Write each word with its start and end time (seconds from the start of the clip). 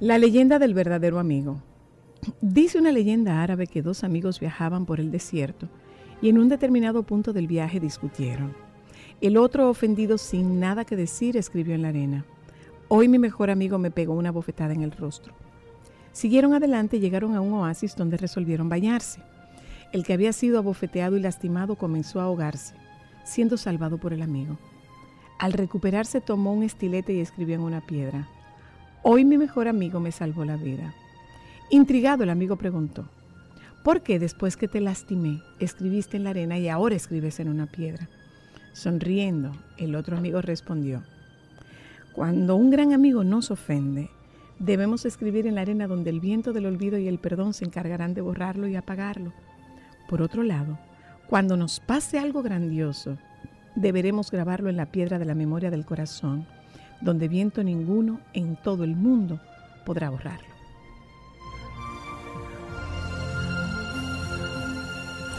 La 0.00 0.16
leyenda 0.16 0.58
del 0.58 0.72
verdadero 0.72 1.18
amigo. 1.18 1.60
Dice 2.40 2.78
una 2.78 2.90
leyenda 2.90 3.42
árabe 3.42 3.66
que 3.66 3.82
dos 3.82 4.02
amigos 4.02 4.40
viajaban 4.40 4.86
por 4.86 4.98
el 4.98 5.10
desierto 5.10 5.68
y 6.22 6.30
en 6.30 6.38
un 6.38 6.48
determinado 6.48 7.02
punto 7.02 7.34
del 7.34 7.46
viaje 7.46 7.80
discutieron. 7.80 8.56
El 9.20 9.36
otro, 9.36 9.68
ofendido 9.68 10.16
sin 10.16 10.58
nada 10.58 10.86
que 10.86 10.96
decir, 10.96 11.36
escribió 11.36 11.74
en 11.74 11.82
la 11.82 11.88
arena, 11.88 12.24
Hoy 12.88 13.08
mi 13.08 13.18
mejor 13.18 13.50
amigo 13.50 13.76
me 13.76 13.90
pegó 13.90 14.14
una 14.14 14.30
bofetada 14.30 14.72
en 14.72 14.80
el 14.80 14.92
rostro. 14.92 15.34
Siguieron 16.12 16.54
adelante 16.54 16.96
y 16.96 17.00
llegaron 17.00 17.34
a 17.34 17.42
un 17.42 17.52
oasis 17.52 17.94
donde 17.94 18.16
resolvieron 18.16 18.70
bañarse. 18.70 19.20
El 19.92 20.02
que 20.02 20.14
había 20.14 20.32
sido 20.32 20.56
abofeteado 20.56 21.18
y 21.18 21.20
lastimado 21.20 21.76
comenzó 21.76 22.20
a 22.20 22.24
ahogarse, 22.24 22.74
siendo 23.22 23.58
salvado 23.58 23.98
por 23.98 24.14
el 24.14 24.22
amigo. 24.22 24.56
Al 25.38 25.52
recuperarse 25.52 26.22
tomó 26.22 26.54
un 26.54 26.62
estilete 26.62 27.12
y 27.12 27.20
escribió 27.20 27.56
en 27.56 27.60
una 27.60 27.82
piedra, 27.82 28.28
Hoy 29.02 29.24
mi 29.24 29.38
mejor 29.38 29.66
amigo 29.66 29.98
me 29.98 30.12
salvó 30.12 30.44
la 30.44 30.58
vida. 30.58 30.92
Intrigado 31.70 32.22
el 32.22 32.28
amigo 32.28 32.56
preguntó, 32.56 33.08
¿por 33.82 34.02
qué 34.02 34.18
después 34.18 34.58
que 34.58 34.68
te 34.68 34.82
lastimé 34.82 35.42
escribiste 35.58 36.18
en 36.18 36.24
la 36.24 36.30
arena 36.30 36.58
y 36.58 36.68
ahora 36.68 36.96
escribes 36.96 37.40
en 37.40 37.48
una 37.48 37.64
piedra? 37.64 38.10
Sonriendo, 38.74 39.52
el 39.78 39.94
otro 39.94 40.18
amigo 40.18 40.42
respondió, 40.42 41.02
cuando 42.12 42.56
un 42.56 42.70
gran 42.70 42.92
amigo 42.92 43.24
nos 43.24 43.50
ofende, 43.50 44.10
debemos 44.58 45.06
escribir 45.06 45.46
en 45.46 45.54
la 45.54 45.62
arena 45.62 45.86
donde 45.86 46.10
el 46.10 46.20
viento 46.20 46.52
del 46.52 46.66
olvido 46.66 46.98
y 46.98 47.08
el 47.08 47.18
perdón 47.18 47.54
se 47.54 47.64
encargarán 47.64 48.12
de 48.12 48.20
borrarlo 48.20 48.68
y 48.68 48.76
apagarlo. 48.76 49.32
Por 50.10 50.20
otro 50.20 50.42
lado, 50.42 50.78
cuando 51.26 51.56
nos 51.56 51.80
pase 51.80 52.18
algo 52.18 52.42
grandioso, 52.42 53.16
deberemos 53.76 54.30
grabarlo 54.30 54.68
en 54.68 54.76
la 54.76 54.92
piedra 54.92 55.18
de 55.18 55.24
la 55.24 55.34
memoria 55.34 55.70
del 55.70 55.86
corazón 55.86 56.46
donde 57.00 57.28
viento 57.28 57.62
ninguno 57.62 58.20
en 58.32 58.56
todo 58.56 58.84
el 58.84 58.96
mundo 58.96 59.40
podrá 59.84 60.10
borrarlo. 60.10 60.50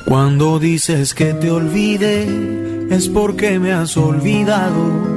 Cuando 0.06 0.60
dices 0.60 1.14
que 1.14 1.34
te 1.34 1.52
olvide, 1.52 2.90
es 2.90 3.08
porque 3.08 3.60
me 3.60 3.72
has 3.72 3.96
olvidado. 3.96 5.12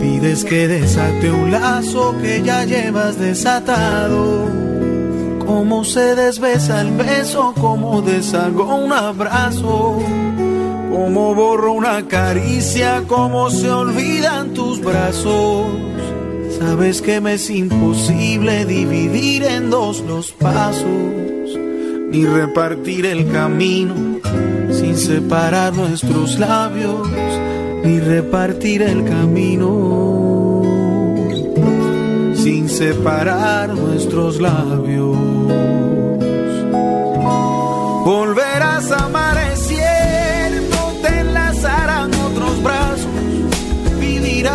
Pides 0.00 0.44
que 0.44 0.68
desate 0.68 1.30
un 1.30 1.50
lazo 1.50 2.14
que 2.22 2.42
ya 2.42 2.64
llevas 2.64 3.18
desatado. 3.18 4.48
Cómo 5.38 5.84
se 5.84 6.14
desbesa 6.14 6.80
el 6.80 6.92
beso, 6.92 7.52
cómo 7.60 8.00
deshago 8.00 8.74
un 8.74 8.92
abrazo. 8.92 9.98
Cómo 10.92 11.34
borro 11.34 11.72
una 11.72 12.06
caricia, 12.06 13.04
cómo 13.08 13.48
se 13.48 13.70
olvidan 13.70 14.52
tus 14.52 14.78
brazos. 14.82 15.66
Sabes 16.58 17.00
que 17.00 17.18
me 17.18 17.34
es 17.34 17.48
imposible 17.48 18.66
dividir 18.66 19.42
en 19.44 19.70
dos 19.70 20.00
los 20.06 20.32
pasos, 20.32 20.84
ni 22.10 22.26
repartir 22.26 23.06
el 23.06 23.32
camino 23.32 23.94
sin 24.70 24.98
separar 24.98 25.72
nuestros 25.72 26.38
labios, 26.38 27.08
ni 27.84 27.98
repartir 27.98 28.82
el 28.82 29.04
camino 29.04 30.62
sin 32.34 32.68
separar 32.68 33.70
nuestros 33.70 34.42
labios. 34.42 35.16
Volverás 38.04 38.90
a 38.92 39.06
amar, 39.06 39.51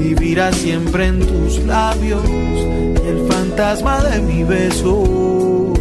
vivirá 0.00 0.50
siempre 0.52 1.06
en 1.08 1.20
tus 1.20 1.58
labios. 1.66 2.24
El 2.24 3.26
fantasma 3.30 4.02
de 4.02 4.20
mi 4.22 4.42
beso 4.42 5.74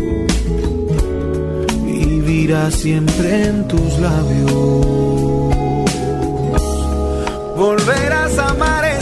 vivirá 1.86 2.69
siempre 2.69 3.45
en 3.45 3.68
tus 3.68 3.98
labios. 4.00 5.10
Volverás 7.56 8.38
a 8.38 8.56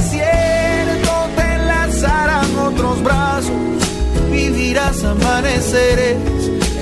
cierto, 0.09 1.11
te 1.35 1.53
enlazarán 1.55 2.55
otros 2.57 3.03
brazos, 3.03 3.51
vivirás 4.31 5.03
amaneceres, 5.03 6.17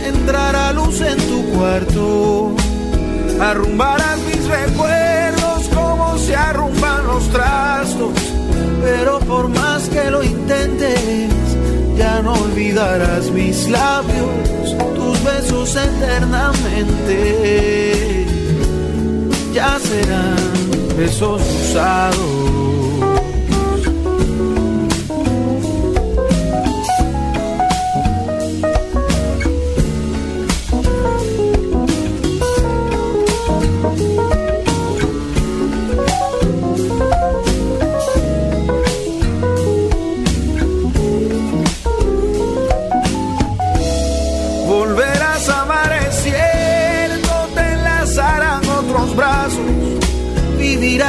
entrará 0.05 0.71
luz 0.71 1.01
en 1.01 1.17
tu 1.17 1.43
cuarto, 1.57 2.55
arrumbarás 3.41 4.19
mis 4.19 4.47
recuerdos 4.47 5.67
como 5.73 6.17
se 6.17 6.35
arrumban 6.35 7.05
los 7.07 7.27
trastos, 7.29 7.64
olvidarás 12.55 13.29
mis 13.31 13.67
labios, 13.67 14.77
tus 14.95 15.23
besos 15.23 15.75
eternamente. 15.75 18.25
Ya 19.53 19.77
serán 19.79 20.35
besos 20.97 21.41
usados. 21.41 22.64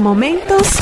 Momentos 0.00 0.78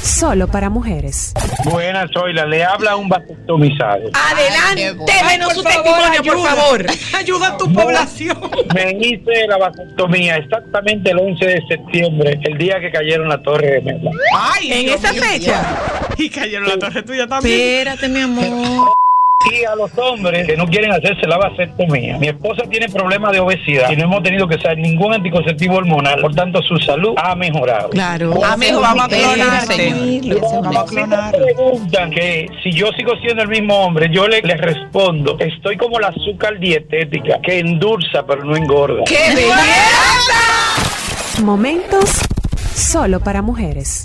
solo 0.00 0.46
para 0.46 0.70
mujeres. 0.70 1.34
Buenas, 1.64 2.08
Zoila. 2.12 2.46
Le 2.46 2.64
habla 2.64 2.94
un 2.96 3.08
vasectomizado. 3.08 4.10
Adelante, 4.12 4.94
denos 5.28 5.54
su 5.54 5.62
testimonio, 5.64 6.22
por 6.24 6.38
favor. 6.48 6.86
Ayuda 7.18 7.48
a 7.48 7.56
tu 7.56 7.72
población. 7.72 8.38
Me 8.74 8.92
hice 9.00 9.46
la 9.48 9.58
vasectomía 9.58 10.36
exactamente 10.36 11.10
el 11.10 11.18
11 11.18 11.44
de 11.44 11.62
septiembre, 11.68 12.38
el 12.44 12.58
día 12.58 12.78
que 12.80 12.90
cayeron 12.92 13.28
la 13.28 13.42
torre 13.42 13.72
de 13.72 13.80
Mela. 13.82 14.10
Ay, 14.38 14.72
En 14.72 14.86
Dios 14.86 14.96
esa 15.02 15.12
mío. 15.12 15.22
fecha. 15.22 15.62
Y 16.16 16.30
cayeron 16.30 16.68
la 16.68 16.78
torre 16.78 17.02
tuya 17.02 17.26
también. 17.26 17.60
Espérate, 17.88 18.08
mi 18.08 18.20
amor. 18.20 18.92
Y 19.50 19.64
a 19.64 19.74
los 19.74 19.90
hombres 19.96 20.46
que 20.46 20.54
no 20.56 20.66
quieren 20.66 20.92
hacerse 20.92 21.26
la 21.26 21.38
vasectomía. 21.38 22.18
Mi 22.18 22.28
esposa 22.28 22.62
tiene 22.70 22.88
problemas 22.90 23.32
de 23.32 23.40
obesidad 23.40 23.90
y 23.90 23.96
no 23.96 24.04
hemos 24.04 24.22
tenido 24.22 24.46
que 24.46 24.56
usar 24.56 24.76
ningún 24.76 25.14
anticonceptivo 25.14 25.76
hormonal. 25.76 26.20
Por 26.20 26.34
tanto, 26.34 26.60
su 26.62 26.76
salud 26.76 27.14
ha 27.16 27.34
mejorado. 27.34 27.88
Claro. 27.88 28.44
Amigo, 28.44 28.80
vamos 28.80 29.04
a 29.04 29.06
Espera, 29.16 29.32
clonarte. 29.34 29.74
señor. 29.74 30.40
Vamos 30.40 30.66
a 30.66 30.68
mí 30.68 30.76
me 30.76 30.84
clonar. 30.84 31.34
preguntan 31.36 32.10
que 32.10 32.48
si 32.62 32.72
yo 32.72 32.88
sigo 32.98 33.12
siendo 33.22 33.42
el 33.42 33.48
mismo 33.48 33.74
hombre, 33.82 34.10
yo 34.12 34.28
le, 34.28 34.42
les 34.42 34.60
respondo, 34.60 35.36
estoy 35.38 35.78
como 35.78 35.98
la 35.98 36.08
azúcar 36.08 36.58
dietética, 36.58 37.40
que 37.42 37.60
endulza 37.60 38.24
pero 38.26 38.44
no 38.44 38.54
engorda. 38.56 39.04
¡Qué 39.06 39.34
belleza! 39.34 41.42
Momentos 41.42 42.20
solo 42.74 43.20
para 43.20 43.40
mujeres. 43.40 44.04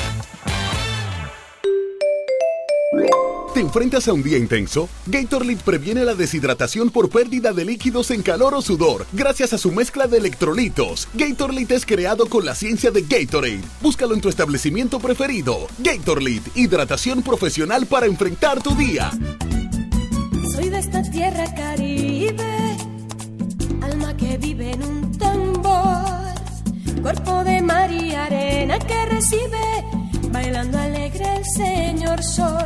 ¿Te 3.61 3.67
enfrentas 3.67 4.07
a 4.07 4.13
un 4.13 4.23
día 4.23 4.39
intenso? 4.39 4.89
Gatorade 5.05 5.57
previene 5.57 6.03
la 6.03 6.15
deshidratación 6.15 6.89
por 6.89 7.11
pérdida 7.11 7.53
de 7.53 7.63
líquidos 7.63 8.09
en 8.09 8.23
calor 8.23 8.55
o 8.55 8.61
sudor 8.63 9.05
gracias 9.13 9.53
a 9.53 9.59
su 9.59 9.71
mezcla 9.71 10.07
de 10.07 10.17
electrolitos. 10.17 11.07
Gatorade 11.13 11.75
es 11.75 11.85
creado 11.85 12.25
con 12.25 12.43
la 12.43 12.55
ciencia 12.55 12.89
de 12.89 13.03
Gatorade. 13.03 13.61
Búscalo 13.79 14.15
en 14.15 14.21
tu 14.21 14.29
establecimiento 14.29 14.99
preferido. 14.99 15.67
Gatorade, 15.77 16.41
hidratación 16.55 17.21
profesional 17.21 17.85
para 17.85 18.07
enfrentar 18.07 18.63
tu 18.63 18.73
día. 18.73 19.11
Soy 20.55 20.69
de 20.69 20.79
esta 20.79 21.03
tierra 21.03 21.53
caribe, 21.53 22.77
alma 23.83 24.17
que 24.17 24.39
vive 24.39 24.71
en 24.71 24.83
un 24.83 25.17
tambor, 25.19 26.33
cuerpo 26.99 27.43
de 27.43 27.61
mar 27.61 27.91
y 27.91 28.15
arena 28.15 28.79
que 28.79 29.05
recibe, 29.05 29.85
bailando 30.31 30.79
alegre 30.79 31.37
el 31.37 31.45
señor 31.45 32.23
sol, 32.23 32.65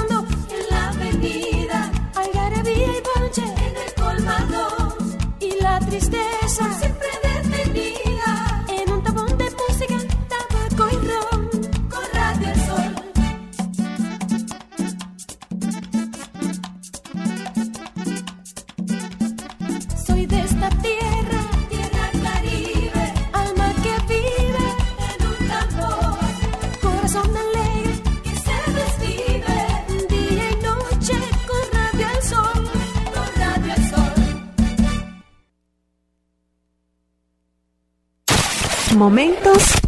Momentos 39.01 39.80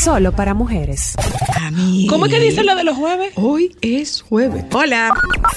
solo 0.00 0.32
para 0.32 0.54
mujeres. 0.54 1.14
¿Cómo 2.08 2.24
es 2.24 2.32
que 2.32 2.40
dice 2.40 2.64
lo 2.64 2.74
de 2.74 2.84
los 2.84 2.96
jueves? 2.96 3.34
Hoy 3.36 3.70
es 3.82 4.22
jueves. 4.22 4.64
Hola. 4.74 5.10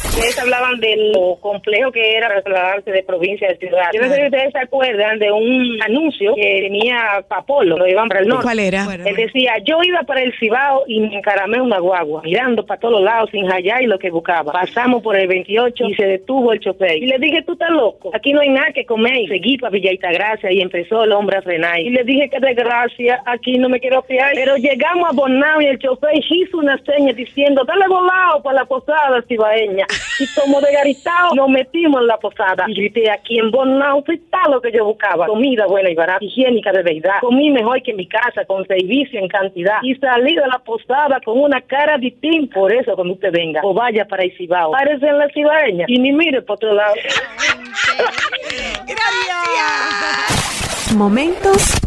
Ustedes 0.09 0.37
hablaban 0.37 0.79
de 0.81 1.11
lo 1.15 1.37
complejo 1.39 1.91
que 1.91 2.17
era 2.17 2.27
trasladarse 2.27 2.91
de 2.91 3.03
provincia 3.03 3.47
a 3.49 3.55
ciudad. 3.55 3.85
Yo 3.93 4.01
no 4.01 4.09
sé 4.09 4.15
si 4.17 4.25
ustedes 4.25 4.51
se 4.51 4.59
acuerdan 4.59 5.17
de 5.17 5.31
un 5.31 5.81
anuncio 5.81 6.35
que 6.35 6.59
tenía 6.61 7.23
Papolo, 7.27 7.77
lo 7.77 7.87
iban 7.87 8.09
para 8.09 8.19
el 8.19 8.27
norte. 8.27 8.43
¿Cuál 8.43 8.59
era? 8.59 8.85
Él 9.05 9.15
decía, 9.15 9.53
yo 9.65 9.77
iba 9.81 10.01
para 10.03 10.21
el 10.21 10.33
Cibao 10.37 10.83
y 10.87 10.99
me 10.99 11.17
encaramé 11.17 11.61
una 11.61 11.79
guagua, 11.79 12.21
mirando 12.23 12.65
para 12.65 12.81
todos 12.81 13.01
lados 13.01 13.29
sin 13.31 13.47
hallar 13.49 13.81
y 13.81 13.87
lo 13.87 13.97
que 13.97 14.11
buscaba. 14.11 14.51
Pasamos 14.51 15.01
por 15.01 15.17
el 15.17 15.27
28 15.27 15.85
y 15.85 15.95
se 15.95 16.05
detuvo 16.05 16.51
el 16.51 16.59
chofer. 16.59 16.97
Y 16.97 17.07
le 17.07 17.17
dije, 17.17 17.43
tú 17.43 17.53
estás 17.53 17.71
loco, 17.71 18.11
aquí 18.13 18.33
no 18.33 18.41
hay 18.41 18.49
nada 18.49 18.73
que 18.73 18.85
comer. 18.85 19.25
Seguí 19.29 19.57
para 19.57 19.71
Villa 19.71 19.91
Gracia 20.11 20.51
y 20.51 20.59
empezó 20.59 21.05
el 21.05 21.13
hombre 21.13 21.37
a 21.37 21.41
frenar. 21.41 21.79
Y 21.79 21.89
le 21.89 22.03
dije 22.03 22.29
que 22.29 22.39
desgracia, 22.41 23.23
aquí 23.25 23.57
no 23.57 23.69
me 23.69 23.79
quiero 23.79 24.03
fiar. 24.03 24.33
Pero 24.43 24.57
llegamos 24.57 25.09
a 25.09 25.13
Bonao 25.13 25.61
y 25.61 25.67
el 25.67 25.79
chofer 25.79 26.17
hizo 26.17 26.57
una 26.57 26.77
seña 26.79 27.13
diciendo, 27.13 27.63
dale 27.63 27.87
volado 27.87 28.43
para 28.43 28.59
la 28.59 28.65
posada 28.65 29.23
cibaeña. 29.25 29.85
Y 30.19 30.27
como 30.37 30.59
de 30.59 30.69
garitao 30.69 31.33
nos 31.33 31.47
metimos 31.47 32.01
en 32.01 32.07
la 32.07 32.17
posada. 32.17 32.65
Y 32.67 32.73
grité, 32.73 33.09
aquí 33.09 33.39
en 33.39 33.51
Bonao 33.51 34.03
está 34.05 34.49
lo 34.49 34.59
que 34.59 34.73
yo 34.73 34.83
buscaba. 34.83 35.27
Comida 35.27 35.65
buena 35.65 35.89
y 35.89 35.95
barata, 35.95 36.25
higiénica 36.25 36.73
de 36.73 36.83
verdad. 36.83 37.21
Comí 37.21 37.51
mejor 37.51 37.81
que 37.83 37.91
en 37.91 37.97
mi 37.97 38.05
casa, 38.05 38.43
con 38.43 38.67
servicio 38.67 39.17
en 39.17 39.29
cantidad. 39.29 39.77
Y 39.81 39.95
salí 39.95 40.35
de 40.35 40.45
la 40.45 40.59
posada 40.59 41.21
con 41.23 41.39
una 41.39 41.61
cara 41.61 41.97
distinta. 41.97 42.55
Por 42.55 42.73
eso 42.73 42.95
cuando 42.95 43.13
usted 43.13 43.31
venga, 43.31 43.61
o 43.63 43.73
vaya 43.73 44.03
para 44.03 44.23
el 44.23 44.35
Cibao, 44.35 44.71
párese 44.71 45.07
en 45.07 45.19
la 45.19 45.29
cibaeña 45.29 45.85
y 45.87 45.99
ni 45.99 46.11
mire 46.11 46.41
por 46.41 46.55
otro 46.55 46.73
lado. 46.73 46.95
Momentos 50.97 51.79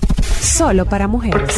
solo 0.57 0.87
para 0.87 1.07
mujeres. 1.07 1.55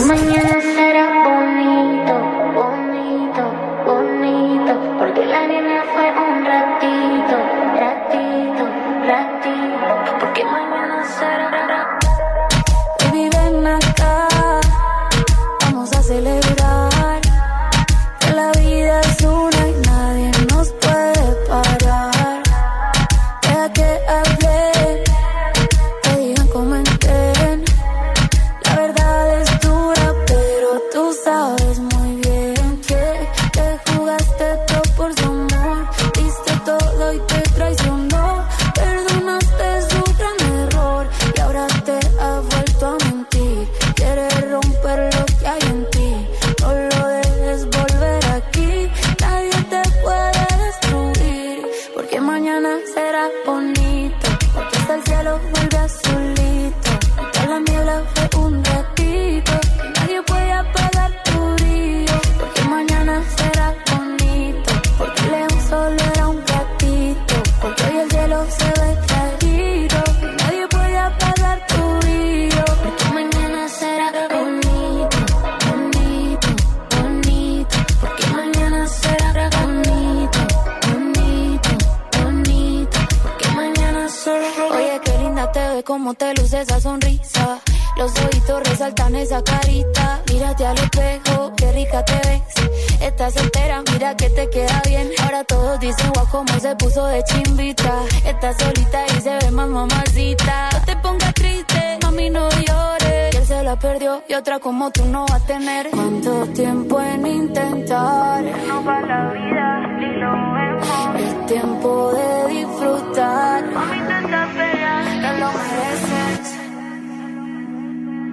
Se 96.68 96.76
puso 96.76 97.06
de 97.06 97.22
chimbita. 97.24 97.94
Estás 98.26 98.56
solita 98.58 99.04
y 99.06 99.20
se 99.20 99.30
ve 99.30 99.50
más 99.50 99.68
mamacita. 99.68 100.68
No 100.72 100.84
te 100.84 100.96
pongas 100.96 101.34
triste, 101.34 101.98
mami, 102.02 102.30
no 102.30 102.48
llores. 102.50 103.30
Que 103.30 103.38
él 103.38 103.46
se 103.46 103.62
la 103.62 103.76
perdió 103.76 104.22
y 104.28 104.34
otra 104.34 104.58
como 104.58 104.90
tú 104.90 105.04
no 105.06 105.24
va 105.30 105.36
a 105.36 105.40
tener. 105.40 105.88
¿Cuánto 105.90 106.46
tiempo 106.48 107.00
en 107.00 107.26
intentar? 107.26 108.42
No 108.66 108.84
va 108.84 109.00
la 109.00 109.32
vida, 109.32 109.86
ni 109.98 110.08
lo 110.22 110.32
vemos. 110.56 111.20
Es 111.24 111.46
tiempo 111.46 112.12
de 112.12 112.48
disfrutar. 112.54 113.64
Mami, 113.72 113.98
estás 113.98 114.52
fea, 114.58 114.94
te 115.22 115.38
lo 115.40 115.48
mereces. 115.58 116.58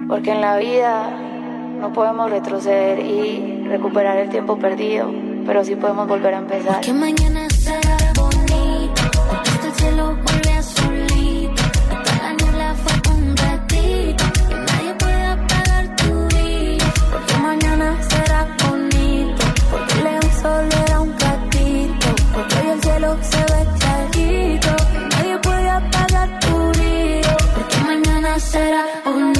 Porque 0.08 0.30
en 0.32 0.40
la 0.40 0.56
vida 0.58 1.10
no 1.80 1.92
podemos 1.92 2.30
retroceder 2.30 2.98
y 3.00 3.66
recuperar 3.68 4.18
el 4.18 4.28
tiempo 4.28 4.58
perdido, 4.58 5.10
pero 5.46 5.64
sí 5.64 5.74
podemos 5.74 6.06
volver 6.06 6.34
a 6.34 6.38
empezar. 6.38 6.80
Que 6.80 6.92
mañana 6.92 7.35
será 28.46 29.02
bonito, 29.04 29.35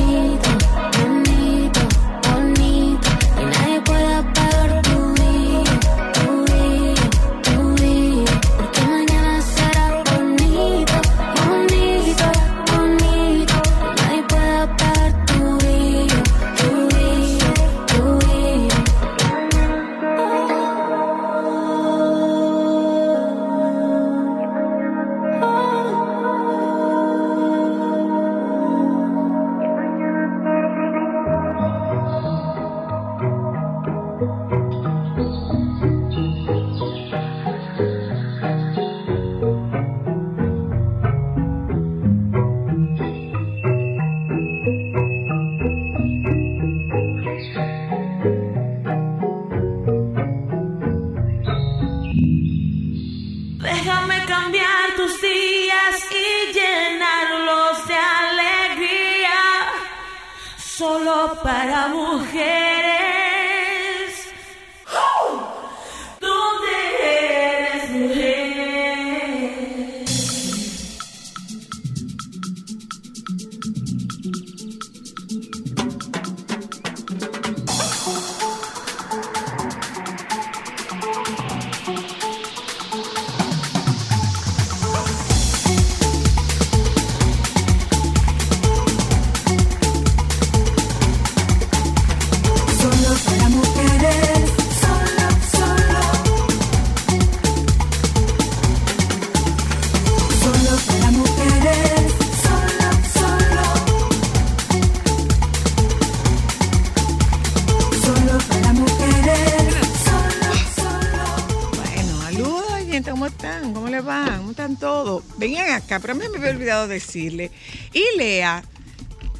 olvidado 116.84 116.88
decirle. 116.88 117.50
Y 117.92 118.04
Lea, 118.18 118.62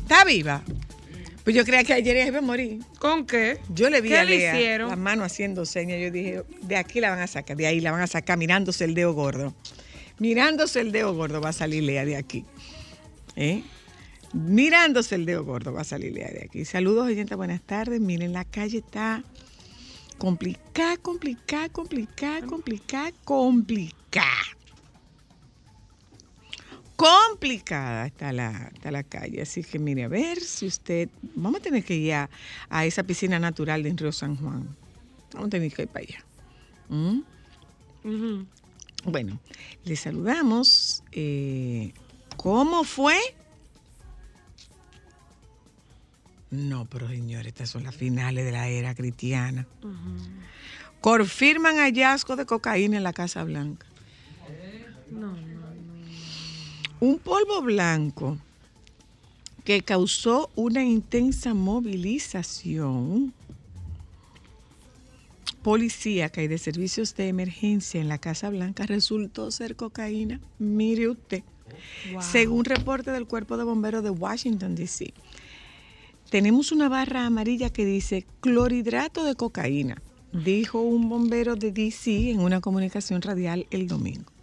¿está 0.03 0.25
viva? 0.25 0.63
Pues 1.45 1.55
yo 1.55 1.65
creía 1.65 1.85
que 1.85 1.93
ayer 1.93 2.17
ella 2.17 2.27
iba 2.27 2.39
a 2.39 2.43
morir. 2.43 2.81
¿Con 2.99 3.25
qué? 3.25 3.61
Yo 3.73 3.89
le 3.89 4.01
vi 4.01 4.09
¿Qué 4.09 4.19
a 4.19 4.25
le 4.25 4.39
Lea 4.39 4.55
hicieron? 4.57 4.89
la 4.89 4.97
mano 4.97 5.23
haciendo 5.25 5.65
señas. 5.65 6.01
Yo 6.01 6.11
dije, 6.11 6.43
de 6.63 6.77
aquí 6.77 7.01
la 7.01 7.11
van 7.11 7.21
a 7.21 7.27
sacar, 7.29 7.57
de 7.57 7.67
ahí 7.69 7.81
la 7.81 7.93
van 7.93 8.01
a 8.03 8.07
sacar 8.09 8.37
mirándose 8.37 8.85
el 8.85 8.95
dedo 8.95 9.13
gordo. 9.15 9.55
Mirándose 10.19 10.81
el 10.81 10.91
dedo 10.93 11.15
gordo 11.15 11.41
va 11.41 11.51
a 11.51 11.53
salir 11.53 11.85
Lea 11.85 12.05
de 12.05 12.17
aquí. 12.17 12.45
¿Eh? 13.37 13.63
Mirándose 14.33 15.15
el 15.15 15.25
dedo 15.25 15.45
gordo 15.45 15.73
va 15.73 15.83
a 15.83 15.85
salir 15.85 16.13
Lea 16.15 16.29
de 16.29 16.43
aquí. 16.45 16.65
Saludos, 16.65 17.07
oyentes, 17.07 17.37
buenas 17.37 17.63
tardes. 17.63 18.01
Miren, 18.01 18.33
la 18.33 18.45
calle 18.45 18.79
está 18.79 19.23
complicada, 20.19 20.97
complicada, 20.97 21.69
complicada, 21.69 22.41
complicada, 22.45 23.13
complicada. 23.25 24.56
Complicada 26.97 28.07
está 28.07 28.33
la, 28.33 28.71
está 28.75 28.91
la 28.91 29.03
calle. 29.03 29.43
Así 29.43 29.63
que 29.63 29.79
mire, 29.79 30.05
a 30.05 30.09
ver 30.09 30.41
si 30.41 30.67
usted. 30.67 31.11
Vamos 31.35 31.61
a 31.61 31.63
tener 31.63 31.85
que 31.85 31.95
ir 31.95 32.15
a, 32.15 32.31
a 32.71 32.87
esa 32.87 33.03
piscina 33.03 33.39
natural 33.39 33.83
de 33.83 33.93
Río 33.93 34.13
San 34.13 34.37
Juan. 34.37 34.75
Vamos 35.33 35.49
a 35.49 35.51
tener 35.51 35.73
que 35.73 35.83
ir 35.83 35.89
para 35.89 36.05
allá. 36.05 36.25
¿Mm? 36.89 37.21
Bueno, 39.05 39.41
le 39.85 39.97
saludamos. 39.97 41.03
Eh, 41.13 41.93
¿Cómo 42.37 42.85
fue? 42.85 43.19
No, 46.51 46.87
pero 46.87 47.09
señores, 47.09 47.49
estas 47.49 47.71
son 47.71 47.85
las 47.85 47.95
finales 47.95 48.45
de 48.45 48.53
la 48.53 48.69
era 48.69 48.95
cristiana. 48.95 49.67
Confirman 51.01 51.77
hallazgo 51.77 52.37
de 52.37 52.47
cocaína 52.47 52.97
en 52.97 53.03
la 53.03 53.13
Casa 53.13 53.45
Blanca. 53.45 53.87
Un 57.07 57.21
polvo 57.21 57.63
blanco 57.63 58.37
que 59.65 59.81
causó 59.83 60.51
una 60.57 60.83
intensa 60.83 61.55
movilización 61.55 63.33
policíaca 65.63 66.43
y 66.43 66.49
de 66.49 66.59
servicios 66.59 67.15
de 67.15 67.29
emergencia 67.29 68.01
en 68.01 68.09
la 68.09 68.19
Casa 68.19 68.51
Blanca 68.51 68.87
resultó 68.87 69.53
ser 69.53 69.77
cocaína. 69.77 70.41
Mire 70.59 71.09
usted. 71.09 71.45
Wow. 72.13 72.23
Según 72.23 72.65
reporte 72.65 73.13
del 73.13 73.29
Cuerpo 73.29 73.57
de 73.57 73.63
Bomberos 73.63 74.03
de 74.03 74.11
Washington, 74.11 74.75
D.C., 74.75 75.15
tenemos 76.29 76.73
una 76.73 76.89
barra 76.89 77.25
amarilla 77.25 77.71
que 77.71 77.85
dice 77.85 78.27
clorhidrato 78.41 79.23
de 79.23 79.37
cocaína, 79.37 80.03
dijo 80.33 80.81
un 80.81 81.09
bombero 81.09 81.55
de 81.55 81.71
D.C. 81.71 82.33
en 82.33 82.41
una 82.41 82.61
comunicación 82.61 83.23
radial 83.23 83.69
el 83.71 83.87
domingo. 83.87 84.36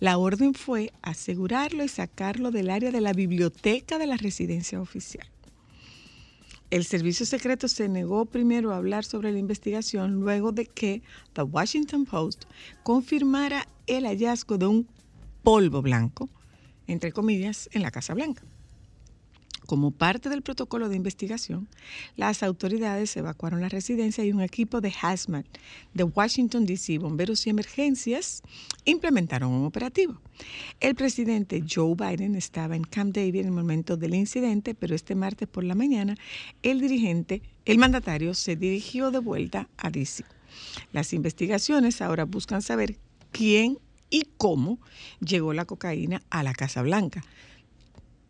La 0.00 0.16
orden 0.16 0.54
fue 0.54 0.94
asegurarlo 1.02 1.84
y 1.84 1.88
sacarlo 1.88 2.50
del 2.50 2.70
área 2.70 2.90
de 2.90 3.02
la 3.02 3.12
biblioteca 3.12 3.98
de 3.98 4.06
la 4.06 4.16
residencia 4.16 4.80
oficial. 4.80 5.26
El 6.70 6.84
servicio 6.86 7.26
secreto 7.26 7.68
se 7.68 7.86
negó 7.86 8.24
primero 8.24 8.72
a 8.72 8.78
hablar 8.78 9.04
sobre 9.04 9.30
la 9.30 9.38
investigación 9.38 10.20
luego 10.20 10.52
de 10.52 10.64
que 10.64 11.02
The 11.34 11.42
Washington 11.42 12.06
Post 12.06 12.44
confirmara 12.82 13.66
el 13.86 14.06
hallazgo 14.06 14.56
de 14.56 14.68
un 14.68 14.88
polvo 15.42 15.82
blanco, 15.82 16.30
entre 16.86 17.12
comillas, 17.12 17.68
en 17.72 17.82
la 17.82 17.90
Casa 17.90 18.14
Blanca. 18.14 18.42
Como 19.70 19.92
parte 19.92 20.28
del 20.30 20.42
protocolo 20.42 20.88
de 20.88 20.96
investigación, 20.96 21.68
las 22.16 22.42
autoridades 22.42 23.16
evacuaron 23.16 23.60
la 23.60 23.68
residencia 23.68 24.24
y 24.24 24.32
un 24.32 24.40
equipo 24.40 24.80
de 24.80 24.92
hazmat 25.00 25.46
de 25.94 26.02
Washington, 26.02 26.66
D.C., 26.66 26.98
bomberos 26.98 27.46
y 27.46 27.50
emergencias 27.50 28.42
implementaron 28.84 29.52
un 29.52 29.64
operativo. 29.64 30.20
El 30.80 30.96
presidente 30.96 31.62
Joe 31.72 31.94
Biden 31.94 32.34
estaba 32.34 32.74
en 32.74 32.82
Camp 32.82 33.14
David 33.14 33.42
en 33.42 33.46
el 33.46 33.52
momento 33.52 33.96
del 33.96 34.16
incidente, 34.16 34.74
pero 34.74 34.96
este 34.96 35.14
martes 35.14 35.46
por 35.46 35.62
la 35.62 35.76
mañana 35.76 36.16
el 36.64 36.80
dirigente, 36.80 37.40
el 37.64 37.78
mandatario, 37.78 38.34
se 38.34 38.56
dirigió 38.56 39.12
de 39.12 39.20
vuelta 39.20 39.68
a 39.76 39.88
D.C. 39.88 40.24
Las 40.92 41.12
investigaciones 41.12 42.02
ahora 42.02 42.24
buscan 42.24 42.60
saber 42.60 42.96
quién 43.30 43.78
y 44.10 44.26
cómo 44.36 44.80
llegó 45.20 45.52
la 45.52 45.64
cocaína 45.64 46.22
a 46.28 46.42
la 46.42 46.54
Casa 46.54 46.82
Blanca. 46.82 47.22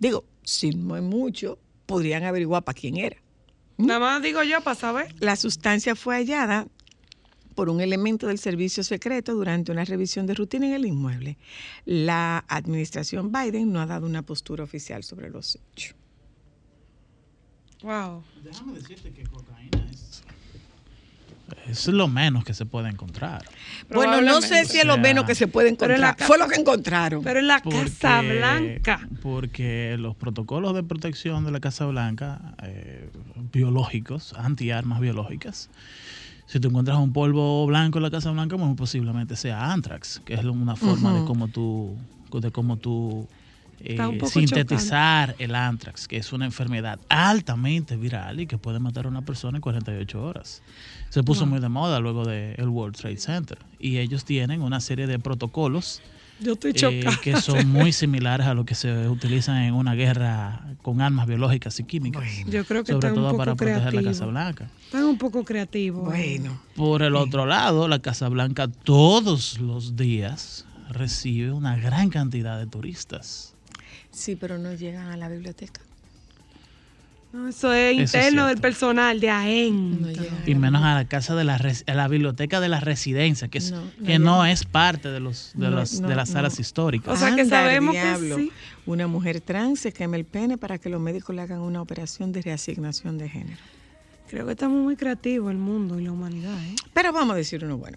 Digo, 0.01 0.25
si 0.43 0.71
no 0.71 0.97
es 0.97 1.03
mucho, 1.03 1.59
podrían 1.87 2.25
averiguar 2.25 2.65
para 2.65 2.77
quién 2.77 2.97
era. 2.97 3.19
Nada 3.77 4.01
más 4.01 4.23
digo 4.23 4.43
yo 4.43 4.61
para 4.63 4.75
saber. 4.75 5.15
La 5.21 5.37
sustancia 5.37 5.95
fue 5.95 6.17
hallada 6.17 6.67
por 7.55 7.69
un 7.69 7.81
elemento 7.81 8.27
del 8.27 8.39
servicio 8.39 8.83
secreto 8.83 9.35
durante 9.35 9.71
una 9.71 9.85
revisión 9.85 10.27
de 10.27 10.35
rutina 10.35 10.67
en 10.67 10.73
el 10.73 10.87
inmueble. 10.87 11.37
La 11.85 12.45
administración 12.49 13.31
Biden 13.31 13.73
no 13.73 13.81
ha 13.81 13.87
dado 13.87 14.07
una 14.07 14.23
postura 14.23 14.65
oficial 14.65 15.05
sobre 15.05 15.31
los 15.31 15.57
hechos. 15.57 15.95
Wow. 17.83 18.23
Déjame 18.43 18.75
decirte 18.75 19.13
que 19.13 19.25
cocaína 19.25 19.89
es, 19.91 20.23
es 21.69 21.87
lo 21.89 22.09
menos 22.09 22.45
que 22.45 22.55
se 22.55 22.67
puede 22.67 22.89
encontrar. 22.89 23.45
Bueno, 23.93 24.21
no 24.21 24.41
sé 24.41 24.65
si 24.65 24.79
es 24.79 24.85
lo 24.85 24.99
menos 24.99 25.25
que 25.25 25.35
se 25.35 25.47
puede 25.49 25.75
Pero 25.75 25.95
en 25.95 26.01
la 26.01 26.09
encontrar. 26.09 26.27
Fue 26.27 26.39
lo 26.39 26.49
que 26.49 26.61
encontraron. 26.61 27.23
Pero 27.23 27.41
en 27.41 27.47
la 27.47 27.61
Porque- 27.63 27.85
Casa 27.85 28.21
Blanca. 28.23 29.09
Porque 29.23 29.97
los 29.99 30.17
protocolos 30.17 30.75
de 30.75 30.83
protección 30.83 31.45
de 31.45 31.51
la 31.53 31.61
Casa 31.61 31.87
Blanca, 31.87 32.41
eh, 32.63 33.09
biológicos, 33.53 34.35
antiarmas 34.35 35.01
biológicas, 35.01 35.71
si 36.47 36.59
tú 36.59 36.69
encuentras 36.69 36.99
un 36.99 37.13
polvo 37.13 37.65
blanco 37.67 37.99
en 37.99 38.03
la 38.03 38.11
Casa 38.11 38.31
Blanca, 38.33 38.57
muy 38.57 38.75
posiblemente 38.75 39.37
sea 39.37 39.73
anthrax, 39.73 40.21
que 40.25 40.35
es 40.35 40.45
una 40.45 40.75
forma 40.75 41.13
de 41.13 41.25
cómo 41.25 41.47
tú, 41.49 41.97
de 42.33 42.51
cómo 42.51 42.77
tú 42.77 43.29
eh, 43.83 44.19
sintetizar 44.27 45.35
el 45.39 45.55
anthrax, 45.55 46.07
que 46.09 46.17
es 46.17 46.33
una 46.33 46.45
enfermedad 46.45 46.99
altamente 47.09 47.97
viral 47.97 48.41
y 48.41 48.47
que 48.47 48.59
puede 48.59 48.79
matar 48.79 49.07
a 49.07 49.09
una 49.09 49.23
persona 49.23 49.59
en 49.59 49.63
48 49.63 50.23
horas. 50.23 50.63
Se 51.11 51.25
puso 51.25 51.45
muy 51.45 51.61
de 51.61 51.69
moda 51.69 51.99
luego 52.01 52.25
del 52.25 52.69
World 52.69 52.97
Trade 52.97 53.19
Center 53.19 53.59
y 53.79 53.99
ellos 53.99 54.25
tienen 54.25 54.63
una 54.63 54.81
serie 54.81 55.09
de 55.09 55.19
protocolos 55.19 56.01
Yo 56.39 56.53
estoy 56.53 56.71
eh, 56.71 56.75
chocada. 56.75 57.21
que 57.21 57.37
son 57.41 57.69
muy 57.73 57.93
similares 57.93 58.47
a 58.47 58.55
lo 58.55 58.65
que 58.65 58.77
se 58.77 59.09
utilizan 59.09 59.59
en 59.59 59.75
una 59.75 59.95
guerra 59.95 60.63
con 60.83 61.01
armas 61.01 61.27
biológicas 61.27 61.81
y 61.81 61.85
químicas. 61.85 62.23
Yo 62.47 62.65
creo 62.65 62.85
que 62.85 62.93
sobre 62.93 63.11
todo 63.11 63.27
poco 63.27 63.39
para 63.39 63.57
proteger 63.57 63.93
la. 63.93 64.03
Casa 64.05 64.25
Blanca. 64.27 64.71
Están 64.85 65.05
un 65.05 65.19
poco 65.19 65.45
creativos. 65.45 66.05
Bueno. 66.05 66.61
Por 66.77 67.03
el 67.03 67.17
otro 67.17 67.45
lado, 67.45 67.89
la 67.89 67.99
Casa 67.99 68.29
Blanca 68.29 68.69
todos 68.69 69.59
los 69.59 69.97
días 69.97 70.65
recibe 70.91 71.51
una 71.51 71.77
gran 71.77 72.09
cantidad 72.11 72.57
de 72.59 72.67
turistas. 72.67 73.55
Sí, 74.13 74.37
pero 74.37 74.59
no 74.59 74.73
llegan 74.75 75.09
a 75.09 75.17
la 75.17 75.29
biblioteca. 75.29 75.81
No, 77.33 77.47
eso 77.49 77.73
es 77.73 77.97
Eso 77.99 78.19
interno 78.19 78.47
del 78.49 78.59
personal 78.59 79.21
de 79.21 79.31
AEN. 79.31 80.13
Y 80.47 80.55
menos 80.57 80.83
a 80.83 80.95
la 80.95 81.05
casa 81.07 81.37
de 81.37 81.45
la, 81.45 81.59
res- 81.59 81.85
a 81.87 81.95
la 81.95 82.09
biblioteca 82.09 82.59
de 82.61 82.69
la 82.69 82.81
residencia, 82.81 83.47
que, 83.47 83.59
es, 83.59 83.71
No, 83.71 83.83
no 83.85 84.07
que 84.07 84.19
no 84.19 84.45
es 84.47 84.65
parte 84.65 85.11
de 85.11 85.21
los 85.21 85.53
de, 85.55 85.69
No, 85.69 85.77
los- 85.77 86.01
no, 86.01 86.09
de 86.09 86.17
las 86.17 86.29
no. 86.31 86.33
salas 86.35 86.59
históricas. 86.59 87.15
O 87.15 87.17
sea 87.17 87.37
que 87.37 87.45
sabemos 87.45 87.95
que 87.95 88.35
sí. 88.37 88.53
Una 88.85 89.07
mujer 89.07 89.41
trans 89.41 89.79
se 89.79 89.93
quema 89.93 90.17
el 90.17 90.25
pene 90.25 90.59
para 90.59 90.79
que 90.79 90.89
los 90.89 91.01
médicos 91.01 91.37
le 91.37 91.43
hagan 91.43 91.61
una 91.61 91.81
operación 91.81 92.33
de 92.33 92.43
reasignación 92.43 93.17
de 93.17 93.29
género. 93.29 93.61
Creo 94.29 94.45
que 94.47 94.53
estamos 94.53 94.83
muy 94.83 94.97
creativos 94.97 95.51
el 95.53 95.59
mundo 95.59 96.01
y 96.01 96.05
la 96.05 96.13
humanidad. 96.13 96.57
¿eh? 96.65 96.75
Pero 96.93 97.13
vamos 97.13 97.35
a 97.35 97.37
decir 97.37 97.65
uno 97.65 97.79
bueno. 97.79 97.97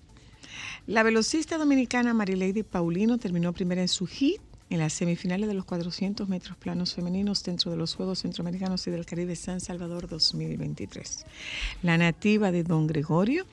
La 0.85 1.01
velocista 1.01 1.57
dominicana 1.57 2.13
Marilady 2.13 2.61
Paulino 2.63 3.17
terminó 3.17 3.51
primera 3.53 3.81
en 3.81 3.87
su 3.87 4.05
hit 4.05 4.41
en 4.73 4.79
las 4.79 4.93
semifinales 4.93 5.47
de 5.47 5.53
los 5.53 5.65
400 5.65 6.27
metros 6.27 6.57
planos 6.57 6.95
femeninos 6.95 7.43
dentro 7.43 7.69
de 7.69 7.77
los 7.77 7.93
Juegos 7.93 8.17
Centroamericanos 8.19 8.87
y 8.87 8.91
del 8.91 9.05
Caribe 9.05 9.35
San 9.35 9.61
Salvador 9.61 10.07
2023. 10.07 11.27
La 11.83 11.99
nativa 11.99 12.51
de 12.51 12.63
Don 12.63 12.87
Gregorio 12.87 13.45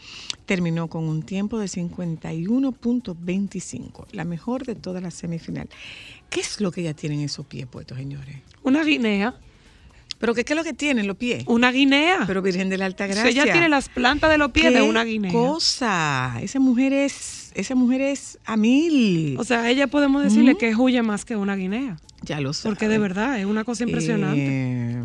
terminó 0.47 0.89
con 0.89 1.05
un 1.05 1.23
tiempo 1.23 1.59
de 1.59 1.67
51.25, 1.67 4.07
la 4.13 4.25
mejor 4.25 4.65
de 4.65 4.77
toda 4.77 5.03
la 5.03 5.11
semifinal. 5.11 5.69
¿Qué 6.31 6.41
es 6.41 6.63
lo 6.63 6.73
que 6.73 6.81
ella 6.81 6.95
tiene 6.95 7.17
en 7.17 7.23
esos 7.23 7.45
pies 7.45 7.67
puestos, 7.67 7.99
señores? 7.99 8.37
Una 8.63 8.83
guinea. 8.83 9.39
¿Pero 10.21 10.35
qué, 10.35 10.45
qué 10.45 10.53
es 10.53 10.57
lo 10.57 10.63
que 10.65 10.75
tiene 10.75 11.01
en 11.01 11.07
los 11.07 11.17
pies? 11.17 11.45
Una 11.47 11.73
guinea. 11.73 12.25
Pero 12.27 12.43
Virgen 12.43 12.69
de 12.69 12.77
la 12.77 12.85
Alta 12.85 13.05
O 13.05 13.07
sea, 13.09 13.23
Gracia. 13.23 13.31
ella 13.43 13.53
tiene 13.53 13.71
las 13.71 13.89
plantas 13.89 14.31
de 14.31 14.37
los 14.37 14.51
pies 14.53 14.67
de 14.67 14.75
¿Qué 14.75 14.83
una 14.83 15.03
guinea. 15.03 15.33
cosa? 15.33 16.37
Esa 16.43 16.61
mujer 16.61 16.93
es, 16.93 17.51
esa 17.55 17.75
mujer 17.75 18.03
es 18.03 18.39
a 18.45 18.57
mil. 18.59 19.37
O 19.39 19.45
sea, 19.45 19.69
ella 19.71 19.87
podemos 19.87 20.23
decirle 20.23 20.53
¿Mm? 20.55 20.59
que 20.59 20.77
huye 20.77 21.01
más 21.03 21.25
que 21.25 21.37
una 21.37 21.57
guinea. 21.57 21.97
Ya 22.23 22.39
lo 22.41 22.53
sabe. 22.53 22.71
Porque 22.75 22.87
de 22.89 22.99
verdad 22.99 23.39
es 23.41 23.47
una 23.47 23.65
cosa 23.65 23.85
impresionante. 23.85 24.47
Eh, 24.47 25.03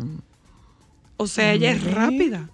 o 1.16 1.26
sea, 1.26 1.54
ella 1.54 1.70
es 1.72 1.82
rápida. 1.82 2.50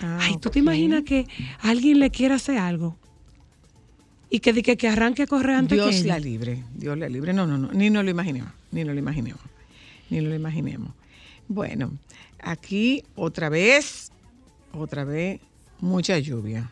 ah, 0.00 0.20
Ay, 0.22 0.36
¿tú 0.40 0.48
te 0.48 0.60
imaginas 0.60 1.02
que 1.04 1.26
alguien 1.60 1.98
le 2.00 2.08
quiera 2.10 2.36
hacer 2.36 2.56
algo? 2.56 2.96
Y 4.30 4.40
que, 4.40 4.54
diga 4.54 4.74
que 4.76 4.88
arranque 4.88 5.24
a 5.24 5.26
correr 5.26 5.56
antes 5.56 5.76
Dios 5.76 5.90
que 5.90 5.96
ella? 5.98 6.14
la 6.14 6.18
libre, 6.18 6.64
Dios 6.74 6.96
la 6.96 7.10
libre. 7.10 7.34
No, 7.34 7.46
no, 7.46 7.58
no, 7.58 7.70
ni 7.72 7.90
nos 7.90 8.04
lo 8.04 8.10
imaginemos, 8.10 8.52
ni 8.72 8.84
nos 8.84 8.94
lo 8.94 8.98
imaginemos, 9.00 9.40
ni 10.08 10.18
nos 10.20 10.28
lo 10.30 10.34
imaginemos. 10.34 10.92
Bueno, 11.48 11.92
aquí 12.40 13.04
otra 13.14 13.48
vez, 13.48 14.12
otra 14.72 15.04
vez, 15.04 15.40
mucha 15.80 16.18
lluvia. 16.18 16.70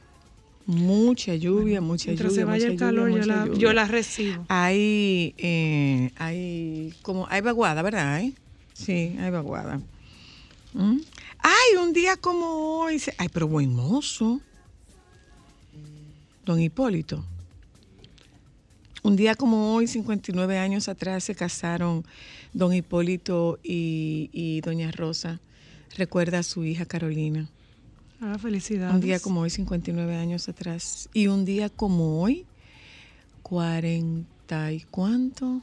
Mucha 0.67 1.35
lluvia, 1.37 1.81
mucha 1.81 2.07
Mientras 2.09 2.33
lluvia. 2.33 2.41
se 2.41 2.45
vaya 2.45 2.67
el 2.67 2.77
calor, 2.77 3.09
lluvia, 3.09 3.23
yo 3.23 3.27
la, 3.27 3.47
lluvia. 3.47 3.59
yo 3.61 3.73
la 3.73 3.85
recibo. 3.87 4.45
Hay, 4.49 5.35
eh, 5.39 6.11
hay, 6.17 6.93
como, 7.03 7.27
hay 7.31 7.41
vaguada, 7.41 7.83
¿verdad? 7.83 8.21
eh? 8.21 8.33
Sí, 8.73 9.17
hay 9.19 9.31
vaguada. 9.31 9.81
¿Mm? 10.75 10.99
Ay, 11.39 11.77
un 11.81 11.93
día 11.93 12.17
como 12.17 12.81
hoy. 12.81 12.99
se- 12.99 13.15
Ay, 13.17 13.29
pero 13.33 13.47
buen 13.47 13.73
mozo. 13.73 14.41
Don 16.45 16.61
Hipólito. 16.61 17.25
Un 19.03 19.15
día 19.15 19.37
como 19.37 19.75
hoy, 19.75 19.87
59 19.87 20.59
años 20.59 20.89
atrás, 20.89 21.23
se 21.25 21.35
casaron 21.37 22.05
don 22.57 22.73
Hipólito 22.73 23.59
y, 23.63 24.31
y 24.33 24.63
doña 24.63 24.91
Rosa. 24.91 25.41
Recuerda 25.97 26.39
a 26.39 26.43
su 26.43 26.65
hija 26.65 26.87
Carolina. 26.87 27.49
Ah, 28.21 28.39
felicidades. 28.39 28.95
Un 28.95 29.01
día 29.03 29.21
como 29.21 29.43
hoy, 29.43 29.51
59 29.51 30.17
años 30.17 30.49
atrás. 30.49 31.11
Y 31.13 31.27
un 31.27 31.45
día 31.45 31.69
como 31.69 32.23
hoy, 32.23 32.47
40 33.43 34.73
y 34.73 34.81
cuánto, 34.91 35.61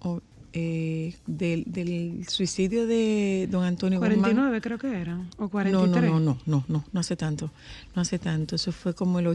O, 0.00 0.20
eh, 0.52 1.14
del, 1.26 1.64
del 1.66 2.26
suicidio 2.28 2.86
de 2.86 3.46
don 3.48 3.62
Antonio 3.62 4.00
Guzmán. 4.00 4.20
49 4.20 4.60
creo 4.60 4.78
que 4.78 4.88
eran, 4.88 5.30
o 5.38 5.42
No, 5.42 5.48
43. 5.50 6.10
no, 6.10 6.18
no, 6.18 6.20
no, 6.20 6.38
no, 6.46 6.64
no, 6.66 6.84
no 6.92 7.00
hace 7.00 7.14
tanto, 7.14 7.52
no 7.94 8.02
hace 8.02 8.18
tanto. 8.18 8.56
Eso 8.56 8.72
fue 8.72 8.92
como 8.92 9.20
el 9.20 9.28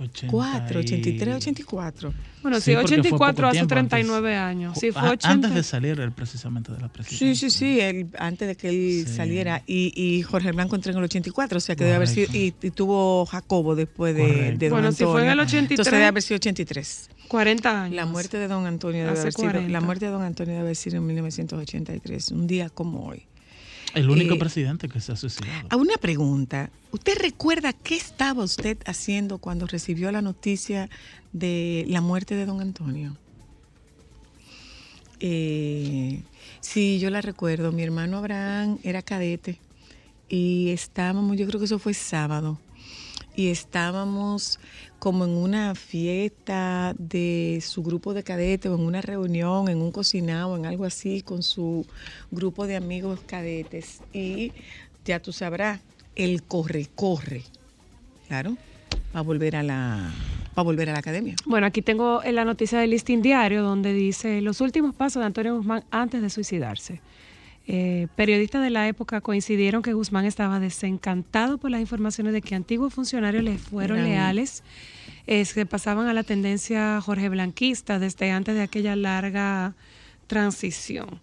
84, 0.00 0.80
83, 0.80 1.36
84. 1.36 2.14
Bueno, 2.42 2.56
Sí, 2.58 2.70
sí, 2.70 2.76
porque 2.76 2.88
fue 2.88 2.98
84 3.00 3.34
poco 3.36 3.46
hace 3.48 3.52
tiempo 3.58 3.68
39 3.74 4.34
años. 4.36 4.78
Sí, 4.78 4.92
fue 4.92 5.02
A- 5.02 5.10
80. 5.10 5.28
Antes 5.30 5.54
de 5.54 5.62
salir 5.62 6.00
él 6.00 6.12
precisamente 6.12 6.72
de 6.72 6.80
la 6.80 6.88
presidencia. 6.88 7.34
Sí, 7.34 7.50
sí, 7.50 7.56
sí, 7.58 7.80
él, 7.80 8.08
antes 8.18 8.48
de 8.48 8.56
que 8.56 8.68
él 8.70 9.06
saliera. 9.06 9.62
Y, 9.66 9.92
y 9.94 10.22
Jorge 10.22 10.52
Blanco 10.52 10.76
entró 10.76 10.92
en 10.92 10.98
el 10.98 11.04
84, 11.04 11.58
o 11.58 11.60
sea 11.60 11.76
que 11.76 11.84
debe 11.84 11.96
haber 11.96 12.08
sido. 12.08 12.32
Y, 12.32 12.54
y 12.62 12.70
tuvo 12.70 13.26
Jacobo 13.26 13.74
después 13.74 14.14
de, 14.16 14.56
de 14.56 14.68
don 14.68 14.78
Bueno, 14.78 14.92
si 14.92 15.04
fue 15.04 15.22
en 15.22 15.30
el 15.30 15.40
Antonio. 15.40 15.44
83, 15.44 15.70
Entonces 15.72 15.92
debe 15.92 16.04
haber 16.06 16.22
sido 16.22 16.36
83. 16.36 17.10
40 17.28 17.82
años. 17.82 17.94
La 17.96 18.06
muerte 18.06 18.38
de 18.38 18.48
don 18.48 18.66
Antonio 18.66 19.00
debe 19.00 19.10
Hace 19.12 19.20
haber 19.20 19.32
sido. 19.34 19.50
40. 19.50 19.70
La 19.70 19.80
muerte 19.80 20.06
de 20.06 20.10
don 20.10 20.22
Antonio 20.22 20.52
debe 20.54 20.64
haber 20.64 20.76
sido 20.76 20.96
en 20.96 21.06
1983, 21.06 22.30
un 22.32 22.46
día 22.46 22.70
como 22.70 23.06
hoy. 23.06 23.26
El 23.94 24.08
único 24.10 24.34
Eh, 24.34 24.38
presidente 24.38 24.88
que 24.88 25.00
se 25.00 25.12
ha 25.12 25.16
suicidado. 25.16 25.68
A 25.68 25.76
una 25.76 25.96
pregunta. 25.96 26.70
¿Usted 26.92 27.18
recuerda 27.18 27.72
qué 27.72 27.96
estaba 27.96 28.44
usted 28.44 28.78
haciendo 28.86 29.38
cuando 29.38 29.66
recibió 29.66 30.10
la 30.12 30.22
noticia 30.22 30.88
de 31.32 31.84
la 31.88 32.00
muerte 32.00 32.34
de 32.34 32.46
don 32.46 32.60
Antonio? 32.60 33.16
Eh, 35.20 36.22
sí, 36.60 36.98
yo 36.98 37.10
la 37.10 37.20
recuerdo. 37.20 37.72
Mi 37.72 37.82
hermano 37.82 38.18
Abraham 38.18 38.78
era 38.82 39.02
cadete 39.02 39.58
y 40.28 40.70
estábamos, 40.70 41.36
yo 41.36 41.46
creo 41.46 41.58
que 41.58 41.66
eso 41.66 41.78
fue 41.78 41.92
sábado, 41.92 42.58
y 43.34 43.48
estábamos 43.48 44.58
como 45.00 45.24
en 45.24 45.30
una 45.30 45.74
fiesta 45.74 46.94
de 46.98 47.60
su 47.62 47.82
grupo 47.82 48.12
de 48.14 48.22
cadetes 48.22 48.70
o 48.70 48.74
en 48.74 48.82
una 48.82 49.00
reunión, 49.00 49.68
en 49.68 49.80
un 49.80 49.90
cocinado, 49.90 50.56
en 50.56 50.66
algo 50.66 50.84
así, 50.84 51.22
con 51.22 51.42
su 51.42 51.86
grupo 52.30 52.66
de 52.66 52.76
amigos 52.76 53.18
cadetes. 53.26 54.02
Y 54.12 54.52
ya 55.06 55.18
tú 55.18 55.32
sabrás, 55.32 55.80
el 56.14 56.42
corre, 56.42 56.86
corre, 56.94 57.42
claro, 58.28 58.58
va 59.16 59.20
a 59.20 59.22
volver 59.22 59.56
a 59.56 59.62
la, 59.62 60.12
a 60.54 60.62
volver 60.62 60.90
a 60.90 60.92
la 60.92 60.98
academia. 60.98 61.34
Bueno, 61.46 61.66
aquí 61.66 61.80
tengo 61.80 62.22
en 62.22 62.34
la 62.34 62.44
noticia 62.44 62.78
del 62.78 62.90
listín 62.90 63.22
diario 63.22 63.62
donde 63.62 63.94
dice 63.94 64.42
los 64.42 64.60
últimos 64.60 64.94
pasos 64.94 65.20
de 65.20 65.26
Antonio 65.26 65.56
Guzmán 65.56 65.82
antes 65.90 66.20
de 66.20 66.28
suicidarse. 66.28 67.00
Eh, 67.72 68.08
periodistas 68.16 68.64
de 68.64 68.70
la 68.70 68.88
época 68.88 69.20
coincidieron 69.20 69.80
que 69.82 69.92
Guzmán 69.92 70.24
estaba 70.24 70.58
desencantado 70.58 71.56
por 71.56 71.70
las 71.70 71.80
informaciones 71.80 72.32
de 72.32 72.42
que 72.42 72.56
antiguos 72.56 72.92
funcionarios 72.92 73.44
le 73.44 73.58
fueron 73.58 74.02
leales, 74.02 74.64
eh, 75.28 75.44
se 75.44 75.66
pasaban 75.66 76.08
a 76.08 76.12
la 76.12 76.24
tendencia 76.24 77.00
Jorge 77.00 77.28
Blanquista 77.28 78.00
desde 78.00 78.32
antes 78.32 78.56
de 78.56 78.62
aquella 78.62 78.96
larga 78.96 79.76
transición. 80.26 81.20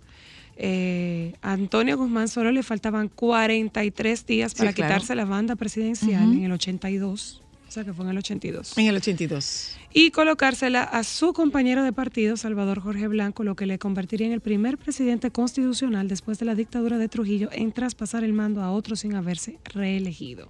Eh, 0.56 1.34
a 1.42 1.52
Antonio 1.52 1.98
Guzmán 1.98 2.30
solo 2.30 2.54
le 2.54 2.64
faltaban 2.64 3.10
43 3.10 4.26
días 4.26 4.54
Sí, 4.54 4.58
para 4.60 4.72
claro. 4.72 4.94
quitarse 4.94 5.16
la 5.16 5.26
banda 5.26 5.58
presidencial 5.58 6.32
en 6.32 6.44
el 6.46 6.52
82, 6.54 7.44
o 7.68 7.72
sea 7.72 7.84
que 7.84 7.94
fue 7.94 8.06
en 8.06 8.12
el 8.12 8.18
82 8.18 8.78
En 8.78 8.86
el 8.88 8.96
82. 8.96 9.76
y 9.94 10.12
colocársela 10.12 10.84
a 10.84 11.04
su 11.04 11.34
compañero 11.34 11.84
de 11.84 11.94
partido, 11.94 12.38
Salvador 12.38 12.80
Jorge 12.82 13.08
Blanco, 13.08 13.44
lo 13.44 13.56
que 13.56 13.66
le 13.66 13.80
convertiría 13.80 14.28
en 14.28 14.34
el 14.34 14.42
primer 14.42 14.78
presidente 14.78 15.32
constitucional 15.32 16.08
después 16.08 16.40
de 16.40 16.46
la 16.46 16.56
dictadura 16.56 16.98
de 16.98 17.10
Trujillo 17.10 17.50
en 17.52 17.72
traspasar 17.72 18.24
el 18.24 18.34
mando 18.34 18.62
a 18.62 18.72
otro 18.72 18.96
sin 18.96 19.16
haberse 19.16 19.60
reelegido. 19.66 20.50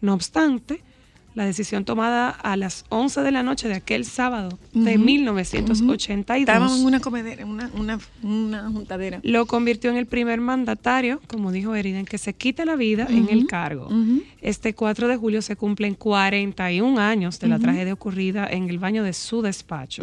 No 0.00 0.14
obstante, 0.14 0.82
la 1.34 1.44
decisión 1.44 1.84
tomada 1.84 2.30
a 2.30 2.56
las 2.56 2.84
11 2.90 3.22
de 3.22 3.30
la 3.32 3.42
noche 3.42 3.66
de 3.68 3.74
aquel 3.74 4.04
sábado 4.04 4.58
de 4.72 4.94
Ujú, 4.96 5.04
1982 5.04 6.40
Estábamos 6.40 6.78
en 6.80 6.86
una 6.86 7.00
comedera, 7.00 7.42
en 7.42 7.48
una, 7.48 7.70
una, 7.74 7.98
una 8.22 8.70
juntadera. 8.70 9.20
lo 9.22 9.46
convirtió 9.46 9.90
en 9.90 9.96
el 9.96 10.06
primer 10.06 10.40
mandatario, 10.40 11.20
como 11.26 11.50
dijo 11.52 11.74
Eriden, 11.74 12.04
que 12.06 12.18
se 12.18 12.34
quita 12.34 12.64
la 12.64 12.76
vida 12.76 13.06
en 13.08 13.28
el 13.28 13.46
cargo. 13.46 13.88
Este 14.40 14.74
4 14.74 15.08
de 15.08 15.16
julio 15.16 15.42
se 15.42 15.56
cumplen 15.56 15.94
41 15.94 17.00
años 17.00 17.40
de 17.40 17.48
la 17.48 17.58
tragedia 17.58 17.92
ocurrida 17.92 18.46
en 18.46 18.68
el 18.70 18.78
baño 18.78 19.02
de 19.02 19.12
su 19.12 19.42
despacho. 19.42 20.02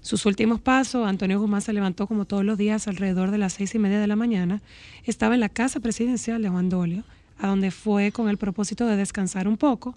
Sus 0.00 0.26
últimos 0.26 0.60
pasos, 0.60 1.06
Antonio 1.06 1.38
Guzmán 1.38 1.60
se 1.62 1.72
levantó 1.72 2.06
como 2.08 2.24
todos 2.24 2.44
los 2.44 2.58
días 2.58 2.88
alrededor 2.88 3.30
de 3.30 3.38
las 3.38 3.52
seis 3.52 3.74
y 3.74 3.78
media 3.78 4.00
de 4.00 4.06
la 4.08 4.16
mañana. 4.16 4.60
Estaba 5.04 5.34
en 5.34 5.40
la 5.40 5.48
casa 5.48 5.78
presidencial 5.78 6.42
de 6.42 6.48
Juan 6.48 6.68
Dolio, 6.68 7.04
a 7.38 7.46
donde 7.46 7.70
fue 7.70 8.10
con 8.10 8.28
el 8.28 8.36
propósito 8.36 8.86
de 8.86 8.96
descansar 8.96 9.46
un 9.46 9.56
poco. 9.56 9.94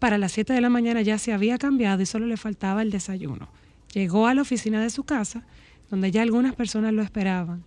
Para 0.00 0.18
las 0.18 0.32
7 0.32 0.52
de 0.52 0.60
la 0.60 0.68
mañana 0.70 1.02
ya 1.02 1.16
se 1.18 1.32
había 1.32 1.56
cambiado 1.58 2.02
y 2.02 2.06
solo 2.06 2.26
le 2.26 2.36
faltaba 2.36 2.82
el 2.82 2.90
desayuno. 2.90 3.48
Llegó 3.94 4.26
a 4.26 4.34
la 4.34 4.42
oficina 4.42 4.82
de 4.82 4.90
su 4.90 5.04
casa, 5.04 5.44
donde 5.90 6.10
ya 6.10 6.22
algunas 6.22 6.54
personas 6.56 6.92
lo 6.92 7.02
esperaban. 7.02 7.62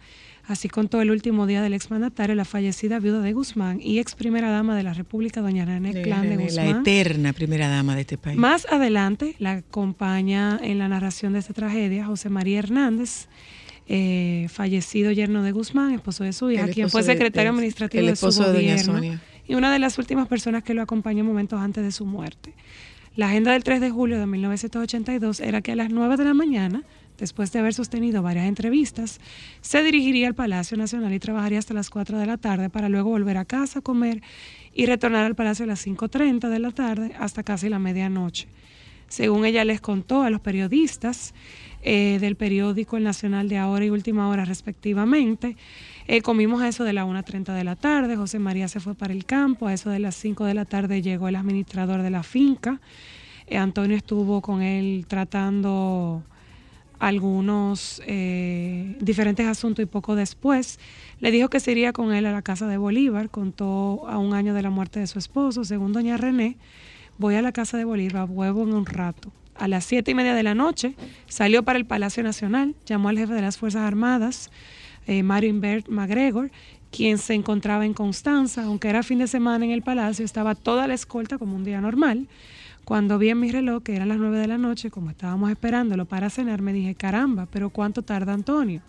Así 0.46 0.68
contó 0.68 1.00
el 1.02 1.10
último 1.12 1.48
día 1.48 1.62
del 1.62 1.74
exmandatario, 1.74 2.36
la 2.36 2.44
fallecida 2.44 3.00
viuda 3.00 3.22
de 3.22 3.32
Guzmán 3.32 3.80
y 3.82 4.00
ex 4.00 4.14
primera 4.16 4.50
dama 4.50 4.76
de 4.76 4.84
la 4.84 4.94
República, 4.94 5.40
doña 5.40 5.64
René 5.64 5.94
De 5.94 6.02
Clan 6.02 6.24
de 6.24 6.30
René, 6.36 6.52
la 6.52 6.64
Guzmán. 6.66 6.82
eterna 6.82 7.32
primera 7.32 7.70
dama 7.70 7.96
de 7.96 8.02
este 8.02 8.18
país. 8.18 8.38
Más 8.38 8.66
adelante 8.70 9.36
la 9.40 9.54
acompaña 9.54 10.60
en 10.62 10.80
la 10.80 10.90
narración 10.90 11.32
de 11.34 11.40
esta 11.40 11.54
tragedia 11.54 12.06
José 12.06 12.30
María 12.30 12.60
Hernández, 12.60 13.28
eh, 13.88 14.48
fallecido 14.50 15.12
yerno 15.12 15.44
de 15.44 15.52
Guzmán, 15.52 15.94
esposo 15.94 16.24
de 16.26 16.34
su 16.34 16.50
hija, 16.52 16.68
quien 16.68 16.88
esposo 16.88 16.92
fue 16.92 17.02
de- 17.04 17.14
secretario 17.20 17.50
del- 17.52 17.56
administrativo 17.58 18.00
el 18.02 18.06
de 18.08 18.16
su 18.16 18.28
esposo 18.28 18.44
de 18.52 18.54
doña 18.54 18.72
gobierno 18.74 18.94
Sonia. 18.96 19.22
Y 19.48 19.56
una 19.56 19.72
de 19.72 19.80
las 19.80 19.98
últimas 19.98 20.28
personas 20.28 20.64
que 20.64 20.74
lo 20.74 20.82
acompañó 20.82 21.24
momentos 21.24 21.60
antes 21.60 21.84
de 21.84 21.92
su 21.92 22.06
muerte. 22.06 22.54
La 23.16 23.28
agenda 23.28 23.52
del 23.52 23.64
3 23.64 23.80
de 23.80 23.92
julio 23.92 24.20
de 24.20 24.26
1982 24.26 25.40
era 25.40 25.62
que 25.62 25.74
a 25.74 25.76
las 25.76 25.92
9 25.92 26.18
de 26.18 26.24
la 26.24 26.34
mañana, 26.34 26.84
después 27.20 27.52
de 27.52 27.60
haber 27.60 27.76
sostenido 27.76 28.24
varias 28.24 28.48
entrevistas, 28.48 29.20
se 29.62 29.84
dirigiría 29.84 30.28
al 30.28 30.34
Palacio 30.34 30.78
Nacional 30.78 31.14
y 31.14 31.20
trabajaría 31.20 31.60
hasta 31.60 31.76
las 31.76 31.92
4 31.92 32.18
de 32.18 32.26
la 32.26 32.38
tarde 32.38 32.72
para 32.72 32.90
luego 32.90 33.12
volver 33.12 33.38
a 33.38 33.46
casa, 33.46 33.82
comer 33.82 34.24
y 34.74 34.88
retornar 34.88 35.26
al 35.26 35.36
Palacio 35.36 35.66
a 35.66 35.68
las 35.68 35.86
5.30 35.86 36.50
de 36.50 36.60
la 36.60 36.72
tarde 36.72 37.12
hasta 37.20 37.44
casi 37.44 37.70
la 37.70 37.78
medianoche. 37.78 38.48
Según 39.10 39.46
ella 39.46 39.64
les 39.64 39.80
contó 39.80 40.24
a 40.24 40.32
los 40.32 40.42
periodistas 40.42 41.36
eh, 41.84 42.18
del 42.20 42.36
periódico 42.36 42.98
El 42.98 43.04
Nacional 43.04 43.48
de 43.48 43.60
Ahora 43.60 43.86
y 43.86 43.92
Última 43.92 44.28
Hora 44.28 44.44
respectivamente, 44.44 45.56
eh, 46.08 46.22
comimos 46.22 46.62
a 46.62 46.68
eso 46.68 46.84
de 46.84 46.94
la 46.94 47.06
1.30 47.06 47.54
de 47.54 47.64
la 47.64 47.76
tarde, 47.76 48.16
José 48.16 48.40
María 48.40 48.68
se 48.68 48.80
fue 48.80 48.96
para 48.96 49.14
el 49.14 49.26
campo, 49.26 49.68
a 49.68 49.74
eso 49.74 49.90
de 49.90 50.00
las 50.00 50.16
5 50.16 50.46
de 50.46 50.54
la 50.54 50.66
tarde 50.66 51.02
llegó 51.02 51.28
el 51.28 51.36
administrador 51.36 52.02
de 52.02 52.10
la 52.10 52.24
finca, 52.24 52.80
Eh, 53.48 53.58
Antonio 53.58 53.98
estuvo 53.98 54.42
con 54.42 54.62
él 54.62 55.06
tratando 55.08 56.24
algunos 57.00 58.02
eh, 58.08 58.96
diferentes 59.02 59.46
asuntos 59.46 59.84
y 59.84 59.86
poco 59.86 60.16
después 60.16 60.80
le 61.20 61.32
dijo 61.32 61.50
que 61.50 61.60
se 61.60 61.72
iría 61.72 61.92
con 61.92 62.14
él 62.14 62.26
a 62.26 62.32
la 62.32 62.42
casa 62.42 62.68
de 62.68 62.78
Bolívar, 62.78 63.30
contó 63.30 64.08
a 64.08 64.18
un 64.18 64.34
año 64.34 64.54
de 64.54 64.62
la 64.62 64.70
muerte 64.70 65.00
de 65.02 65.08
su 65.08 65.20
esposo, 65.20 65.66
según 65.66 65.92
doña 65.92 66.16
René, 66.16 66.58
voy 67.18 67.36
a 67.36 67.42
la 67.42 67.52
casa 67.52 67.78
de 67.78 67.84
Bolívar, 67.84 68.28
vuelvo 68.28 68.64
en 68.64 68.74
un 68.74 68.86
rato. 68.86 69.32
A 69.56 69.68
las 69.68 69.86
siete 69.86 70.12
y 70.12 70.16
media 70.16 70.34
de 70.34 70.44
la 70.44 70.56
noche 70.56 70.96
salió 71.28 71.64
para 71.64 71.78
el 71.78 71.86
Palacio 71.86 72.24
Nacional, 72.24 72.76
llamó 72.86 73.10
al 73.10 73.18
jefe 73.18 73.34
de 73.34 73.42
las 73.42 73.58
Fuerzas 73.58 73.84
Armadas, 73.84 74.50
eh, 75.08 75.24
Mario 75.24 75.50
Invert 75.50 75.88
MacGregor, 75.90 76.52
quien 76.92 77.18
se 77.18 77.34
encontraba 77.34 77.86
en 77.86 77.94
Constanza, 77.94 78.64
aunque 78.64 78.90
era 78.90 79.04
fin 79.04 79.20
de 79.20 79.28
semana 79.28 79.66
en 79.66 79.72
el 79.72 79.82
palacio, 79.82 80.24
estaba 80.24 80.56
toda 80.56 80.88
la 80.88 80.94
escolta 80.94 81.38
como 81.38 81.56
un 81.56 81.64
día 81.64 81.82
normal. 81.82 82.28
Cuando 82.86 83.18
vi 83.18 83.30
en 83.30 83.40
mi 83.40 83.52
reloj 83.52 83.82
que 83.82 83.96
eran 83.96 84.10
las 84.10 84.18
nueve 84.18 84.38
de 84.38 84.48
la 84.48 84.58
noche, 84.58 84.92
como 84.92 85.10
estábamos 85.10 85.50
esperándolo 85.50 86.06
para 86.06 86.30
cenar, 86.30 86.62
me 86.62 86.74
dije, 86.74 86.96
caramba, 86.96 87.48
pero 87.50 87.70
¿cuánto 87.70 88.02
tarda 88.02 88.34
Antonio? 88.34 88.82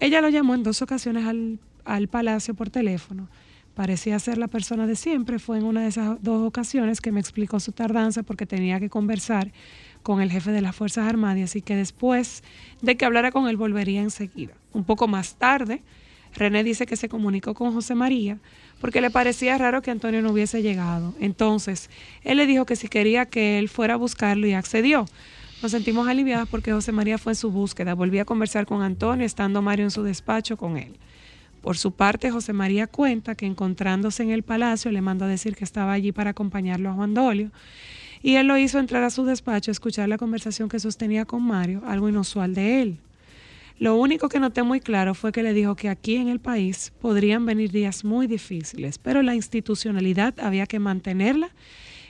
Ella 0.00 0.20
lo 0.20 0.30
llamó 0.30 0.54
en 0.54 0.62
dos 0.62 0.80
ocasiones 0.80 1.26
al, 1.26 1.58
al 1.84 2.08
palacio 2.08 2.54
por 2.54 2.70
teléfono. 2.70 3.28
Parecía 3.74 4.18
ser 4.18 4.38
la 4.38 4.48
persona 4.48 4.86
de 4.86 4.96
siempre. 4.96 5.38
Fue 5.38 5.58
en 5.58 5.64
una 5.64 5.82
de 5.82 5.88
esas 5.88 6.22
dos 6.22 6.46
ocasiones 6.46 7.00
que 7.00 7.12
me 7.12 7.20
explicó 7.20 7.60
su 7.60 7.72
tardanza 7.72 8.22
porque 8.22 8.46
tenía 8.46 8.80
que 8.80 8.90
conversar 8.90 9.52
con 10.02 10.20
el 10.20 10.30
jefe 10.30 10.50
de 10.52 10.62
las 10.62 10.74
Fuerzas 10.74 11.08
Armadas. 11.08 11.44
Así 11.44 11.62
que 11.62 11.76
después 11.76 12.42
de 12.82 12.96
que 12.96 13.04
hablara 13.04 13.30
con 13.30 13.48
él, 13.48 13.56
volvería 13.56 14.00
enseguida. 14.00 14.54
Un 14.72 14.84
poco 14.84 15.08
más 15.08 15.34
tarde, 15.34 15.82
René 16.34 16.62
dice 16.64 16.86
que 16.86 16.96
se 16.96 17.08
comunicó 17.08 17.54
con 17.54 17.72
José 17.72 17.94
María 17.94 18.38
porque 18.80 19.00
le 19.00 19.10
parecía 19.10 19.58
raro 19.58 19.82
que 19.82 19.90
Antonio 19.90 20.22
no 20.22 20.30
hubiese 20.30 20.62
llegado. 20.62 21.14
Entonces, 21.20 21.90
él 22.22 22.38
le 22.38 22.46
dijo 22.46 22.64
que 22.64 22.76
si 22.76 22.88
quería 22.88 23.26
que 23.26 23.58
él 23.58 23.68
fuera 23.68 23.94
a 23.94 23.96
buscarlo 23.96 24.46
y 24.46 24.54
accedió. 24.54 25.06
Nos 25.62 25.72
sentimos 25.72 26.08
aliviadas 26.08 26.48
porque 26.48 26.72
José 26.72 26.90
María 26.90 27.18
fue 27.18 27.32
en 27.32 27.36
su 27.36 27.50
búsqueda. 27.50 27.94
Volví 27.94 28.18
a 28.18 28.24
conversar 28.24 28.64
con 28.64 28.80
Antonio, 28.80 29.26
estando 29.26 29.60
Mario 29.60 29.84
en 29.84 29.90
su 29.90 30.02
despacho 30.02 30.56
con 30.56 30.78
él. 30.78 30.96
Por 31.60 31.76
su 31.76 31.92
parte, 31.92 32.30
José 32.30 32.54
María 32.54 32.86
cuenta 32.86 33.34
que 33.34 33.44
encontrándose 33.44 34.22
en 34.22 34.30
el 34.30 34.42
palacio 34.42 34.90
le 34.90 35.02
mandó 35.02 35.26
a 35.26 35.28
decir 35.28 35.54
que 35.56 35.64
estaba 35.64 35.92
allí 35.92 36.12
para 36.12 36.30
acompañarlo 36.30 36.88
a 36.88 36.94
Juan 36.94 37.12
Dolio. 37.12 37.50
Y 38.22 38.36
él 38.36 38.46
lo 38.46 38.58
hizo 38.58 38.78
entrar 38.78 39.02
a 39.02 39.10
su 39.10 39.24
despacho 39.24 39.70
a 39.70 39.72
escuchar 39.72 40.08
la 40.08 40.18
conversación 40.18 40.68
que 40.68 40.78
sostenía 40.78 41.24
con 41.24 41.42
Mario, 41.42 41.82
algo 41.86 42.08
inusual 42.08 42.54
de 42.54 42.82
él. 42.82 42.98
Lo 43.78 43.96
único 43.96 44.28
que 44.28 44.40
noté 44.40 44.62
muy 44.62 44.80
claro 44.80 45.14
fue 45.14 45.32
que 45.32 45.42
le 45.42 45.54
dijo 45.54 45.74
que 45.74 45.88
aquí 45.88 46.16
en 46.16 46.28
el 46.28 46.38
país 46.38 46.92
podrían 47.00 47.46
venir 47.46 47.70
días 47.70 48.04
muy 48.04 48.26
difíciles, 48.26 48.98
pero 48.98 49.22
la 49.22 49.34
institucionalidad 49.34 50.38
había 50.38 50.66
que 50.66 50.78
mantenerla, 50.78 51.48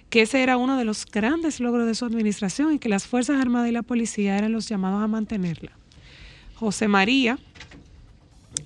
que 0.09 0.23
ese 0.23 0.43
era 0.43 0.57
uno 0.57 0.77
de 0.77 0.85
los 0.85 1.07
grandes 1.07 1.61
logros 1.61 1.87
de 1.87 1.95
su 1.95 2.05
administración 2.05 2.73
y 2.75 2.81
que 2.81 2.89
las 2.89 3.07
Fuerzas 3.07 3.41
Armadas 3.41 3.69
y 3.69 3.73
la 3.73 3.83
policía 3.83 4.37
eran 4.37 4.51
los 4.51 4.69
llamados 4.69 5.01
a 5.01 5.07
mantenerla. 5.07 5.71
José 6.57 6.89
María 6.89 7.39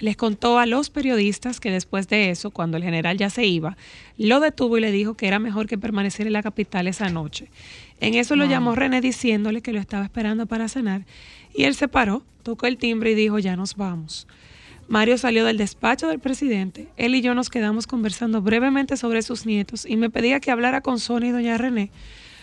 les 0.01 0.17
contó 0.17 0.59
a 0.59 0.67
los 0.67 0.91
periodistas 0.91 1.61
que 1.61 1.71
después 1.71 2.09
de 2.09 2.31
eso, 2.31 2.51
cuando 2.51 2.77
el 2.77 2.83
general 2.83 3.17
ya 3.19 3.31
se 3.31 3.45
iba, 3.47 3.77
lo 4.19 4.41
detuvo 4.41 4.79
y 4.79 4.81
le 4.81 4.93
dijo 4.93 5.15
que 5.15 5.27
era 5.27 5.39
mejor 5.39 5.67
que 5.67 5.79
permanecer 5.79 6.27
en 6.27 6.33
la 6.33 6.43
capital 6.43 6.87
esa 6.87 7.09
noche. 7.09 7.49
En 8.01 8.15
eso 8.15 8.37
lo 8.37 8.45
Wow. 8.45 8.51
llamó 8.51 8.75
René 8.75 9.01
diciéndole 9.01 9.63
que 9.63 9.73
lo 9.73 9.81
estaba 9.81 10.05
esperando 10.05 10.47
para 10.47 10.69
cenar 10.69 11.07
y 11.55 11.65
él 11.65 11.75
se 11.75 11.89
paró, 11.89 12.23
tocó 12.43 12.67
el 12.67 12.77
timbre 12.77 13.13
y 13.13 13.15
dijo, 13.15 13.39
ya 13.39 13.57
nos 13.57 13.77
vamos. 13.77 14.27
Mario 14.87 15.17
salió 15.17 15.47
del 15.47 15.57
despacho 15.57 16.09
del 16.09 16.19
presidente, 16.19 16.89
él 16.97 17.15
y 17.15 17.23
yo 17.23 17.35
nos 17.35 17.49
quedamos 17.49 17.87
conversando 17.87 18.43
brevemente 18.43 18.97
sobre 18.99 19.23
sus 19.23 19.47
nietos 19.47 19.87
y 19.89 19.97
me 19.97 20.11
pedía 20.11 20.41
que 20.41 20.51
hablara 20.51 20.83
con 20.83 20.99
Sonia 20.99 21.31
y 21.31 21.33
doña 21.33 21.57
René 21.57 21.91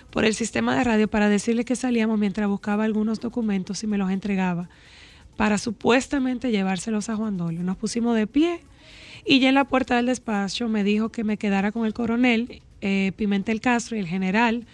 por 0.09 0.25
el 0.25 0.33
sistema 0.33 0.75
de 0.75 0.83
radio 0.83 1.07
para 1.07 1.29
decirle 1.29 1.65
que 1.65 1.75
salíamos 1.75 2.17
mientras 2.17 2.47
buscaba 2.49 2.83
algunos 2.83 3.19
documentos 3.19 3.83
y 3.83 3.87
me 3.87 3.97
los 3.97 4.09
entregaba 4.09 4.69
para 5.37 5.57
supuestamente 5.57 6.51
llevárselos 6.51 7.09
a 7.09 7.15
Juan 7.15 7.37
Dolio. 7.37 7.63
Nos 7.63 7.77
pusimos 7.77 8.15
de 8.15 8.27
pie 8.27 8.61
y 9.25 9.39
ya 9.39 9.49
en 9.49 9.55
la 9.55 9.65
puerta 9.65 9.95
del 9.95 10.07
despacho 10.07 10.67
me 10.67 10.83
dijo 10.83 11.09
que 11.09 11.23
me 11.23 11.37
quedara 11.37 11.71
con 11.71 11.85
el 11.85 11.93
coronel 11.93 12.61
eh, 12.81 13.11
Pimentel 13.15 13.61
Castro 13.61 13.95
y 13.95 13.99
el 13.99 14.07
general 14.07 14.65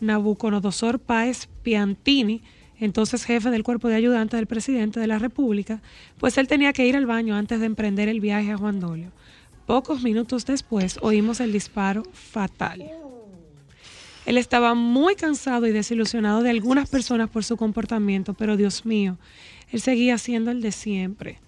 Nabucodonosor 0.00 0.98
Páez 0.98 1.48
Piantini, 1.62 2.42
entonces 2.78 3.24
jefe 3.24 3.50
del 3.50 3.64
cuerpo 3.64 3.88
de 3.88 3.96
ayudantes 3.96 4.38
del 4.38 4.46
presidente 4.46 5.00
de 5.00 5.06
la 5.06 5.18
República, 5.18 5.80
pues 6.18 6.38
él 6.38 6.46
tenía 6.46 6.72
que 6.72 6.86
ir 6.86 6.96
al 6.96 7.06
baño 7.06 7.34
antes 7.34 7.60
de 7.60 7.66
emprender 7.66 8.08
el 8.08 8.20
viaje 8.20 8.52
a 8.52 8.58
Juan 8.58 8.80
Dolio. 8.80 9.10
Pocos 9.66 10.02
minutos 10.02 10.46
después 10.46 10.98
oímos 11.02 11.40
el 11.40 11.52
disparo 11.52 12.04
fatal. 12.12 12.84
Él 14.24 14.36
estaba 14.36 14.74
muy 14.74 15.14
cansado 15.14 15.66
y 15.66 15.72
desilusionado 15.72 16.42
de 16.42 16.50
algunas 16.50 16.88
personas 16.88 17.30
por 17.30 17.44
su 17.44 17.56
comportamiento, 17.56 18.34
pero 18.34 18.56
Dios 18.56 18.84
mío, 18.84 19.16
él 19.72 19.80
seguía 19.80 20.18
siendo 20.18 20.50
el 20.50 20.60
de 20.62 20.72
siempre. 20.72 21.38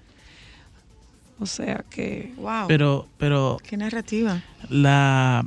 O 1.38 1.46
sea 1.46 1.84
que... 1.88 2.32
Wow. 2.36 2.66
Pero, 2.68 3.08
pero 3.16 3.56
Qué 3.66 3.76
narrativa. 3.76 4.42
la, 4.68 5.44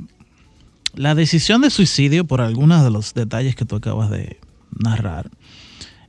la 0.94 1.14
decisión 1.14 1.60
de 1.60 1.70
suicidio, 1.70 2.24
por 2.24 2.40
algunos 2.40 2.82
de 2.82 2.90
los 2.90 3.14
detalles 3.14 3.54
que 3.54 3.64
tú 3.64 3.76
acabas 3.76 4.10
de 4.10 4.38
narrar, 4.76 5.30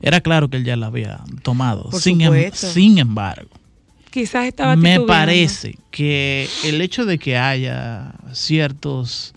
era 0.00 0.20
claro 0.20 0.48
que 0.50 0.56
él 0.56 0.64
ya 0.64 0.76
la 0.76 0.86
había 0.88 1.20
tomado. 1.42 1.88
Por 1.90 2.00
Sin, 2.00 2.20
em- 2.20 2.26
supuesto. 2.26 2.66
sin 2.68 2.98
embargo, 2.98 3.50
Quizás 4.10 4.46
estaba 4.46 4.76
me 4.76 4.98
parece 5.00 5.76
que 5.90 6.48
el 6.64 6.80
hecho 6.80 7.04
de 7.04 7.18
que 7.18 7.36
haya 7.36 8.14
ciertos 8.32 9.34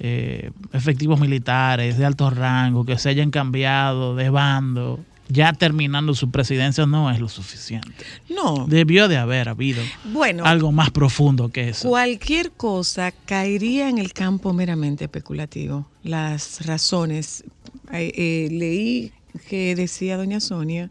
eh, 0.00 0.50
efectivos 0.72 1.20
militares 1.20 1.98
de 1.98 2.06
alto 2.06 2.30
rango 2.30 2.84
que 2.86 2.98
se 2.98 3.10
hayan 3.10 3.30
cambiado 3.30 4.16
de 4.16 4.30
bando, 4.30 5.04
ya 5.32 5.52
terminando 5.52 6.14
su 6.14 6.30
presidencia, 6.30 6.86
no 6.86 7.10
es 7.10 7.18
lo 7.20 7.28
suficiente. 7.28 8.04
No. 8.28 8.66
Debió 8.68 9.08
de 9.08 9.16
haber 9.16 9.48
habido 9.48 9.82
Bueno. 10.12 10.44
algo 10.44 10.72
más 10.72 10.90
profundo 10.90 11.48
que 11.48 11.70
eso. 11.70 11.88
Cualquier 11.88 12.50
cosa 12.52 13.12
caería 13.24 13.88
en 13.88 13.98
el 13.98 14.12
campo 14.12 14.52
meramente 14.52 15.04
especulativo. 15.04 15.86
Las 16.02 16.66
razones. 16.66 17.44
eh, 17.92 18.12
eh, 18.16 18.48
leí 18.50 19.12
que 19.48 19.74
decía 19.74 20.16
doña 20.16 20.40
Sonia 20.40 20.90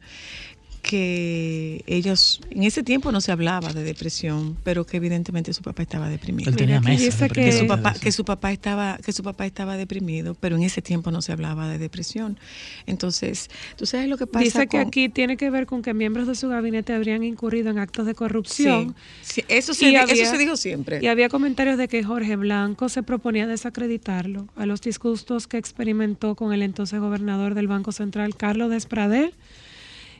que 0.91 1.83
ellos, 1.87 2.41
en 2.49 2.63
ese 2.63 2.83
tiempo 2.83 3.11
no 3.13 3.21
se 3.21 3.31
hablaba 3.31 3.71
de 3.71 3.83
depresión, 3.83 4.57
pero 4.63 4.85
que 4.85 4.97
evidentemente 4.97 5.53
su 5.53 5.61
papá 5.61 5.83
estaba 5.83 6.09
deprimido. 6.09 6.49
Él 6.49 6.55
tenía 6.57 6.81
que- 6.81 7.29
que 7.29 7.51
su 7.53 7.65
papá 7.67 7.93
que 7.93 8.11
su 8.11 8.25
papá 8.25 8.51
estaba 8.51 8.97
que 9.03 9.11
su 9.13 9.23
papá 9.23 9.45
estaba 9.45 9.77
deprimido 9.77 10.35
pero 10.39 10.55
en 10.57 10.63
ese 10.63 10.81
tiempo 10.81 11.09
no 11.11 11.21
se 11.21 11.31
hablaba 11.31 11.67
de 11.69 11.77
depresión 11.77 12.37
entonces 12.85 13.49
tú 13.77 13.85
sabes 13.85 14.07
lo 14.09 14.17
que 14.17 14.27
pasa 14.27 14.43
Dice 14.43 14.59
que 14.67 14.77
con- 14.79 14.87
aquí 14.87 15.09
tiene 15.09 15.37
que 15.37 15.49
ver 15.49 15.65
con 15.65 15.81
que 15.81 15.93
miembros 15.93 16.27
de 16.27 16.35
su 16.35 16.49
gabinete 16.49 16.93
habrían 16.93 17.23
incurrido 17.23 17.69
en 17.69 17.79
actos 17.79 18.05
de 18.05 18.13
corrupción. 18.15 18.95
Sí, 19.21 19.41
sí, 19.41 19.43
eso 19.47 19.73
se 19.73 19.89
eso 19.89 20.01
había- 20.11 20.25
se 20.25 20.37
dijo 20.37 20.55
siempre 20.57 20.99
Y 21.01 21.07
había 21.07 21.29
comentarios 21.29 21.77
de 21.77 21.87
que 21.87 22.03
Jorge 22.03 22.35
Blanco 22.35 22.89
se 22.89 23.01
proponía 23.03 23.47
desacreditarlo 23.47 24.47
a 24.55 24.65
los 24.65 24.81
disgustos 24.81 25.47
que 25.47 25.57
experimentó 25.57 26.35
con 26.35 26.53
el 26.53 26.61
entonces 26.61 26.99
gobernador 26.99 27.55
del 27.55 27.67
Banco 27.67 27.91
Central, 27.91 28.35
Carlos 28.35 28.69
Despradel, 28.69 29.33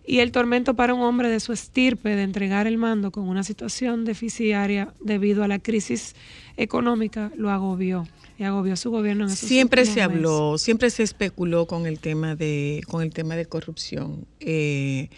y 0.05 0.19
el 0.19 0.31
tormento 0.31 0.73
para 0.73 0.93
un 0.93 1.01
hombre 1.01 1.29
de 1.29 1.39
su 1.39 1.53
estirpe 1.53 2.15
de 2.15 2.23
entregar 2.23 2.67
el 2.67 2.77
mando 2.77 3.11
con 3.11 3.27
una 3.27 3.43
situación 3.43 4.05
deficitaria 4.05 4.93
debido 4.99 5.43
a 5.43 5.47
la 5.47 5.59
crisis 5.59 6.15
económica 6.57 7.31
lo 7.35 7.49
agobió 7.49 8.07
y 8.37 8.43
agobió 8.43 8.75
su 8.75 8.89
gobierno 8.91 9.25
en 9.25 9.31
esos 9.31 9.47
siempre 9.47 9.85
se 9.85 9.91
meses. 9.91 10.03
habló 10.03 10.57
siempre 10.57 10.89
se 10.89 11.03
especuló 11.03 11.67
con 11.67 11.85
el 11.85 11.99
tema 11.99 12.35
de 12.35 12.81
con 12.87 13.01
el 13.03 13.13
tema 13.13 13.35
de 13.35 13.45
corrupción 13.45 14.25
eh, 14.39 15.09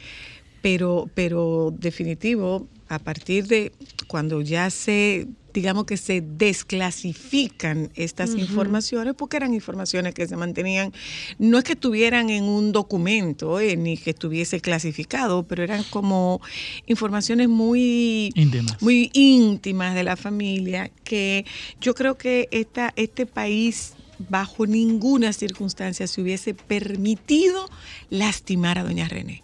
pero 0.62 1.10
pero 1.14 1.74
definitivo 1.78 2.68
a 2.90 3.00
partir 3.00 3.48
de 3.48 3.72
cuando 4.08 4.42
ya 4.42 4.70
se 4.70 5.28
digamos 5.54 5.86
que 5.86 5.98
se 5.98 6.22
desclasifican 6.22 7.92
estas 7.96 8.36
informaciones 8.36 9.14
porque 9.16 9.38
eran 9.38 9.54
informaciones 9.54 10.14
que 10.14 10.28
se 10.28 10.36
mantenían 10.36 10.92
no 11.38 11.58
es 11.58 11.64
que 11.64 11.74
estuvieran 11.74 12.30
en 12.30 12.44
un 12.46 12.72
documento 12.72 13.60
eh, 13.60 13.78
ni 13.78 13.98
que 13.98 14.12
estuviese 14.12 14.60
clasificado 14.60 15.44
pero 15.44 15.64
eran 15.64 15.84
como 15.84 16.42
informaciones 16.88 17.50
muy 17.50 18.32
Íntimas. 18.36 18.82
muy 18.82 19.10
íntimas 19.14 19.96
de 19.96 20.04
la 20.04 20.16
familia 20.16 20.92
que 21.04 21.46
yo 21.80 21.94
creo 21.94 22.18
que 22.18 22.48
esta, 22.52 22.94
este 22.96 23.26
país 23.26 23.94
bajo 24.30 24.66
ninguna 24.66 25.34
circunstancia 25.34 26.08
se 26.08 26.22
hubiese 26.22 26.54
permitido 26.54 27.66
lastimar 28.10 28.78
a 28.78 28.84
doña 28.84 29.08
René. 29.08 29.43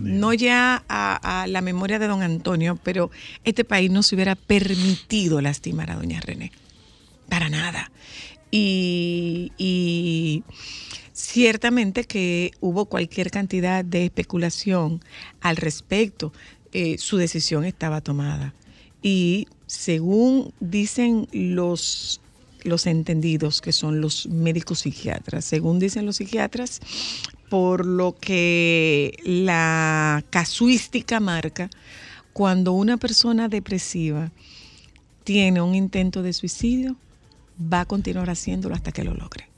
No 0.00 0.32
ya 0.32 0.84
a, 0.88 1.46
la 1.48 1.60
memoria 1.60 1.98
de 1.98 2.06
don 2.06 2.22
Antonio, 2.22 2.78
pero 2.82 3.10
este 3.44 3.64
país 3.64 3.90
no 3.90 4.02
se 4.02 4.14
hubiera 4.14 4.34
permitido 4.34 5.40
lastimar 5.40 5.90
a 5.90 5.96
doña 5.96 6.20
René. 6.20 6.52
Para 7.28 7.48
nada. 7.48 7.90
Y, 8.50 9.52
y 9.58 10.44
ciertamente 11.12 12.04
que 12.04 12.52
hubo 12.60 12.84
cualquier 12.84 13.30
cantidad 13.30 13.84
de 13.84 14.04
especulación 14.04 15.00
al 15.40 15.56
respecto. 15.56 16.32
Eh, 16.72 16.98
su 16.98 17.16
decisión 17.16 17.64
estaba 17.64 18.00
tomada. 18.00 18.54
Y 19.02 19.46
según 19.66 20.52
dicen 20.60 21.26
los, 21.32 22.20
los 22.64 22.86
entendidos, 22.86 23.60
que 23.60 23.72
son 23.72 24.00
los 24.00 24.26
médicos 24.26 24.80
psiquiatras, 24.80 25.44
según 25.44 25.78
dicen 25.78 26.06
los 26.06 26.16
psiquiatras, 26.16 26.80
por 27.48 27.86
lo 27.86 28.16
que 28.16 29.18
la 29.24 30.24
casuística 30.30 31.20
marca, 31.20 31.70
cuando 32.32 32.72
una 32.72 32.96
persona 32.96 33.48
depresiva 33.48 34.30
tiene 35.24 35.60
un 35.60 35.74
intento 35.74 36.22
de 36.22 36.32
suicidio, 36.32 36.96
va 37.60 37.80
a 37.80 37.86
continuar 37.86 38.30
haciéndolo 38.30 38.74
hasta 38.74 38.92
que 38.92 39.04
lo 39.04 39.14
logre. 39.14 39.48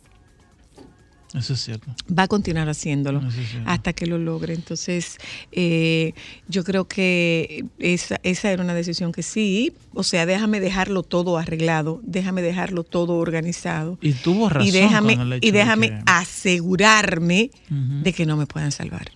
Eso 1.35 1.53
es 1.53 1.61
cierto. 1.63 1.87
Va 2.17 2.23
a 2.23 2.29
continuar 2.29 2.69
haciéndolo 2.69 3.21
hasta 3.67 3.93
que 3.93 4.07
lo 4.07 4.17
logre. 4.19 4.55
Entonces, 4.55 5.19
eh, 5.53 6.15
yo 6.49 6.65
creo 6.65 6.89
que 6.89 7.65
esa, 7.79 8.19
esa 8.23 8.51
era 8.51 8.63
una 8.63 8.73
decisión 8.75 9.13
que 9.13 9.23
sí, 9.23 9.73
o 9.93 10.03
sea, 10.05 10.25
déjame 10.25 10.59
dejarlo 10.61 11.03
todo 11.03 11.37
arreglado, 11.37 12.01
déjame 12.03 12.41
dejarlo 12.41 12.83
todo 12.83 13.17
organizado. 13.17 13.99
Y 14.01 14.13
tuvo 14.15 14.49
razón 14.49 14.69
y 14.69 14.71
déjame, 14.71 15.19
y 15.43 15.51
de 15.51 15.59
déjame 15.59 15.89
que- 15.91 16.03
asegurarme 16.07 17.51
de 17.69 18.13
que 18.13 18.25
no 18.27 18.37
me 18.37 18.47
puedan 18.47 18.73
salvar. 18.73 19.11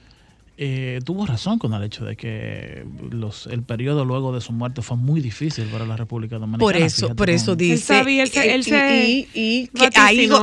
Eh, 0.59 1.01
tuvo 1.05 1.25
razón 1.25 1.59
con 1.59 1.73
el 1.73 1.83
hecho 1.83 2.05
de 2.05 2.15
que 2.15 2.85
los, 3.11 3.47
el 3.47 3.62
periodo 3.62 4.05
luego 4.05 4.35
de 4.35 4.41
su 4.43 4.53
muerte 4.53 4.83
fue 4.83 4.97
muy 4.99 5.21
difícil 5.23 5.65
para 5.67 5.87
la 5.87 5.97
República 5.97 6.37
Dominicana. 6.37 6.59
Por 6.65 6.77
eso, 6.77 7.09
por 7.17 7.27
cómo- 7.29 7.37
eso 7.37 7.57
dice. 7.57 7.79
sabía, 7.79 8.23
él 8.25 8.31
se- 8.31 8.41
eh, 8.51 8.55
él 8.55 8.65
se 8.65 9.05
y, 9.09 9.29
y- 9.35 9.59
y 9.62 9.69
que 9.69 9.87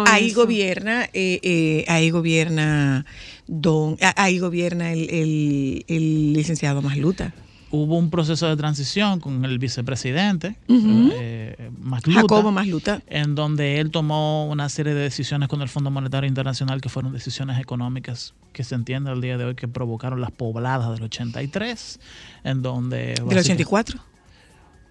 ahí, 0.08 0.32
gobierna, 0.34 1.04
eh, 1.14 1.40
eh, 1.44 1.86
ahí 1.88 2.10
gobierna 2.10 3.06
don, 3.48 3.98
ah, 4.02 4.14
ahí 4.18 4.40
gobierna 4.40 4.92
el, 4.94 5.10
el- 5.12 5.86
el 5.88 6.34
licenciado 6.34 6.82
Masluta. 6.82 7.34
Hubo 7.72 7.98
un 7.98 8.10
proceso 8.10 8.48
de 8.48 8.58
transición 8.58 9.20
con 9.20 9.46
el 9.46 9.60
vicepresidente, 9.60 10.56
Ujú. 10.68 11.12
eh, 11.14 11.70
Masluta, 11.80 12.22
Jacobo 12.22 12.52
Masluta. 12.52 13.02
en 13.08 13.36
donde 13.36 13.80
él 13.80 13.92
tomó 13.92 14.48
una 14.50 14.70
serie 14.70 14.94
de 14.94 15.02
decisiones 15.02 15.48
con 15.50 15.62
el 15.62 15.70
Fondo 15.70 15.92
Monetario 15.92 16.28
Internacional 16.28 16.82
que 16.82 16.90
fueron 16.90 17.14
decisiones 17.14 17.60
económicas 17.60 18.34
que 18.54 18.64
se 18.64 18.74
entiende 18.76 19.12
al 19.12 19.22
día 19.22 19.38
de 19.38 19.46
hoy 19.46 19.56
que 19.56 19.68
provocaron 19.68 20.20
las 20.22 20.32
pobladas 20.32 20.92
del 20.94 21.04
83, 21.04 22.00
en 22.44 22.62
donde... 22.64 22.98
Del 22.98 23.08
básicamente- 23.26 23.64
84. 23.64 24.00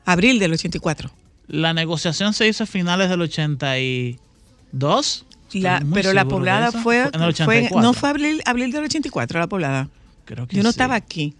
Abril 0.04 0.38
del 0.38 0.52
84. 0.52 1.10
La 1.48 1.74
negociación 1.74 2.32
se 2.32 2.46
hizo 2.48 2.62
a 2.64 2.66
finales 2.66 3.10
del 3.10 3.20
82. 3.22 5.24
La- 5.54 5.82
pero 5.92 6.12
la 6.12 6.26
poblada 6.26 6.70
fue, 6.72 6.98
en 7.00 7.22
el 7.22 7.34
fue- 7.34 7.64
84. 7.64 7.80
no 7.80 7.92
fue 7.94 8.08
abril, 8.10 8.42
abril 8.44 8.70
del 8.70 8.84
84 8.84 9.40
la 9.40 9.46
poblada. 9.46 9.88
Creo 10.26 10.46
que 10.46 10.56
Yo 10.56 10.62
no 10.62 10.68
sí. 10.70 10.74
estaba 10.74 10.94
aquí. 10.94 11.34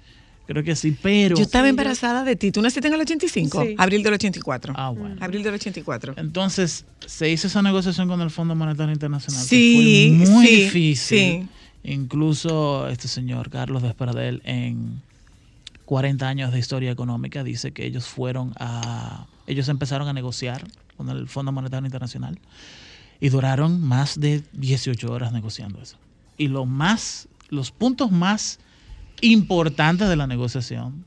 Creo 0.49 0.65
que 0.65 0.75
sí, 0.75 0.97
pero... 1.03 1.37
Yo 1.37 1.43
estaba 1.43 1.69
embarazada 1.69 2.25
de 2.25 2.35
ti. 2.35 2.51
¿Tú 2.51 2.63
naciste 2.63 2.89
en 2.89 2.95
el 2.95 3.01
85? 3.03 3.63
Sí. 3.63 3.75
Abril 3.77 4.03
del 4.03 4.15
84. 4.15 4.73
Ah, 4.75 4.89
bueno. 4.89 5.17
Abril 5.21 5.43
del 5.43 5.53
84. 5.53 6.15
Entonces, 6.17 6.87
se 7.05 7.29
hizo 7.29 7.49
esa 7.49 7.61
negociación 7.61 8.09
con 8.09 8.23
el 8.23 8.31
Fondo 8.31 8.55
Monetario 8.55 8.91
Internacional. 8.95 9.45
Sí, 9.45 10.17
que 10.19 10.25
fue 10.25 10.35
muy 10.35 10.47
sí, 10.47 10.57
difícil. 10.63 11.49
Incluso 11.85 12.89
este 12.89 13.09
señor 13.09 13.51
Carlos 13.51 13.83
Desparadel, 13.83 14.41
en 14.47 15.03
40 15.85 16.27
años 16.27 16.51
de 16.51 16.61
historia 16.61 16.91
económica, 16.91 17.45
dice 17.45 17.73
que 17.73 17.85
ellos 17.85 18.07
fueron 18.07 18.55
a. 18.59 19.27
Ellos 19.47 19.69
empezaron 19.69 20.09
a 20.09 20.15
negociar 20.15 20.67
con 20.97 21.11
el 21.11 21.29
Fondo 21.29 21.53
Monetario 21.53 21.85
Internacional 21.85 22.39
y 23.21 23.29
duraron 23.29 23.83
más 23.83 24.19
de 24.19 24.43
18 24.55 25.13
horas 25.13 25.31
negociando 25.31 25.83
eso. 25.83 25.99
Y 26.39 26.49
lo 26.49 26.65
más, 26.65 27.29
los 27.51 27.71
puntos 27.71 28.11
más 28.11 28.61
importantes 29.20 30.09
de 30.09 30.16
la 30.16 30.26
negociación 30.26 31.04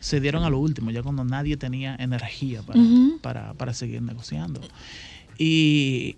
se 0.00 0.20
dieron 0.20 0.44
a 0.44 0.50
lo 0.50 0.58
último, 0.58 0.90
ya 0.90 1.02
cuando 1.02 1.24
nadie 1.24 1.56
tenía 1.56 1.96
energía 1.98 2.62
para, 2.62 2.80
para, 3.22 3.54
para 3.54 3.74
seguir 3.74 4.02
negociando. 4.02 4.60
Y 5.38 6.16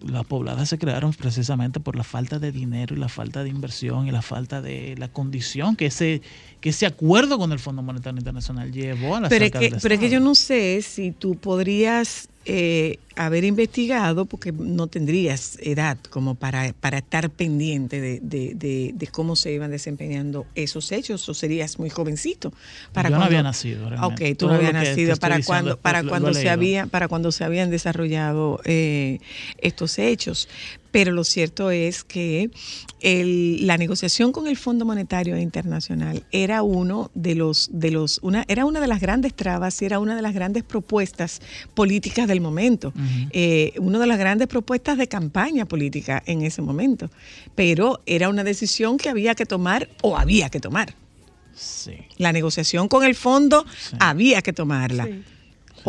las 0.00 0.24
pobladas 0.24 0.68
se 0.68 0.78
crearon 0.78 1.12
precisamente 1.12 1.80
por 1.80 1.96
la 1.96 2.04
falta 2.04 2.38
de 2.38 2.50
dinero 2.50 2.96
y 2.96 2.98
la 2.98 3.08
falta 3.08 3.42
de 3.42 3.50
inversión 3.50 4.06
y 4.06 4.10
la 4.10 4.22
falta 4.22 4.62
de 4.62 4.94
la 4.96 5.08
condición 5.08 5.76
que 5.76 5.86
ese, 5.86 6.22
que 6.60 6.70
ese 6.70 6.86
acuerdo 6.86 7.38
con 7.38 7.52
el 7.52 7.58
Fondo 7.58 7.82
Monetario 7.82 8.18
Internacional 8.18 8.72
llevó 8.72 9.16
a 9.16 9.20
la 9.20 9.28
Pero 9.28 9.44
es, 9.44 9.50
que, 9.50 9.76
pero 9.82 9.94
es 9.94 10.00
que 10.00 10.08
yo 10.08 10.20
no 10.20 10.34
sé 10.34 10.80
si 10.82 11.10
tú 11.10 11.36
podrías 11.36 12.28
eh, 12.48 12.98
haber 13.16 13.44
investigado, 13.44 14.26
porque 14.26 14.52
no 14.52 14.86
tendrías 14.86 15.58
edad 15.60 15.98
como 16.10 16.34
para, 16.36 16.72
para 16.80 16.98
estar 16.98 17.28
pendiente 17.30 18.00
de, 18.00 18.20
de- 18.22 18.54
de- 18.54 18.92
de 18.94 19.06
cómo 19.08 19.34
se 19.36 19.52
iban 19.52 19.70
desempeñando 19.70 20.46
esos 20.54 20.92
hechos, 20.92 21.28
o 21.28 21.34
serías 21.34 21.78
muy 21.78 21.90
jovencito. 21.90 22.52
Para 22.92 23.08
Yo 23.08 23.16
no 23.16 23.20
cuando- 23.22 23.26
había 23.26 23.42
nacido, 23.42 23.90
realmente. 23.90 24.24
Ok, 24.30 24.38
tú 24.38 24.46
Todo 24.46 24.50
no 24.50 24.56
habías 24.56 24.72
nacido 24.74 25.16
para 25.16 25.42
cuando, 25.42 25.76
para 25.76 26.02
lo- 26.02 26.08
cuando 26.08 26.32
se 26.34 26.48
había, 26.50 26.86
para 26.86 27.08
cuando 27.08 27.32
se 27.32 27.42
habían 27.44 27.70
desarrollado 27.70 28.60
eh, 28.64 29.18
estos 29.58 29.98
hechos. 29.98 30.48
Pero 30.96 31.12
lo 31.12 31.24
cierto 31.24 31.70
es 31.70 32.04
que 32.04 32.48
el- 33.00 33.66
la 33.66 33.76
negociación 33.76 34.32
con 34.32 34.46
el 34.46 34.56
Fondo 34.56 34.86
Monetario 34.86 35.36
Internacional 35.36 36.24
era 36.32 36.62
uno 36.62 37.10
de 37.14 37.34
los, 37.34 37.68
de 37.70 37.90
los, 37.90 38.18
una, 38.22 38.44
era 38.48 38.64
una 38.64 38.80
de 38.80 38.86
las 38.86 39.00
grandes 39.00 39.34
trabas 39.34 39.82
y 39.82 39.84
era 39.84 39.98
una 39.98 40.16
de 40.16 40.22
las 40.22 40.32
grandes 40.32 40.62
propuestas 40.62 41.42
políticas 41.74 42.26
del 42.28 42.40
momento. 42.40 42.94
Eh, 43.30 43.74
una 43.78 43.98
de 43.98 44.06
las 44.06 44.18
grandes 44.18 44.48
propuestas 44.48 44.96
de 44.96 45.06
campaña 45.06 45.66
política 45.66 46.22
en 46.24 46.40
ese 46.40 46.62
momento. 46.62 47.10
Pero 47.54 48.00
era 48.06 48.30
una 48.30 48.42
decisión 48.42 48.96
que 48.96 49.10
había 49.10 49.34
que 49.34 49.44
tomar 49.44 49.90
o 50.02 50.16
había 50.16 50.48
que 50.48 50.60
tomar. 50.60 50.94
Sí. 51.54 51.92
La 52.16 52.32
negociación 52.32 52.88
con 52.88 53.04
el 53.04 53.14
fondo 53.14 53.66
había 53.98 54.40
que 54.40 54.54
tomarla. 54.54 55.06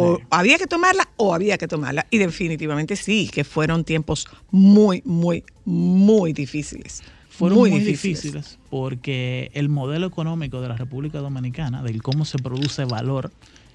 O 0.02 0.20
había 0.30 0.58
que 0.58 0.68
tomarla 0.68 1.08
o 1.18 1.34
había 1.34 1.58
que 1.58 1.68
tomarla. 1.68 2.06
Y 2.10 2.18
definitivamente 2.18 2.96
sí, 2.96 3.30
que 3.32 3.44
fueron 3.44 3.84
tiempos 3.84 4.28
muy, 4.52 5.02
muy, 5.06 5.44
muy 5.66 6.34
difíciles. 6.34 7.04
fueron 7.30 7.58
muy, 7.60 7.80
difíciles. 7.80 8.58
porque 8.70 9.52
el 9.54 9.70
modelo 9.70 10.08
económico 10.08 10.62
de 10.62 10.70
la 10.70 10.76
República 10.78 11.20
Dominicana, 11.20 11.84
del 11.84 12.02
cómo 12.02 12.26
se 12.26 12.38
produce 12.40 12.86
valor 12.86 13.32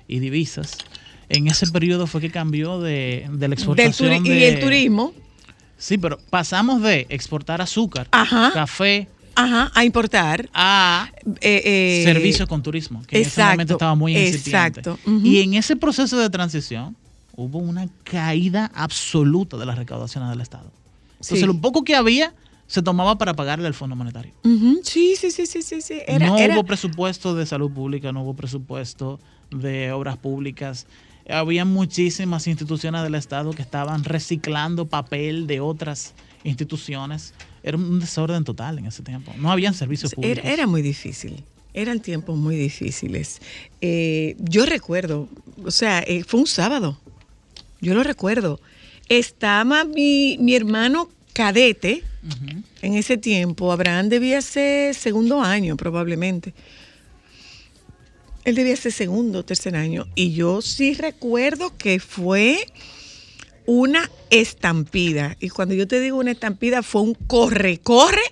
y 0.08 0.18
divisas, 0.18 0.78
en 1.28 1.46
ese 1.46 1.66
periodo 1.68 2.06
fue 2.06 2.20
que 2.20 2.30
cambió 2.30 2.80
de, 2.80 3.26
de 3.30 3.30
la 3.30 3.38
Del 3.38 3.52
exportación 3.54 4.22
de- 4.24 4.38
y 4.38 4.44
el 4.44 4.60
turismo, 4.60 5.12
Sí, 5.78 5.98
pero 5.98 6.18
pasamos 6.30 6.80
de 6.82 7.06
exportar 7.08 7.60
azúcar, 7.60 8.06
café, 8.52 9.08
ajá, 9.34 9.70
a 9.74 9.84
importar 9.84 10.48
a 10.54 11.10
eh, 11.40 12.02
servicios 12.04 12.48
con 12.48 12.62
turismo, 12.62 13.02
que 13.06 13.16
en 13.16 13.22
ese 13.22 13.30
exacto, 13.30 13.52
momento 13.52 13.72
estaba 13.74 13.94
muy 13.94 14.16
incipiente. 14.16 14.80
exacto, 14.80 14.98
ujú. 15.04 15.26
Y 15.26 15.40
en 15.40 15.54
ese 15.54 15.76
proceso 15.76 16.18
de 16.18 16.30
transición 16.30 16.96
hubo 17.36 17.58
una 17.58 17.88
caída 18.04 18.70
absoluta 18.74 19.56
de 19.56 19.66
las 19.66 19.76
recaudaciones 19.78 20.30
del 20.30 20.40
Estado. 20.40 20.70
Entonces, 21.12 21.40
Sí. 21.40 21.46
lo 21.46 21.60
poco 21.60 21.82
que 21.84 21.94
había 21.96 22.34
se 22.66 22.82
tomaba 22.82 23.16
para 23.18 23.34
pagarle 23.34 23.66
al 23.66 23.74
Fondo 23.74 23.94
Monetario. 23.96 24.32
Sí, 24.82 25.14
sí, 25.18 25.30
sí, 25.30 25.46
sí, 25.46 25.62
sí, 25.62 25.80
sí. 25.82 26.00
Era, 26.06 26.26
no 26.26 26.38
era- 26.38 26.54
hubo 26.54 26.64
presupuesto 26.64 27.34
de 27.34 27.44
salud 27.46 27.70
pública, 27.70 28.12
no 28.12 28.22
hubo 28.22 28.34
presupuesto 28.34 29.20
de 29.50 29.92
obras 29.92 30.16
públicas. 30.16 30.86
Había 31.28 31.64
muchísimas 31.64 32.46
instituciones 32.48 33.02
del 33.02 33.14
Estado 33.14 33.50
que 33.52 33.62
estaban 33.62 34.02
reciclando 34.04 34.86
papel 34.88 35.46
de 35.46 35.60
otras 35.60 36.14
instituciones. 36.44 37.34
Era 37.62 37.76
un 37.76 38.00
desorden 38.00 38.44
total 38.44 38.78
en 38.78 38.86
ese 38.86 39.02
tiempo. 39.02 39.32
No 39.38 39.50
habían 39.50 39.74
servicios 39.74 40.14
públicos. 40.14 40.44
Era, 40.44 40.52
era 40.52 40.66
muy 40.66 40.82
difícil. 40.82 41.44
Eran 41.74 42.00
tiempos 42.00 42.36
muy 42.36 42.56
difíciles. 42.56 43.40
Eh, 43.80 44.36
yo 44.38 44.66
recuerdo, 44.66 45.28
o 45.64 45.70
sea, 45.70 46.00
eh, 46.00 46.24
fue 46.24 46.40
un 46.40 46.46
sábado. 46.46 46.98
Yo 47.80 47.94
lo 47.94 48.02
recuerdo. 48.02 48.60
Estaba 49.08 49.84
mi, 49.84 50.36
mi 50.38 50.54
hermano 50.54 51.08
cadete 51.32 52.02
en 52.82 52.94
ese 52.94 53.16
tiempo. 53.16 53.72
Abraham 53.72 54.08
debía 54.08 54.40
ser 54.42 54.94
segundo 54.94 55.40
año, 55.40 55.76
probablemente. 55.76 56.52
Él 58.44 58.54
debía 58.54 58.76
ser 58.76 58.92
segundo 58.92 59.44
tercer 59.44 59.76
año. 59.76 60.06
Y 60.14 60.32
yo 60.32 60.62
sí 60.62 60.94
recuerdo 60.94 61.76
que 61.76 62.00
fue 62.00 62.66
una 63.66 64.10
estampida. 64.30 65.36
Y 65.40 65.48
cuando 65.50 65.74
yo 65.74 65.86
te 65.86 66.00
digo 66.00 66.18
una 66.18 66.30
estampida, 66.30 66.82
fue 66.82 67.02
un 67.02 67.14
corre-corre 67.14 68.22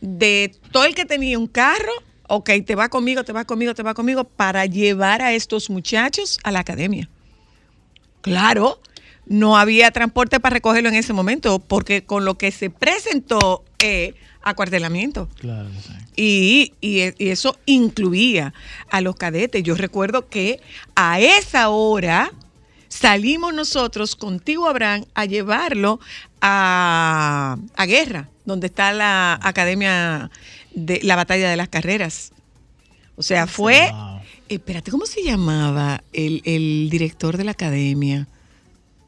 de 0.00 0.54
todo 0.70 0.84
el 0.84 0.94
que 0.94 1.04
tenía 1.04 1.38
un 1.38 1.46
carro. 1.46 1.92
Ok, 2.28 2.50
te 2.66 2.74
va 2.74 2.88
conmigo, 2.88 3.24
te 3.24 3.32
va 3.32 3.44
conmigo, 3.44 3.74
te 3.74 3.82
va 3.82 3.94
conmigo, 3.94 4.24
para 4.24 4.64
llevar 4.66 5.20
a 5.22 5.32
estos 5.34 5.68
muchachos 5.70 6.38
a 6.44 6.50
la 6.52 6.60
academia. 6.60 7.08
Claro, 8.20 8.80
no 9.26 9.56
había 9.56 9.90
transporte 9.90 10.40
para 10.40 10.54
recogerlo 10.54 10.88
en 10.88 10.94
ese 10.94 11.12
momento, 11.12 11.58
porque 11.58 12.04
con 12.04 12.24
lo 12.24 12.36
que 12.38 12.50
se 12.52 12.70
presentó 12.70 13.64
eh, 13.80 14.14
acuartelamiento. 14.42 15.28
Claro, 15.40 15.68
sí. 15.84 15.92
Y, 16.16 16.72
y- 16.80 17.14
y 17.24 17.30
eso 17.30 17.58
incluía 17.66 18.54
a 18.90 19.00
los 19.00 19.16
cadetes. 19.16 19.62
Yo 19.62 19.74
recuerdo 19.74 20.28
que 20.28 20.60
a 20.94 21.20
esa 21.20 21.68
hora 21.70 22.32
salimos 22.92 23.54
nosotros 23.54 24.16
contigo, 24.16 24.68
Abraham, 24.68 25.06
a 25.14 25.24
llevarlo 25.24 25.98
a, 26.42 27.56
a 27.74 27.86
guerra, 27.86 28.28
donde 28.44 28.66
está 28.66 28.92
la 28.92 29.40
academia 29.42 30.30
de 30.74 31.00
la 31.02 31.16
batalla 31.16 31.48
de 31.48 31.56
las 31.56 31.68
carreras. 31.68 32.32
O 33.16 33.22
sea, 33.22 33.46
fue. 33.46 33.90
Espérate, 34.48 34.90
¿cómo 34.90 35.06
se 35.06 35.24
llamaba 35.24 36.02
el, 36.12 36.42
el 36.44 36.90
director 36.90 37.38
de 37.38 37.44
la 37.44 37.52
academia? 37.52 38.28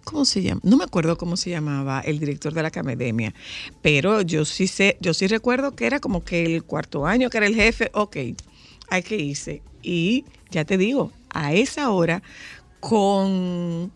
¿Cómo 0.04 0.24
se 0.24 0.42
llama? 0.42 0.62
No 0.64 0.78
me 0.78 0.84
acuerdo 0.84 1.18
cómo 1.18 1.36
se 1.36 1.50
llamaba 1.50 2.00
el 2.00 2.18
director 2.18 2.54
de 2.54 2.62
la 2.62 2.68
academia, 2.68 3.34
pero 3.82 4.22
yo 4.22 4.46
sí 4.46 4.66
sé, 4.66 4.96
yo 5.00 5.12
sí 5.12 5.26
recuerdo 5.26 5.76
que 5.76 5.86
era 5.86 6.00
como 6.00 6.24
que 6.24 6.44
el 6.46 6.64
cuarto 6.64 7.06
año, 7.06 7.28
que 7.28 7.36
era 7.36 7.46
el 7.46 7.54
jefe, 7.54 7.90
ok, 7.92 8.16
hay 8.88 9.02
que 9.02 9.16
irse. 9.16 9.60
Y 9.82 10.24
ya 10.50 10.64
te 10.64 10.78
digo, 10.78 11.12
a 11.34 11.52
esa 11.52 11.90
hora, 11.90 12.22
con, 12.86 13.90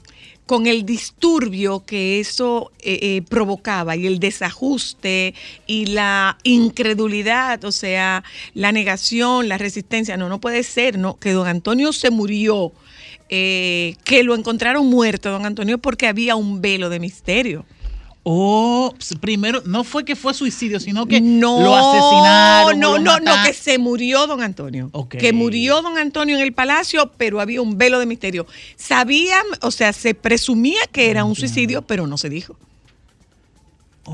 con 0.47 0.67
el 0.67 0.87
disturbio 0.87 1.85
que 1.85 2.21
eso 2.21 2.73
eh, 2.81 2.99
eh, 3.03 3.23
provocaba 3.29 3.97
y 3.97 4.07
el 4.07 4.19
desajuste 4.19 5.35
y 5.67 5.87
la 5.87 6.39
incredulidad, 6.43 7.63
o 7.65 7.73
sea, 7.73 8.25
la 8.55 8.73
negación, 8.73 9.47
la 9.47 9.59
resistencia, 9.59 10.17
no, 10.17 10.31
no 10.31 10.41
puede 10.41 10.63
ser, 10.63 10.97
no, 10.97 11.19
que 11.19 11.33
don 11.33 11.47
Antonio 11.47 11.93
se 11.93 12.09
murió 12.09 12.73
eh, 13.29 13.95
que 14.05 14.23
lo 14.23 14.35
encontraron 14.35 14.87
muerto, 14.87 15.31
don 15.31 15.45
Antonio, 15.45 15.77
porque 15.77 16.07
había 16.07 16.35
un 16.35 16.63
velo 16.63 16.89
de 16.89 16.99
misterio. 16.99 17.67
O 18.31 18.95
s- 18.99 19.17
primero, 19.17 19.63
no 19.65 19.85
fue 19.85 20.05
que 20.05 20.15
fue 20.15 20.35
suicidio, 20.35 20.79
sino 20.81 21.07
que 21.07 21.19
No, 21.19 21.63
lo 21.63 21.75
asesinaron. 21.75 22.79
No, 22.79 22.99
lo 22.99 23.03
no, 23.03 23.21
no, 23.21 23.33
que 23.47 23.55
se 23.55 23.79
murió 23.79 24.27
don 24.27 24.43
Antonio. 24.43 24.91
Que 25.09 25.33
murió 25.33 25.81
don 25.81 25.97
Antonio 25.97 26.37
en 26.37 26.43
el 26.43 26.53
palacio, 26.53 27.11
pero 27.17 27.41
había 27.41 27.63
un 27.63 27.79
velo 27.79 27.99
de 27.99 28.05
misterio. 28.05 28.47
Sabían, 28.77 29.45
o 29.63 29.71
sea, 29.71 29.95
se 29.95 30.13
presumía 30.15 30.81
que 30.93 31.11
era 31.11 31.25
un 31.25 31.35
suicidio, 31.37 31.81
pero 31.81 32.07
no 32.07 32.19
se 32.19 32.29
dijo. 32.29 32.55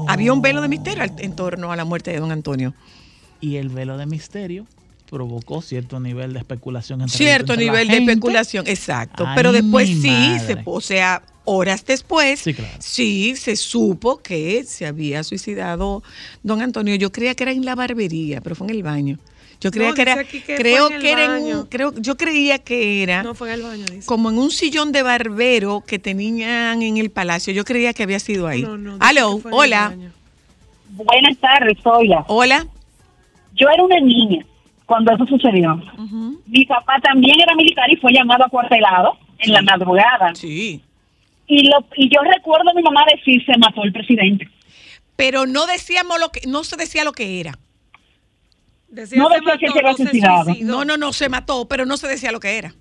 Había 0.06 0.32
un 0.32 0.42
velo 0.42 0.60
de 0.60 0.68
misterio 0.68 1.02
en 1.18 1.34
torno 1.34 1.72
a 1.72 1.76
la 1.76 1.84
muerte 1.84 2.12
de 2.12 2.20
don 2.20 2.30
Antonio. 2.30 2.72
Y 3.40 3.56
el 3.56 3.68
velo 3.68 3.96
de 3.98 4.06
misterio 4.06 4.64
provocó 5.14 5.62
cierto 5.62 6.00
nivel 6.00 6.32
de 6.32 6.40
especulación. 6.40 7.00
entre- 7.02 7.16
Cierto 7.16 7.52
entre 7.52 7.66
la 7.66 7.72
nivel 7.72 7.88
de 7.88 7.96
especulación, 7.98 8.66
exacto. 8.66 9.24
Ay, 9.26 9.34
Pero 9.36 9.52
después 9.52 9.88
sí, 9.88 10.38
se, 10.44 10.58
o 10.64 10.80
sea, 10.80 11.22
horas 11.44 11.86
después, 11.86 12.40
Sí, 12.40 12.52
claro. 12.52 12.74
sí, 12.80 13.36
se 13.36 13.54
supo 13.54 14.18
que 14.20 14.64
se 14.64 14.86
había 14.86 15.22
suicidado 15.22 16.02
don 16.42 16.60
Antonio. 16.62 16.96
Yo 16.96 17.12
creía 17.12 17.34
que 17.36 17.44
era 17.44 17.52
en 17.52 17.64
la 17.64 17.76
barbería, 17.76 18.40
pero 18.40 18.56
fue 18.56 18.66
en 18.66 18.74
el 18.74 18.82
baño. 18.82 19.18
Yo 19.60 19.70
creía 19.70 19.90
No, 19.90 19.94
que 19.94 20.02
era, 20.02 20.24
que 20.24 20.42
creo 20.56 20.88
que 20.88 21.12
era 21.12 21.38
en 21.38 21.44
un- 21.44 21.66
creo, 21.66 21.94
yo 21.96 22.16
creía 22.16 22.58
que 22.58 23.02
era 23.04 23.22
No 23.22 23.34
fue 23.34 23.48
en 23.48 23.54
el 23.54 23.62
baño, 23.62 23.84
dice. 23.86 24.04
como 24.06 24.30
en 24.30 24.38
un 24.38 24.50
sillón 24.50 24.90
de 24.90 25.02
barbero 25.04 25.82
que 25.86 26.00
tenían 26.00 26.82
en 26.82 26.96
el 26.96 27.10
palacio. 27.10 27.52
Yo 27.54 27.64
creía 27.64 27.92
que 27.94 28.02
había 28.02 28.18
sido 28.18 28.48
ahí. 28.48 28.62
No, 28.62 28.96
Aló, 28.98 29.40
hola. 29.52 29.94
Buenas 30.90 31.36
tardes, 31.38 31.78
Zoila. 31.82 32.24
Hola. 32.26 32.66
Yo 33.54 33.68
era 33.72 33.82
una 33.84 34.00
niña 34.00 34.44
cuando 34.86 35.12
eso 35.12 35.26
sucedió. 35.26 35.80
Mi 36.46 36.64
papá 36.66 36.98
también 37.02 37.40
era 37.40 37.54
militar 37.54 37.90
y 37.90 37.96
fue 37.96 38.12
llamado 38.12 38.44
a 38.44 38.48
cuartelado 38.48 39.16
en 39.38 39.52
la 39.52 39.62
madrugada. 39.62 40.34
Sí. 40.34 40.82
Y, 41.46 41.68
lo, 41.68 41.84
y 41.96 42.08
yo 42.08 42.20
recuerdo 42.22 42.70
a 42.70 42.74
mi 42.74 42.82
mamá 42.82 43.04
decir, 43.14 43.44
se 43.44 43.56
mató 43.58 43.82
el 43.84 43.92
presidente. 43.92 44.48
Pero 45.16 45.46
no 45.46 45.66
decíamos 45.66 46.18
lo 46.18 46.30
que, 46.30 46.40
no 46.46 46.64
se 46.64 46.76
decía 46.76 47.04
lo 47.04 47.12
que 47.12 47.40
era. 47.40 47.58
Decía 48.88 49.18
No 49.18 49.28
se 49.28 49.36
decía 49.36 49.58
que 49.58 49.68
se 49.68 49.78
había 49.78 49.90
no 49.90 49.96
se 49.96 50.02
suicidado. 50.04 50.44
suicidó. 50.44 50.72
No, 50.72 50.84
no, 50.84 50.96
no, 50.96 51.12
se 51.12 51.28
mató, 51.28 51.66
pero 51.68 51.84
no 51.86 51.96
se 51.96 52.08
decía 52.08 52.32
lo 52.32 52.40
que 52.40 52.58
era. 52.58 52.74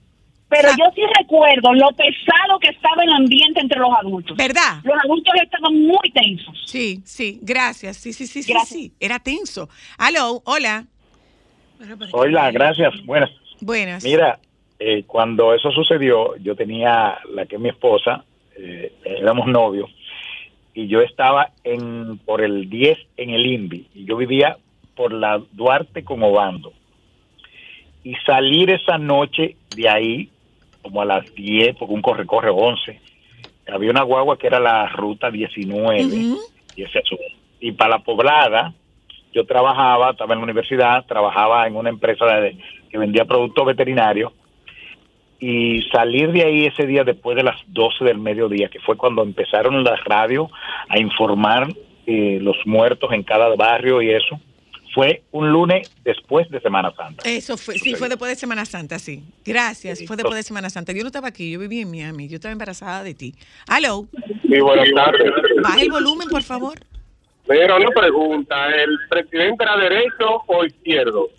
Pero 0.49 0.69
yo 0.69 0.85
sí 0.93 1.01
recuerdo 1.19 1.73
lo 1.73 1.89
pesado 1.93 2.59
que 2.59 2.69
estaba 2.69 3.03
el 3.03 3.11
ambiente 3.11 3.59
entre 3.59 3.79
los 3.79 3.89
adultos. 3.99 4.37
¿Verdad? 4.37 4.81
Los 4.83 4.95
adultos 5.03 5.33
estaban 5.41 5.73
muy 5.81 6.11
tensos. 6.13 6.63
Sí, 6.67 7.01
sí, 7.05 7.39
gracias. 7.41 7.97
Sí, 7.97 8.13
sí, 8.13 8.27
sí, 8.27 8.43
sí, 8.43 8.53
sí. 8.67 8.93
Era 8.99 9.17
tenso. 9.19 9.67
Aló, 9.97 10.43
hola. 10.45 10.85
Hola, 12.11 12.51
gracias. 12.51 12.93
Buenas. 13.05 13.32
Buenas. 13.61 14.03
Mira, 14.03 14.39
eh, 14.80 15.03
cuando 15.05 15.53
eso 15.53 15.71
sucedió, 15.71 16.36
yo 16.38 16.55
tenía 16.55 17.19
la 17.34 17.45
que 17.45 17.55
es 17.55 17.61
mi 17.61 17.69
esposa, 17.69 18.26
eh, 18.57 18.93
éramos 19.05 19.47
novios, 19.47 19.89
y 20.74 20.88
yo 20.88 21.01
estaba 21.01 21.51
en 21.63 22.17
por 22.19 22.41
el 22.41 22.69
10 22.69 22.97
en 23.17 23.30
el 23.30 23.45
INVI, 23.45 23.88
y 23.93 24.05
yo 24.05 24.17
vivía 24.17 24.57
por 24.95 25.13
la 25.13 25.41
Duarte 25.51 26.03
con 26.03 26.21
Obando. 26.24 26.74
Y 28.03 28.15
salir 28.26 28.69
esa 28.71 28.97
noche 28.97 29.55
de 29.76 29.88
ahí, 29.88 30.30
como 30.82 31.01
a 31.01 31.05
las 31.05 31.34
10, 31.34 31.78
porque 31.78 31.93
un 31.93 32.01
corre-corre 32.01 32.49
11, 32.49 32.99
había 33.71 33.91
una 33.91 34.03
guagua 34.03 34.38
que 34.38 34.47
era 34.47 34.59
la 34.59 34.88
ruta 34.89 35.32
19, 35.32 36.01
y 36.76 36.82
ese 36.82 36.99
asunto. 36.99 37.24
Y 37.61 37.71
para 37.71 37.91
la 37.91 37.99
poblada, 37.99 38.74
yo 39.34 39.45
trabajaba, 39.45 40.11
estaba 40.11 40.34
en 40.34 40.39
la 40.39 40.43
universidad, 40.43 41.05
trabajaba 41.05 41.65
en 41.67 41.75
una 41.75 41.89
empresa 41.89 42.25
de- 42.25 42.57
que 42.89 42.97
vendía 42.97 43.25
productos 43.25 43.65
veterinarios 43.65 44.31
y 45.39 45.81
salir 45.91 46.31
de 46.31 46.43
ahí 46.43 46.65
ese 46.65 46.86
día 46.86 47.03
después 47.03 47.36
de 47.36 47.43
las 47.43 47.57
12 47.67 48.05
del 48.05 48.17
mediodía, 48.17 48.69
que 48.69 48.79
fue 48.79 48.95
cuando 48.95 49.23
empezaron 49.23 49.84
las 49.84 50.01
radios 50.05 50.49
a 50.89 50.99
informar 50.99 51.67
eh, 52.05 52.38
los 52.41 52.55
muertos 52.65 53.11
en 53.13 53.23
cada 53.23 53.53
barrio 53.55 54.01
y 54.01 54.09
eso, 54.11 54.39
fue 54.93 55.23
un 55.31 55.49
lunes 55.51 55.89
después 56.03 56.47
de 56.49 56.59
Semana 56.61 56.93
Santa. 56.95 57.23
Eso 57.27 57.57
fue, 57.57 57.79
sí, 57.79 57.95
fue 57.95 58.09
después 58.09 58.29
de 58.29 58.36
Semana 58.36 58.63
Santa, 58.65 58.99
sí. 58.99 59.23
Gracias, 59.43 60.03
fue 60.05 60.15
después 60.17 60.36
de 60.36 60.43
Semana 60.43 60.69
Santa. 60.69 60.91
Yo 60.93 61.01
no 61.01 61.07
estaba 61.07 61.29
aquí, 61.29 61.51
yo 61.51 61.59
vivía 61.59 61.81
en 61.81 61.89
Miami, 61.89 62.27
yo 62.27 62.36
estaba 62.36 62.51
embarazada 62.51 63.03
de 63.03 63.13
ti. 63.15 63.34
Aló, 63.67 64.05
Sí, 64.47 64.59
buenas 64.59 64.88
tardes. 64.93 65.31
baja 65.63 65.81
el 65.81 65.89
volumen, 65.89 66.27
por 66.29 66.43
favor. 66.43 66.77
Mira, 67.49 67.75
una 67.75 67.89
pregunta. 67.89 68.67
¿El 68.69 68.97
presidente 69.09 69.63
era 69.63 69.77
derecho 69.77 70.41
o 70.47 70.65
izquierdo? 70.65 71.29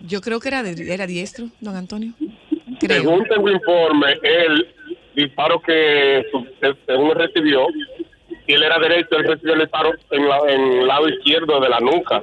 Yo 0.00 0.20
creo 0.20 0.40
que 0.40 0.48
era, 0.48 0.62
de- 0.62 0.92
era 0.92 1.06
diestro, 1.06 1.46
don 1.60 1.76
Antonio. 1.76 2.12
Creo. 2.80 3.02
Según 3.02 3.24
tengo 3.28 3.48
informe, 3.50 4.14
el 4.22 4.66
disparo 5.14 5.60
que 5.60 6.24
según 6.86 7.14
recibió, 7.14 7.66
si 8.46 8.52
él 8.52 8.62
era 8.62 8.78
derecho, 8.78 9.16
él 9.16 9.24
recibió 9.28 9.54
el 9.54 9.60
disparo 9.60 9.92
en, 10.10 10.28
la, 10.28 10.38
en 10.48 10.60
el 10.80 10.86
lado 10.86 11.08
izquierdo 11.08 11.60
de 11.60 11.68
la 11.68 11.80
nuca. 11.80 12.20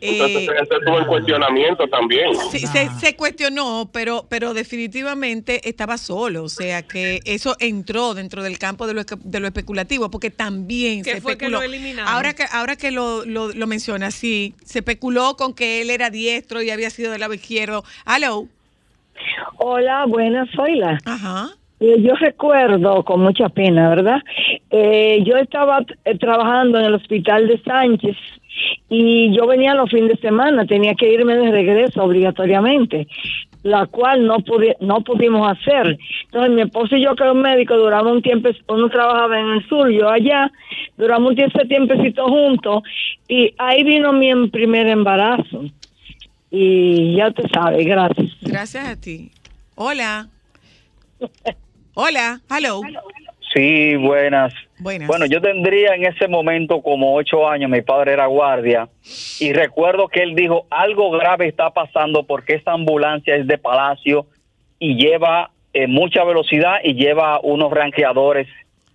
Entonces, 0.00 0.48
Eh, 0.48 0.52
eso 0.62 0.76
estuvo 0.78 0.98
en 0.98 1.06
cuestionamiento 1.06 1.86
también. 1.88 2.34
Sí, 2.50 2.58
se, 2.66 2.90
se 3.00 3.16
cuestionó, 3.16 3.88
pero, 3.90 4.26
pero 4.28 4.52
definitivamente 4.52 5.66
estaba 5.68 5.96
solo. 5.96 6.44
O 6.44 6.48
sea 6.50 6.82
que 6.82 7.20
eso 7.24 7.56
entró 7.58 8.12
dentro 8.12 8.42
del 8.42 8.58
campo 8.58 8.86
de 8.86 8.92
lo, 8.94 9.02
de 9.04 9.40
lo 9.40 9.46
especulativo, 9.46 10.10
porque 10.10 10.30
también 10.30 11.02
¿Qué 11.02 11.14
se 11.14 11.20
fue 11.22 11.38
que 11.38 11.46
especuló. 11.46 11.58
lo 11.58 11.62
eliminaron? 11.64 12.12
ahora 12.12 12.34
que, 12.34 12.44
ahora 12.52 12.76
que 12.76 12.90
lo, 12.90 13.24
lo, 13.24 13.48
lo 13.52 13.66
menciona, 13.66 14.10
sí, 14.10 14.54
se 14.64 14.80
especuló 14.80 15.36
con 15.36 15.54
que 15.54 15.80
él 15.80 15.88
era 15.88 16.10
diestro 16.10 16.60
y 16.60 16.68
había 16.70 16.90
sido 16.90 17.10
del 17.10 17.20
lado 17.20 17.32
izquierdo. 17.32 17.82
Aló. 18.04 18.46
Hola, 19.56 20.04
buenas, 20.06 20.48
soy 20.54 20.76
la. 20.76 20.98
Ajá. 21.06 21.48
Eh, 21.84 21.96
Yo 22.02 22.14
recuerdo 22.14 23.04
con 23.04 23.20
mucha 23.20 23.48
pena, 23.50 23.90
¿verdad? 23.90 24.20
Eh, 24.70 25.22
yo 25.26 25.36
estaba 25.36 25.80
eh, 26.04 26.16
trabajando 26.18 26.78
en 26.78 26.86
el 26.86 26.94
hospital 26.94 27.46
de 27.46 27.58
Sánchez 27.62 28.16
y 28.88 29.34
yo 29.36 29.46
venía 29.46 29.74
los 29.74 29.90
fines 29.90 30.10
de 30.12 30.16
semana, 30.28 30.64
tenía 30.64 30.94
que 30.94 31.12
irme 31.12 31.34
de 31.36 31.50
regreso 31.50 32.02
obligatoriamente, 32.02 33.06
la 33.64 33.86
cual 33.86 34.26
no 34.26 34.38
pudi- 34.38 34.76
no 34.80 35.02
pudimos 35.02 35.50
hacer. 35.50 35.98
Entonces 36.26 36.52
mi 36.52 36.62
esposo 36.62 36.96
y 36.96 37.02
yo 37.04 37.14
que 37.16 37.24
era 37.24 37.32
un 37.32 37.42
médico 37.42 37.76
duramos 37.76 38.12
un 38.12 38.22
tiempo, 38.22 38.48
uno 38.68 38.88
trabajaba 38.88 39.38
en 39.40 39.48
el 39.56 39.68
sur, 39.68 39.90
yo 39.90 40.08
allá, 40.08 40.50
duramos 40.96 41.30
un 41.30 41.36
tiempo, 41.36 41.58
tiempecito 41.68 42.26
juntos 42.28 42.82
y 43.28 43.52
ahí 43.58 43.82
vino 43.84 44.12
mi 44.12 44.30
em- 44.30 44.48
primer 44.50 44.86
embarazo. 44.86 45.64
Y 46.50 47.16
ya 47.16 47.30
te 47.32 47.46
sabes, 47.48 47.84
gracias. 47.84 48.30
Gracias 48.42 48.88
a 48.88 48.96
ti. 48.98 49.30
Hola. 49.74 50.28
Hola. 51.94 52.40
Aló. 52.48 52.80
Sí, 53.54 53.94
buenas. 53.94 54.52
Buenas. 54.80 55.06
Bueno, 55.06 55.26
yo 55.26 55.40
tendría 55.40 55.94
en 55.94 56.04
ese 56.04 56.26
momento 56.26 56.82
como 56.82 57.14
ocho 57.14 57.48
años, 57.48 57.70
mi 57.70 57.82
padre 57.82 58.14
era 58.14 58.26
guardia, 58.26 58.88
y 59.38 59.52
recuerdo 59.52 60.08
que 60.08 60.24
él 60.24 60.34
dijo, 60.34 60.66
algo 60.70 61.12
grave 61.12 61.46
está 61.46 61.70
pasando 61.70 62.24
porque 62.24 62.54
esta 62.54 62.72
ambulancia 62.72 63.36
es 63.36 63.46
de 63.46 63.56
palacio 63.56 64.26
y 64.80 64.96
lleva 64.96 65.50
eh, 65.72 65.86
mucha 65.86 66.24
velocidad 66.24 66.78
y 66.82 66.94
lleva 66.94 67.38
unos 67.40 67.70
ranqueadores 67.72 68.48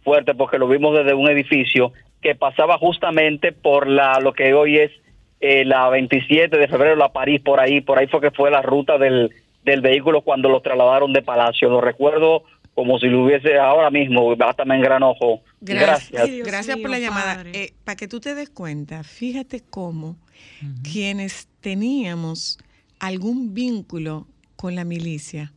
fuertes, 0.04 0.36
porque 0.36 0.58
lo 0.58 0.68
vimos 0.68 0.94
desde 0.94 1.14
un 1.14 1.30
edificio 1.30 1.94
que 2.22 2.36
pasaba 2.36 2.78
justamente 2.78 3.54
por 3.54 3.88
la 3.88 4.20
lo 4.20 4.34
que 4.34 4.54
hoy 4.54 4.78
es 4.78 4.92
eh, 5.40 5.64
la 5.64 5.88
27 5.88 6.58
de 6.58 6.68
febrero, 6.68 6.98
la 6.98 7.14
París, 7.14 7.40
por 7.42 7.62
ahí, 7.62 7.80
por 7.80 7.98
ahí 7.98 8.08
fue 8.08 8.20
que 8.20 8.32
fue 8.32 8.52
la 8.52 8.62
ruta 8.62 8.98
del, 8.98 9.32
del 9.64 9.80
vehículo 9.80 10.22
cuando 10.22 10.50
lo 10.50 10.60
trasladaron 10.60 11.14
de 11.14 11.22
palacio. 11.22 11.70
Lo 11.70 11.80
recuerdo 11.80 12.44
como 12.80 12.98
si 12.98 13.08
lo 13.08 13.26
hubiese 13.26 13.60
ahora 13.60 13.92
mismo, 13.92 14.34
hasta 14.40 14.64
me 14.64 14.78
engranojo. 14.78 15.42
Gracias. 15.60 16.12
Gracias. 16.12 16.48
Gracias 16.48 16.78
por 16.78 16.90
la 16.90 16.98
llamada. 16.98 17.44
Eh, 17.52 17.74
para 17.84 17.98
que 17.98 18.08
tú 18.08 18.22
te 18.22 18.36
des 18.36 18.50
cuenta, 18.50 19.04
fíjate 19.04 19.62
cómo 19.70 20.16
quienes 20.82 21.50
teníamos 21.60 22.58
algún 22.98 23.54
vínculo 23.54 24.28
con 24.56 24.76
la 24.76 24.86
milicia, 24.86 25.52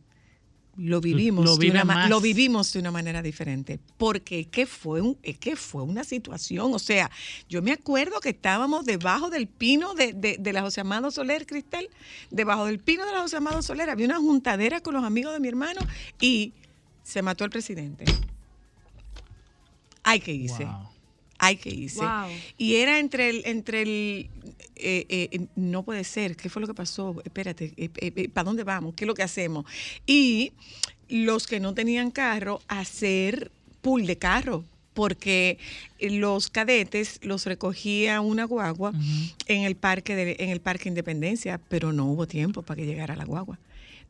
lo 0.75 0.99
vivimos, 0.99 1.45
lo 1.45 1.55
de 1.55 1.71
una 1.71 2.09
lo 2.09 2.19
vivimos 2.19 2.73
de 2.73 2.79
una 2.79 2.91
manera 2.91 3.21
diferente. 3.21 3.79
Porque 3.97 4.41
es 4.41 4.47
que 4.47 4.65
fue 4.65 4.99
un, 4.99 5.17
es 5.23 5.37
que 5.37 5.55
fue 5.55 5.83
una 5.83 6.03
situación. 6.03 6.73
O 6.73 6.79
sea, 6.79 7.09
yo 7.47 7.61
me 7.61 7.71
acuerdo 7.71 8.19
que 8.19 8.29
estábamos 8.29 8.83
debajo 8.83 9.29
del 9.29 9.47
pino 9.47 9.93
de, 9.93 10.11
de, 10.11 10.35
de 10.37 10.53
la 10.53 10.61
José 10.61 10.81
Amado 10.81 11.09
Soler, 11.09 11.45
Cristal, 11.45 11.87
debajo 12.31 12.65
del 12.65 12.79
pino 12.79 13.05
de 13.05 13.13
la 13.13 13.21
José 13.21 13.37
Amado 13.37 13.61
Soler, 13.61 13.89
había 13.89 14.07
una 14.07 14.17
juntadera 14.17 14.81
con 14.81 14.93
los 14.93 15.05
amigos 15.05 15.31
de 15.31 15.39
mi 15.39 15.47
hermano 15.47 15.79
y 16.19 16.51
se 17.03 17.21
mató 17.21 17.43
el 17.43 17.49
presidente. 17.49 18.05
Hay 20.03 20.19
que 20.19 20.33
irse. 20.33 20.67
Hay 21.39 21.57
que 21.57 21.69
irse. 21.69 21.99
Wow. 21.99 22.29
Y 22.57 22.75
era 22.75 22.99
entre 22.99 23.29
el, 23.29 23.41
entre 23.45 23.81
el, 23.81 24.29
eh, 24.75 25.05
eh, 25.09 25.47
no 25.55 25.83
puede 25.83 26.03
ser, 26.03 26.35
¿qué 26.35 26.49
fue 26.49 26.61
lo 26.61 26.67
que 26.67 26.73
pasó? 26.73 27.21
Espérate, 27.23 27.73
¿para 28.33 28.45
dónde 28.45 28.63
vamos? 28.63 28.93
¿Qué 28.95 29.03
es 29.03 29.07
lo 29.07 29.13
que 29.13 29.23
hacemos? 29.23 29.65
Y 30.05 30.53
los 31.09 31.47
que 31.47 31.59
no 31.59 31.73
tenían 31.73 32.11
carro, 32.11 32.61
hacer 32.67 33.51
pool 33.81 34.05
de 34.05 34.17
carro, 34.17 34.63
porque 34.93 35.57
los 35.99 36.49
cadetes 36.49 37.19
los 37.23 37.45
recogía 37.45 38.21
una 38.21 38.45
guagua 38.45 38.93
en 39.47 39.63
el 39.63 39.75
parque 39.75 40.15
de, 40.15 40.35
en 40.39 40.49
el 40.49 40.61
parque 40.61 40.89
Independencia, 40.89 41.59
pero 41.67 41.91
no 41.91 42.05
hubo 42.05 42.27
tiempo 42.27 42.61
para 42.61 42.77
que 42.77 42.85
llegara 42.85 43.15
la 43.15 43.25
guagua. 43.25 43.59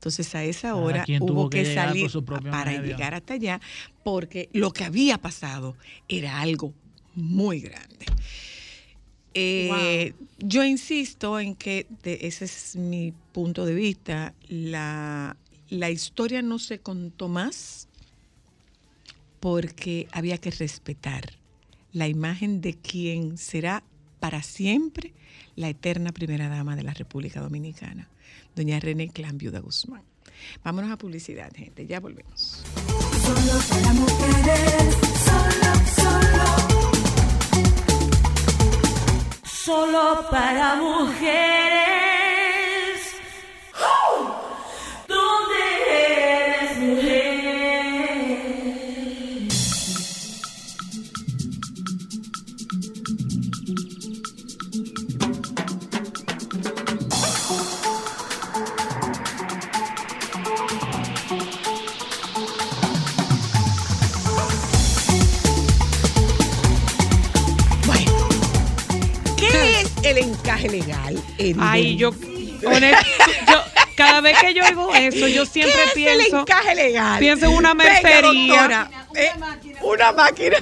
Entonces 0.04 0.36
a 0.36 0.43
esa 0.43 0.76
hora 0.76 1.06
hubo 1.22 1.49
que 1.49 1.64
salir 1.74 2.12
para 2.51 2.72
medio. 2.72 2.84
llegar 2.84 3.14
hasta 3.14 3.36
allá, 3.36 3.62
porque 4.04 4.49
lo 4.51 4.72
que 4.74 4.84
había 4.84 5.18
pasado 5.18 5.78
era 6.10 6.41
algo 6.41 6.74
muy 7.16 7.62
grande. 7.62 8.06
Eh, 9.34 10.14
Yo 10.39 10.66
insisto 10.66 11.39
en 11.39 11.56
que, 11.56 11.88
de- 12.04 12.20
ese 12.24 12.43
es 12.43 12.76
mi 12.76 13.14
punto 13.32 13.66
de 13.66 13.74
vista, 13.76 14.34
la, 14.49 15.38
la 15.70 15.89
historia 15.89 16.41
no 16.41 16.60
se 16.60 16.80
contó 16.80 17.30
más 17.30 17.88
porque 19.39 20.10
había 20.12 20.38
que 20.38 20.51
respetar 20.51 21.32
la 21.93 22.10
imagen 22.10 22.60
de 22.60 22.74
quien 22.74 23.38
será 23.38 23.84
para 24.20 24.43
siempre 24.43 25.14
la 25.56 25.70
eterna 25.70 26.12
primera 26.12 26.49
dama 26.49 26.76
de 26.76 26.84
la 26.84 26.93
República 26.93 27.39
Dominicana, 27.39 28.10
doña 28.56 28.80
René 28.80 29.10
Clan 29.10 29.38
Viuda 29.38 29.60
Guzmán. 29.60 30.04
Vámonos 30.64 30.92
a 30.92 30.98
publicidad, 30.98 31.52
gente, 31.56 31.86
ya 31.88 32.00
volvemos. 32.00 32.64
Solo 33.24 33.60
para 33.70 33.94
mujeres, 33.94 34.96
solo, 35.26 35.72
solo. 35.96 36.46
Solo 39.44 40.28
para 40.30 40.76
mujeres. 40.76 41.83
Encaje 70.44 70.70
legal? 70.70 71.24
Eriden? 71.38 71.62
Ay, 71.62 71.96
yo, 71.96 72.12
honest- 72.12 73.06
yo- 73.48 73.64
cada 73.96 74.22
vez 74.22 74.38
que 74.39 74.54
yo 74.54 74.64
oigo 74.66 74.94
eso, 74.94 75.28
yo 75.28 75.46
siempre 75.46 75.74
¿Qué 75.76 75.84
es 75.84 75.94
pienso. 75.94 76.36
el 76.36 76.41
encaje 76.41 76.76
legal? 76.76 77.20
Pienso 77.20 77.46
en 77.46 77.52
una 77.54 77.74
Venga, 77.74 77.94
mercería. 77.94 78.54
doctora, 78.58 78.91
eh, 79.16 79.32
una 79.82 80.12
máquina. 80.12 80.58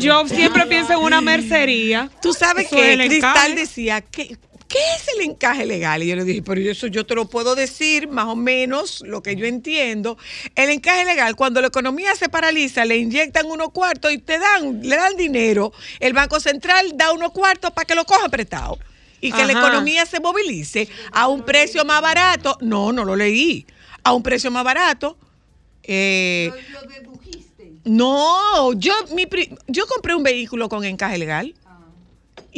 Yo 0.00 0.26
siempre 0.28 0.66
pienso 0.66 0.92
en 0.94 0.98
una 1.00 1.20
mercería. 1.20 2.10
Tú 2.22 2.32
sabes 2.32 2.66
Eso 2.66 2.76
que 2.76 2.96
Cristal 3.08 3.54
decía 3.54 4.00
que 4.00 4.36
¿qué 4.68 4.78
es 4.96 5.08
el 5.14 5.22
encaje 5.22 5.64
legal? 5.66 6.02
Y 6.02 6.08
yo 6.08 6.16
le 6.16 6.24
dije, 6.24 6.42
pero 6.42 6.60
eso 6.60 6.86
yo 6.86 7.06
te 7.06 7.14
lo 7.14 7.28
puedo 7.28 7.54
decir 7.54 8.08
más 8.08 8.26
o 8.26 8.36
menos 8.36 9.02
lo 9.06 9.22
que 9.22 9.36
yo 9.36 9.46
entiendo. 9.46 10.18
El 10.54 10.70
encaje 10.70 11.04
legal, 11.04 11.36
cuando 11.36 11.60
la 11.60 11.68
economía 11.68 12.14
se 12.14 12.28
paraliza, 12.28 12.84
le 12.84 12.96
inyectan 12.96 13.46
unos 13.46 13.70
cuartos 13.70 14.12
y 14.12 14.18
te 14.18 14.38
dan, 14.38 14.80
le 14.82 14.96
dan 14.96 15.16
dinero. 15.16 15.72
El 16.00 16.12
Banco 16.12 16.40
Central 16.40 16.92
da 16.96 17.12
unos 17.12 17.30
cuartos 17.32 17.70
para 17.72 17.84
que 17.84 17.94
lo 17.94 18.04
coja 18.04 18.28
prestado. 18.28 18.78
Y 19.20 19.32
que 19.32 19.44
la 19.46 19.52
economía 19.66 20.04
se 20.06 20.20
movilice 20.20 20.88
a 21.10 21.26
un 21.28 21.42
precio 21.42 21.84
más 21.84 22.02
barato. 22.02 22.58
No, 22.60 22.92
no 22.92 23.04
lo 23.04 23.16
leí. 23.16 23.66
A 24.04 24.12
un 24.12 24.22
precio 24.22 24.50
más 24.50 24.62
barato. 24.62 25.16
Eh, 25.82 26.50
no, 27.84 28.72
yo, 28.74 28.92
mi, 29.14 29.26
pri- 29.26 29.56
yo 29.68 29.86
compré 29.86 30.14
un 30.14 30.22
vehículo 30.22 30.68
con 30.68 30.84
encaje 30.84 31.18
legal. 31.18 31.54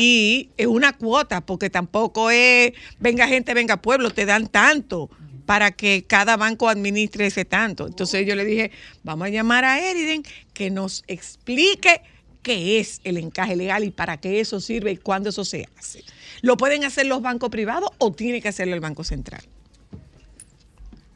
Y 0.01 0.51
es 0.57 0.69
una 0.69 0.93
cuota, 0.93 1.41
porque 1.45 1.71
tampoco 1.71 2.31
es, 2.31 2.73
venga 3.01 3.27
gente, 3.27 3.53
venga 3.53 3.83
pueblo, 3.83 4.11
te 4.11 4.27
dan 4.27 4.47
tanto 4.47 5.11
para 5.45 5.73
que 5.73 6.05
cada 6.07 6.37
banco 6.37 6.69
administre 6.69 7.27
ese 7.27 7.45
tanto. 7.45 7.89
Entonces 7.89 8.25
yo 8.25 8.37
le 8.37 8.45
dije, 8.45 8.71
vamos 9.03 9.27
a 9.27 9.31
llamar 9.31 9.65
a 9.65 9.81
Eriden 9.81 10.23
que 10.55 10.71
nos 10.71 11.03
explique 11.09 12.01
qué 12.43 12.79
es 12.79 13.01
el 13.03 13.17
encaje 13.17 13.57
legal 13.57 13.83
y 13.83 13.91
para 13.91 14.19
qué 14.19 14.39
eso 14.39 14.61
sirve 14.61 14.93
y 14.93 14.99
cuándo 14.99 15.31
eso 15.31 15.45
se 15.45 15.67
hace. 15.77 16.05
¿Lo 16.43 16.57
pueden 16.57 16.85
hacer 16.85 17.07
los 17.07 17.21
bancos 17.21 17.51
privados 17.51 17.91
o 17.99 18.13
tiene 18.13 18.41
que 18.41 18.51
hacerlo 18.51 18.75
el 18.75 18.81
Banco 18.81 19.03
Central? 19.03 19.43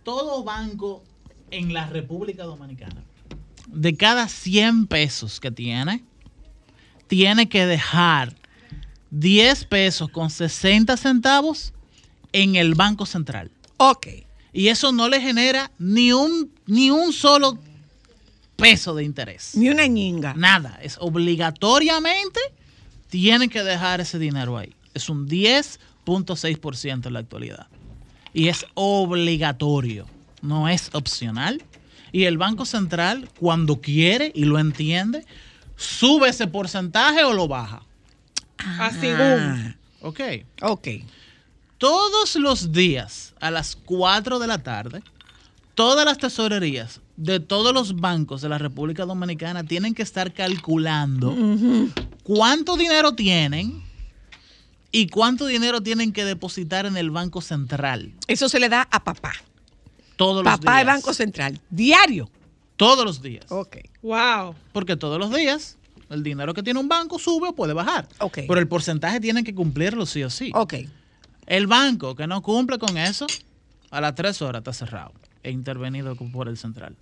Todo 0.02 0.42
banco 0.42 1.04
en 1.52 1.72
la 1.72 1.86
República 1.86 2.42
Dominicana, 2.42 3.04
de 3.68 3.96
cada 3.96 4.26
100 4.26 4.88
pesos 4.88 5.38
que 5.38 5.52
tiene, 5.52 6.02
tiene 7.06 7.48
que 7.48 7.64
dejar 7.64 8.41
10 9.12 9.64
pesos 9.66 10.10
con 10.10 10.28
60 10.30 10.96
centavos 10.96 11.72
en 12.32 12.56
el 12.56 12.74
Banco 12.74 13.06
Central. 13.06 13.50
Ok. 13.76 14.08
Y 14.52 14.68
eso 14.68 14.92
no 14.92 15.08
le 15.08 15.20
genera 15.20 15.70
ni 15.78 16.12
un, 16.12 16.50
ni 16.66 16.90
un 16.90 17.12
solo 17.12 17.58
peso 18.56 18.94
de 18.94 19.04
interés. 19.04 19.52
Ni 19.54 19.68
una 19.68 19.86
ñinga. 19.86 20.34
Nada. 20.34 20.78
Es 20.82 20.96
obligatoriamente 21.00 22.40
tienen 23.12 23.50
que 23.50 23.62
dejar 23.62 24.00
ese 24.00 24.18
dinero 24.18 24.56
ahí. 24.56 24.72
Es 24.94 25.10
un 25.10 25.28
10.6% 25.28 27.06
en 27.06 27.12
la 27.12 27.18
actualidad. 27.18 27.66
Y 28.32 28.48
es 28.48 28.64
obligatorio, 28.72 30.06
no 30.40 30.66
es 30.66 30.88
opcional. 30.94 31.62
Y 32.10 32.24
el 32.24 32.38
Banco 32.38 32.64
Central, 32.64 33.28
cuando 33.38 33.82
quiere 33.82 34.32
y 34.34 34.46
lo 34.46 34.58
entiende, 34.58 35.26
sube 35.76 36.30
ese 36.30 36.46
porcentaje 36.46 37.22
o 37.22 37.34
lo 37.34 37.48
baja. 37.48 37.82
Así, 38.78 39.08
Ah. 39.08 39.74
Ok. 40.00 40.20
Ok. 40.62 40.88
Todos 41.78 42.36
los 42.36 42.72
días 42.72 43.34
a 43.40 43.50
las 43.50 43.76
4 43.76 44.38
de 44.38 44.46
la 44.46 44.58
tarde, 44.58 45.02
todas 45.74 46.04
las 46.04 46.18
tesorerías 46.18 47.00
de 47.16 47.40
todos 47.40 47.74
los 47.74 47.96
bancos 47.96 48.40
de 48.42 48.48
la 48.48 48.58
República 48.58 49.04
Dominicana 49.04 49.64
tienen 49.64 49.94
que 49.94 50.02
estar 50.02 50.32
calculando 50.32 51.34
cuánto 52.22 52.76
dinero 52.76 53.12
tienen 53.14 53.82
y 54.92 55.08
cuánto 55.08 55.46
dinero 55.46 55.80
tienen 55.80 56.12
que 56.12 56.24
depositar 56.24 56.86
en 56.86 56.96
el 56.96 57.10
Banco 57.10 57.40
Central. 57.40 58.12
Eso 58.28 58.48
se 58.48 58.60
le 58.60 58.68
da 58.68 58.86
a 58.90 59.02
papá. 59.04 59.32
Todos 60.16 60.44
los 60.44 60.52
Papá 60.52 60.60
días. 60.72 60.76
del 60.78 60.86
Banco 60.86 61.14
Central. 61.14 61.60
Diario. 61.70 62.30
Todos 62.76 63.04
los 63.04 63.22
días. 63.22 63.46
Ok. 63.50 63.78
Wow. 64.02 64.54
Porque 64.72 64.96
todos 64.96 65.18
los 65.18 65.32
días 65.34 65.78
el 66.12 66.22
dinero 66.22 66.54
que 66.54 66.62
tiene 66.62 66.78
un 66.80 66.88
banco 66.88 67.18
sube 67.18 67.48
o 67.48 67.54
puede 67.54 67.72
bajar. 67.72 68.08
Ok. 68.20 68.40
Pero 68.46 68.58
el 68.60 68.68
porcentaje 68.68 69.20
tienen 69.20 69.44
que 69.44 69.54
cumplirlo 69.54 70.06
sí 70.06 70.22
o 70.22 70.30
sí. 70.30 70.50
Ok. 70.54 70.74
El 71.46 71.66
banco 71.66 72.14
que 72.14 72.26
no 72.26 72.40
cumple 72.42 72.78
con 72.78 72.96
eso, 72.96 73.26
a 73.90 74.00
las 74.00 74.14
tres 74.14 74.40
horas 74.42 74.60
está 74.60 74.72
cerrado 74.72 75.12
e 75.42 75.50
intervenido 75.50 76.14
por 76.14 76.48
el 76.48 76.56
central. 76.56 76.94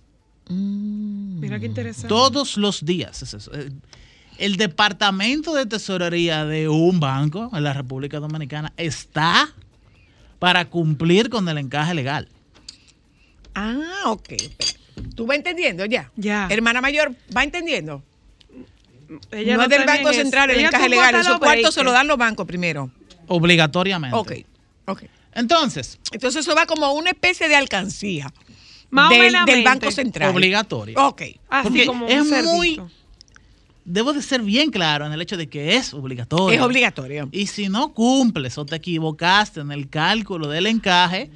Mira 0.49 1.59
qué 1.59 1.67
interesante. 1.67 2.07
Todos 2.09 2.57
los 2.57 2.83
días 2.83 3.21
es 3.23 3.33
eso. 3.33 3.51
El- 3.53 3.73
El 4.37 4.55
departamento 4.55 5.53
de 5.53 5.67
tesorería 5.67 6.45
de 6.45 6.67
un 6.67 6.99
banco 6.99 7.51
en 7.53 7.63
la 7.63 7.73
República 7.73 8.19
Dominicana 8.19 8.73
está 8.75 9.53
para 10.39 10.65
cumplir 10.69 11.29
con 11.29 11.47
el 11.47 11.59
encaje 11.59 11.93
legal. 11.93 12.27
Ah, 13.53 14.03
ok. 14.07 14.29
¿Tú 15.15 15.25
vas 15.27 15.37
entendiendo 15.37 15.85
ya? 15.85 16.11
Ya. 16.15 16.47
Hermana 16.49 16.81
mayor, 16.81 17.13
¿va 17.35 17.43
entendiendo? 17.43 18.01
Ella 19.31 19.57
no 19.57 19.63
es 19.63 19.69
del 19.69 19.85
Banco 19.85 20.13
Central, 20.13 20.49
el 20.51 20.59
encaje 20.61 20.89
legal. 20.89 21.15
Esos 21.15 21.27
los 21.29 21.39
cuartos 21.39 21.73
se 21.73 21.83
lo 21.83 21.91
dan 21.91 22.07
los 22.07 22.17
bancos 22.17 22.45
primero. 22.45 22.89
Obligatoriamente. 23.27 24.15
Ok, 24.17 24.31
ok. 24.85 25.03
Entonces, 25.33 25.97
Entonces 26.11 26.45
eso 26.45 26.55
va 26.55 26.65
como 26.65 26.91
una 26.93 27.09
especie 27.11 27.47
de 27.47 27.55
alcancía 27.55 28.33
Más 28.89 29.07
o 29.09 29.13
del, 29.13 29.31
menos 29.31 29.45
del 29.45 29.63
Banco 29.63 29.89
Central. 29.91 30.29
obligatorio. 30.35 30.97
Ok. 30.99 31.21
Así 31.49 31.63
Porque 31.69 31.85
como 31.85 32.05
un 32.05 32.11
es 32.11 32.43
muy. 32.43 32.81
Debo 33.83 34.13
de 34.13 34.21
ser 34.21 34.41
bien 34.41 34.69
claro 34.69 35.05
en 35.07 35.11
el 35.13 35.21
hecho 35.21 35.37
de 35.37 35.47
que 35.47 35.75
es 35.75 35.93
obligatorio. 35.93 36.55
Es 36.55 36.61
obligatorio. 36.61 37.29
Y 37.31 37.47
si 37.47 37.67
no 37.67 37.93
cumples 37.93 38.57
o 38.57 38.65
te 38.65 38.75
equivocaste 38.75 39.61
en 39.61 39.71
el 39.71 39.89
cálculo 39.89 40.47
del 40.47 40.67
encaje, 40.67 41.31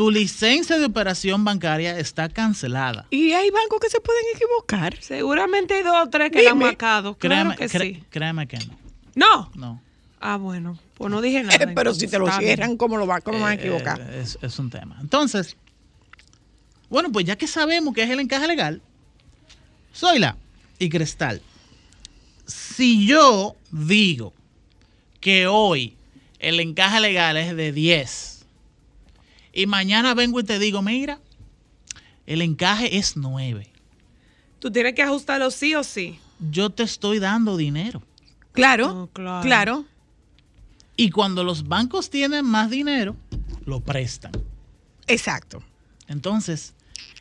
tu 0.00 0.10
licencia 0.10 0.78
de 0.78 0.86
operación 0.86 1.44
bancaria 1.44 1.98
está 1.98 2.30
cancelada. 2.30 3.04
Y 3.10 3.32
hay 3.32 3.50
bancos 3.50 3.80
que 3.80 3.90
se 3.90 4.00
pueden 4.00 4.22
equivocar. 4.34 4.96
Seguramente 4.98 5.74
hay 5.74 5.82
dos 5.82 6.06
o 6.06 6.08
tres 6.08 6.30
que 6.30 6.40
la 6.42 6.52
han 6.52 6.56
Dime. 6.58 6.70
marcado. 6.70 7.18
Créeme, 7.18 7.54
Claro 7.54 7.58
que 7.58 7.68
sí. 7.68 8.02
créeme 8.08 8.48
que 8.48 8.56
no. 8.60 8.78
No. 9.14 9.50
No. 9.54 9.82
Ah, 10.18 10.38
bueno. 10.38 10.78
Pues 10.94 11.10
no 11.10 11.20
dije 11.20 11.42
nada. 11.42 11.58
Pero 11.74 11.92
si 11.92 12.08
te 12.08 12.18
lo 12.18 12.32
cierran, 12.32 12.78
¿cómo 12.78 12.96
lo 12.96 13.06
va, 13.06 13.20
cómo 13.20 13.40
van 13.40 13.50
a 13.50 13.54
Eh, 13.56 13.58
equivocar? 13.58 14.00
eh, 14.00 14.22
es, 14.22 14.38
es 14.40 14.58
un 14.58 14.70
tema. 14.70 14.96
Entonces, 15.02 15.54
bueno, 16.88 17.12
pues 17.12 17.26
ya 17.26 17.36
que 17.36 17.46
sabemos 17.46 17.92
que 17.92 18.02
es 18.02 18.08
el 18.08 18.20
encaje 18.20 18.46
legal, 18.46 18.80
Zoila 19.94 20.38
y 20.78 20.88
Cristal, 20.88 21.42
si 22.46 23.06
yo 23.06 23.54
digo 23.70 24.32
que 25.20 25.46
hoy 25.46 25.94
el 26.38 26.58
encaje 26.58 27.00
legal 27.00 27.36
es 27.36 27.54
de 27.54 27.70
10 27.72 28.39
y 29.52 29.66
mañana 29.66 30.14
vengo 30.14 30.40
y 30.40 30.44
te 30.44 30.58
digo, 30.58 30.82
mira, 30.82 31.20
el 32.26 32.42
encaje 32.42 32.96
es 32.98 33.16
9, 33.16 33.68
Tú 34.58 34.70
tienes 34.70 34.94
que 34.94 35.02
ajustarlo 35.02 35.50
sí 35.50 35.74
o 35.74 35.82
sí. 35.82 36.18
yo 36.50 36.70
te 36.70 36.82
estoy 36.82 37.18
dando 37.18 37.56
dinero. 37.56 38.02
Claro, 38.52 39.08
claro. 39.12 39.42
claro. 39.42 39.84
Y 40.96 41.10
cuando 41.10 41.44
los 41.44 41.66
bancos 41.66 42.10
tienen 42.10 42.44
más 42.44 42.68
dinero, 42.68 43.16
lo 43.64 43.80
prestan. 43.80 44.32
Exacto. 45.06 45.62
Entonces, 46.08 46.74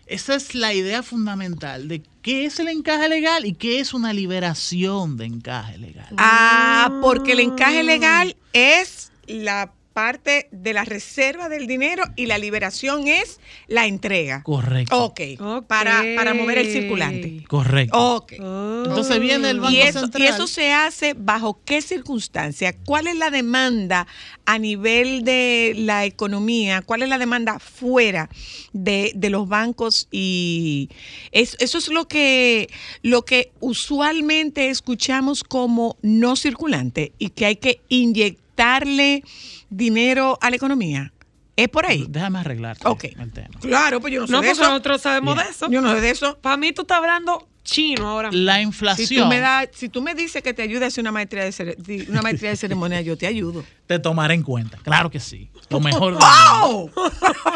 esa 0.05 0.35
es 0.35 0.53
la 0.53 0.73
idea 0.73 1.01
fundamental 1.01 1.87
de 1.87 2.01
qué 2.21 2.45
es 2.45 2.59
el 2.59 2.67
encaje 2.67 3.07
legal 3.07 3.45
y 3.45 3.53
qué 3.53 3.79
es 3.79 3.93
una 3.93 4.11
liberación 4.11 5.15
de 5.15 5.25
encaje 5.25 5.77
legal. 5.77 6.13
Ah, 6.17 6.99
porque 7.01 7.33
el 7.33 7.39
encaje 7.39 7.83
legal 7.83 8.35
es 8.51 9.11
la 9.27 9.71
parte 9.99 10.47
de 10.51 10.71
la 10.73 10.85
reserva 10.85 11.49
del 11.49 11.67
dinero 11.67 12.03
y 12.15 12.25
la 12.27 12.37
liberación 12.37 13.07
es 13.07 13.39
la 13.67 13.85
entrega. 13.85 14.43
Correcto. 14.43 15.03
Ok, 15.03 15.21
Para, 15.67 16.03
para 16.15 16.33
mover 16.33 16.57
el 16.59 16.71
circulante. 16.71 17.43
Correcto. 17.47 18.15
Ok. 18.15 18.31
Entonces 18.33 19.19
viene 19.19 19.49
el 19.49 19.59
Banco 19.59 19.73
¿Y 19.73 19.81
eso, 19.81 19.99
Central. 20.01 20.23
¿Y 20.23 20.25
eso 20.27 20.47
se 20.47 20.71
hace 20.71 21.13
bajo 21.17 21.59
qué 21.65 21.81
circunstancia? 21.81 22.73
¿Cuál 22.85 23.07
es 23.07 23.17
la 23.17 23.29
demanda 23.29 24.07
a 24.45 24.57
nivel 24.57 25.23
de 25.25 25.73
la 25.75 26.05
economía? 26.05 26.81
¿Cuál 26.81 27.01
es 27.03 27.09
la 27.09 27.17
demanda 27.17 27.59
fuera 27.59 28.29
de, 28.71 29.11
de 29.15 29.29
los 29.29 29.47
bancos? 29.49 30.07
Y 30.11 30.89
es- 31.31 31.57
eso 31.59 31.77
es 31.77 31.89
lo 31.89 32.07
que, 32.07 32.69
lo 33.01 33.25
que 33.25 33.51
usualmente 33.59 34.69
escuchamos 34.69 35.43
como 35.43 35.97
no 36.01 36.35
circulante 36.37 37.11
y 37.19 37.29
que 37.31 37.45
hay 37.45 37.55
que 37.57 37.81
inyectarle 37.89 39.23
dinero 39.69 40.37
a 40.41 40.49
la 40.49 40.55
economía. 40.55 41.13
¿Es 41.55 41.67
por 41.67 41.85
ahí? 41.85 42.05
Déjame 42.07 42.39
arreglar 42.39 42.77
Ok. 42.85 43.03
el 43.05 43.31
tema. 43.33 43.59
Claro, 43.59 43.99
pues 43.99 44.13
yo 44.13 44.21
no 44.21 44.27
sé 44.27 44.31
No, 44.31 44.39
de 44.41 44.47
pues 44.47 44.57
eso. 44.59 44.67
nosotros 44.69 45.01
sabemos 45.01 45.35
Bien. 45.35 45.45
de 45.45 45.51
eso. 45.51 45.69
Yo 45.69 45.81
no 45.81 45.93
sé 45.93 46.01
de 46.01 46.09
eso. 46.09 46.37
Para 46.39 46.55
mí 46.55 46.71
tú 46.71 46.83
estás 46.83 46.99
hablando 46.99 47.47
chino 47.65 48.07
ahora. 48.07 48.29
La 48.31 48.55
Si 48.55 48.61
tú, 48.61 48.67
inflación 48.67 49.29
me 49.29 49.39
da, 49.39 49.65
si 49.73 49.89
tú 49.89 50.01
me 50.01 50.15
dices 50.15 50.41
que 50.41 50.53
te 50.53 50.61
ayude 50.61 50.85
a 50.85 50.87
hacer 50.87 51.01
una 51.01 51.11
maestría 51.11 51.43
de, 51.43 51.49
cere- 51.51 52.09
una 52.09 52.21
maestría 52.21 52.51
de 52.51 52.55
ceremonia, 52.55 53.01
yo 53.01 53.17
te 53.17 53.27
ayudo. 53.27 53.65
te 53.87 53.99
tomará 53.99 54.33
en 54.33 54.41
cuenta. 54.43 54.77
Claro 54.77 55.09
que 55.11 55.19
sí. 55.19 55.51
Lo 55.69 55.79
mejor. 55.81 56.13
del 56.13 56.21
¡Wow! 56.61 56.91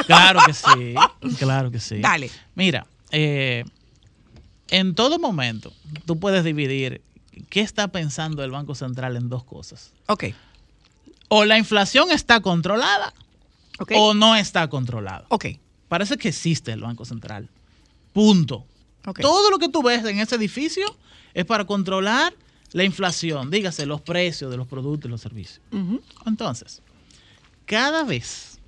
Claro 0.06 0.42
que 0.46 0.54
sí. 0.54 0.96
Claro 1.40 1.72
que 1.72 1.80
sí. 1.80 2.00
Dale. 2.00 2.30
Mira, 2.56 2.86
eh, 3.12 3.64
en 4.70 4.96
todo 4.96 5.18
momento 5.18 5.72
tú 6.06 6.20
puedes 6.20 6.44
dividir 6.44 7.02
qué 7.50 7.62
está 7.62 7.88
pensando 7.88 8.44
el 8.44 8.52
Banco 8.52 8.76
Central 8.76 9.16
en 9.16 9.30
dos 9.30 9.46
cosas. 9.46 9.94
Ok. 10.08 10.26
O 11.36 11.46
la 11.46 11.58
inflación 11.58 12.12
está 12.12 12.42
controlada 12.42 13.12
o 13.96 14.14
no 14.14 14.36
está 14.36 14.68
controlada. 14.70 15.26
Ok. 15.30 15.46
Parece 15.88 16.16
que 16.16 16.30
existe 16.30 16.72
el 16.72 16.82
Banco 16.82 17.06
Central. 17.06 17.50
Punto. 18.14 18.68
Todo 19.20 19.50
lo 19.50 19.58
que 19.58 19.68
tú 19.68 19.82
ves 19.82 20.06
en 20.06 20.20
ese 20.20 20.36
edificio 20.36 20.86
es 21.34 21.44
para 21.46 21.66
controlar 21.66 22.36
la 22.72 22.84
inflación, 22.84 23.50
dígase 23.50 23.88
los 23.88 24.02
precios 24.02 24.52
de 24.52 24.58
los 24.58 24.68
productos 24.68 25.10
y 25.10 25.12
los 25.12 25.22
servicios. 25.22 25.60
Entonces, 26.28 26.84
cada 27.66 28.04
vez 28.04 28.60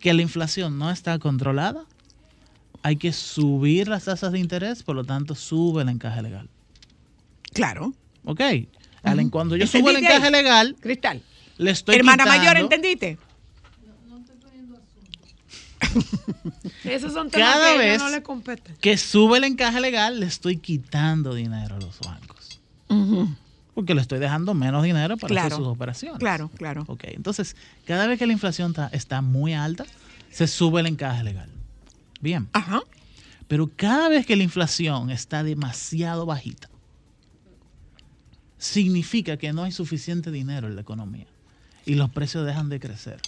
que 0.00 0.12
la 0.12 0.22
inflación 0.22 0.78
no 0.78 0.90
está 0.90 1.20
controlada, 1.20 1.84
hay 2.82 2.96
que 2.96 3.12
subir 3.12 3.86
las 3.86 4.06
tasas 4.06 4.32
de 4.32 4.40
interés, 4.40 4.82
por 4.82 4.96
lo 4.96 5.04
tanto, 5.04 5.36
sube 5.36 5.82
el 5.82 5.88
encaje 5.88 6.20
legal. 6.20 6.48
Claro. 7.52 7.92
¿Ok? 8.24 8.40
Ujú. 9.04 9.30
Cuando 9.30 9.54
yo 9.56 9.68
subo 9.68 9.90
el 9.90 9.96
¿Entendiste 9.96 10.16
encaje 10.16 10.26
ahí? 10.26 10.42
legal, 10.42 10.76
Cristal. 10.80 11.22
Le 11.58 11.70
estoy 11.70 11.96
Hermana 11.96 12.24
quitando- 12.24 12.38
mayor, 12.44 12.56
¿entendiste? 12.58 13.18
Esos 16.84 17.12
son 17.12 17.30
temas 17.30 17.54
Cada 17.54 17.72
que 17.72 17.78
vez 17.78 17.98
no 18.00 18.08
le 18.08 18.22
competen. 18.22 18.74
que 18.80 18.96
sube 18.96 19.38
el 19.38 19.44
encaje 19.44 19.80
legal, 19.80 20.20
le 20.20 20.26
estoy 20.26 20.56
quitando 20.58 21.34
dinero 21.34 21.76
a 21.76 21.80
los 21.80 21.98
bancos. 22.00 22.60
Porque 23.74 23.94
le 23.94 24.02
estoy 24.02 24.18
dejando 24.18 24.52
menos 24.54 24.82
dinero 24.82 25.16
para 25.16 25.40
hacer 25.40 25.52
sus 25.56 25.66
operaciones. 25.66 26.18
Claro, 26.18 26.50
claro. 26.56 26.84
Ok, 26.88 27.04
entonces, 27.08 27.56
cada 27.86 28.06
vez 28.06 28.18
que 28.18 28.26
la 28.26 28.34
inflación 28.34 28.74
está 28.92 29.22
muy 29.22 29.54
alta, 29.54 29.86
se 30.30 30.46
sube 30.46 30.80
el 30.80 30.86
encaje 30.86 31.24
legal. 31.24 31.48
Bien. 32.20 32.48
Ajá. 32.52 32.82
Pero 33.48 33.70
cada 33.74 34.08
vez 34.08 34.26
que 34.26 34.36
la 34.36 34.42
inflación 34.42 35.10
está 35.10 35.42
demasiado 35.42 36.26
bajita, 36.26 36.68
significa 38.58 39.36
que 39.38 39.52
no 39.52 39.64
hay 39.64 39.72
suficiente 39.72 40.30
dinero 40.30 40.68
en 40.68 40.74
la 40.76 40.82
economía 40.82 41.26
y 41.84 41.94
los 41.94 42.10
precios 42.10 42.46
dejan 42.46 42.68
de 42.68 42.80
crecer. 42.80 43.20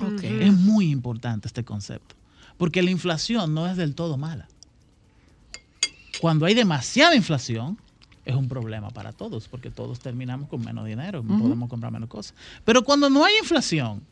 Ok. 0.00 0.22
Es 0.22 0.52
muy 0.52 0.90
importante 0.90 1.46
este 1.46 1.64
concepto, 1.64 2.14
porque 2.56 2.82
la 2.82 2.90
inflación 2.90 3.54
no 3.54 3.66
es 3.66 3.76
del 3.76 3.94
todo 3.94 4.16
mala. 4.16 4.48
Cuando 6.20 6.46
hay 6.46 6.54
demasiada 6.54 7.14
inflación, 7.14 7.78
es 8.24 8.34
un 8.34 8.48
problema 8.48 8.90
para 8.90 9.12
todos, 9.12 9.48
porque 9.48 9.70
todos 9.70 9.98
terminamos 10.00 10.48
con 10.48 10.62
menos 10.64 10.86
dinero, 10.86 11.22
podemos 11.22 11.68
comprar 11.68 11.90
menos 11.92 12.08
cosas. 12.08 12.34
Pero 12.64 12.82
cuando 12.84 13.08
no 13.08 13.24
hay 13.24 13.34
inflación, 13.40 14.02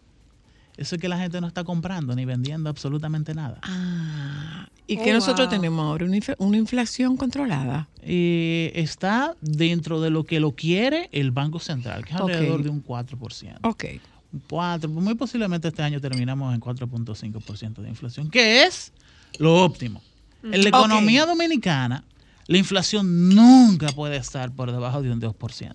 eso 0.78 0.94
es 0.94 1.00
que 1.00 1.08
la 1.08 1.18
gente 1.18 1.40
no 1.40 1.46
está 1.46 1.64
comprando 1.64 2.14
ni 2.14 2.24
vendiendo 2.24 2.70
absolutamente 2.70 3.34
nada. 3.34 3.58
Ah, 3.62 4.66
¿Y 4.86 4.96
Oh, 4.98 5.04
qué 5.04 5.12
nosotros 5.12 5.48
wow. 5.48 5.56
tenemos 5.56 5.84
ahora? 5.84 6.06
Una, 6.06 6.16
inf- 6.16 6.34
una 6.38 6.56
inflación 6.56 7.16
controlada. 7.18 7.88
Eh, 8.02 8.72
está 8.74 9.34
dentro 9.42 10.00
de 10.00 10.08
lo 10.10 10.24
que 10.24 10.40
lo 10.40 10.52
quiere 10.52 11.10
el 11.12 11.30
Banco 11.30 11.58
Central, 11.58 12.04
que 12.04 12.14
es 12.14 12.20
alrededor 12.20 12.62
de 12.62 12.70
un 12.70 12.82
4%. 12.82 13.58
Ok. 13.64 13.84
Un 14.32 14.42
4, 14.48 14.88
muy 14.90 15.14
posiblemente 15.14 15.68
este 15.68 15.82
año 15.82 16.00
terminamos 16.00 16.54
en 16.54 16.60
4.5% 16.60 17.74
de 17.82 17.88
inflación, 17.88 18.30
que 18.30 18.62
es 18.64 18.92
lo 19.38 19.62
óptimo. 19.64 20.02
En 20.42 20.62
la 20.62 20.68
economía 20.68 21.26
dominicana, 21.26 22.04
la 22.46 22.56
inflación 22.58 23.28
nunca 23.34 23.88
puede 23.88 24.16
estar 24.16 24.52
por 24.52 24.70
debajo 24.72 25.02
de 25.02 25.10
un 25.10 25.20
2%. 25.20 25.72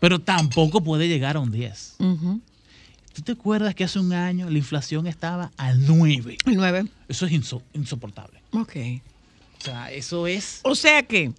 Pero 0.00 0.18
tampoco 0.18 0.82
puede 0.82 1.06
llegar 1.06 1.36
a 1.36 1.40
un 1.40 1.50
10. 1.52 1.96
Ujú. 2.00 2.40
¿Tú 3.12 3.22
te 3.22 3.32
acuerdas 3.32 3.74
que 3.74 3.84
hace 3.84 3.98
un 3.98 4.12
año 4.12 4.48
la 4.48 4.58
inflación 4.58 5.06
estaba 5.06 5.52
al 5.56 5.86
9? 5.86 6.38
El 6.46 6.56
9. 6.56 6.84
Eso 7.08 7.26
es 7.26 7.32
inso- 7.32 7.62
insoportable. 7.74 8.40
Ok. 8.52 8.76
O 9.58 9.64
sea, 9.64 9.92
eso 9.92 10.26
es... 10.26 10.60
O 10.64 10.74
sea 10.74 11.02
que 11.04 11.32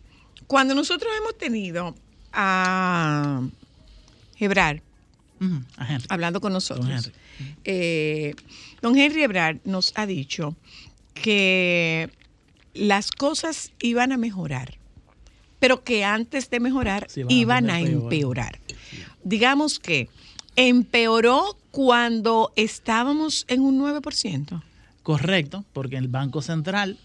cuando 0.47 0.75
nosotros 0.75 1.11
hemos 1.19 1.37
tenido 1.37 1.95
a 2.31 3.41
Hebrar 4.37 4.81
a 5.77 5.97
hablando 6.09 6.39
con 6.39 6.53
nosotros, 6.53 6.85
Don 6.87 6.95
Henry. 6.95 7.11
eh, 7.65 8.33
don 8.81 8.97
Henry 8.97 9.23
Ebrard 9.23 9.57
nos 9.65 9.91
ha 9.95 10.05
dicho 10.05 10.55
que 11.13 12.09
las 12.73 13.11
cosas 13.11 13.71
iban 13.81 14.11
a 14.13 14.17
mejorar, 14.17 14.77
pero 15.59 15.83
que 15.83 16.05
antes 16.05 16.49
de 16.49 16.59
mejorar 16.61 17.07
Sí, 17.09 17.23
van 17.23 17.29
a 17.29 17.33
iban 17.33 17.69
a 17.69 17.79
empeorar. 17.81 18.59
Digamos 19.23 19.79
que 19.79 20.07
empeoró 20.55 21.57
cuando 21.71 22.51
estábamos 22.55 23.45
en 23.47 23.61
un 23.61 23.79
9%. 23.81 24.61
Correcto, 25.01 25.65
porque 25.73 25.97
el 25.97 26.07
Banco 26.07 26.41
Central 26.41 26.97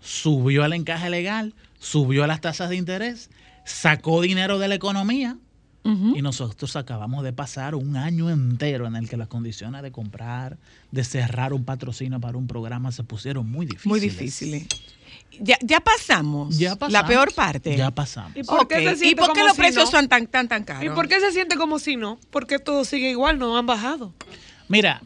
subió 0.00 0.64
el 0.64 0.72
encaje 0.72 1.08
legal, 1.10 1.54
subió 1.78 2.26
las 2.26 2.40
tasas 2.40 2.70
de 2.70 2.76
interés, 2.76 3.30
sacó 3.64 4.20
dinero 4.20 4.58
de 4.58 4.68
la 4.68 4.74
economía 4.74 5.38
y 5.84 6.22
nosotros 6.22 6.76
acabamos 6.76 7.22
de 7.24 7.34
pasar 7.34 7.74
un 7.74 7.98
año 7.98 8.30
entero 8.30 8.86
en 8.86 8.96
el 8.96 9.06
que 9.06 9.18
las 9.18 9.28
condiciones 9.28 9.82
de 9.82 9.92
comprar, 9.92 10.56
de 10.90 11.04
cerrar 11.04 11.52
un 11.52 11.64
patrocinio 11.64 12.18
para 12.20 12.38
un 12.38 12.46
programa 12.46 12.90
se 12.90 13.04
pusieron 13.04 13.50
muy 13.50 13.66
difíciles. 13.66 13.86
Muy 13.86 14.00
difíciles. 14.00 14.66
Ya, 15.40 15.58
ya 15.62 15.80
pasamos. 15.80 16.56
Ya 16.58 16.70
La 16.70 16.76
pasamos. 16.76 17.08
peor 17.08 17.34
parte. 17.34 17.76
Ya 17.76 17.90
pasamos. 17.90 18.36
¿Y 18.36 18.42
por 18.44 18.66
qué 18.68 18.76
se 18.76 18.92
¿Y 18.92 18.96
siente 18.96 19.16
por 19.16 19.28
qué 19.32 19.40
como 19.40 19.44
los 19.46 19.56
si 19.56 19.60
precios 19.62 19.84
no? 19.86 19.90
son 19.90 20.08
tan, 20.08 20.26
tan, 20.26 20.48
tan 20.48 20.64
caros? 20.64 20.84
¿Y 20.84 20.90
por 20.90 21.08
qué 21.08 21.20
se 21.20 21.32
siente 21.32 21.56
como 21.56 21.78
si 21.78 21.96
no? 21.96 22.18
Porque 22.30 22.58
todo 22.58 22.84
sigue 22.84 23.10
igual, 23.10 23.38
no 23.38 23.56
han 23.56 23.66
bajado. 23.66 24.12
Mira, 24.68 25.02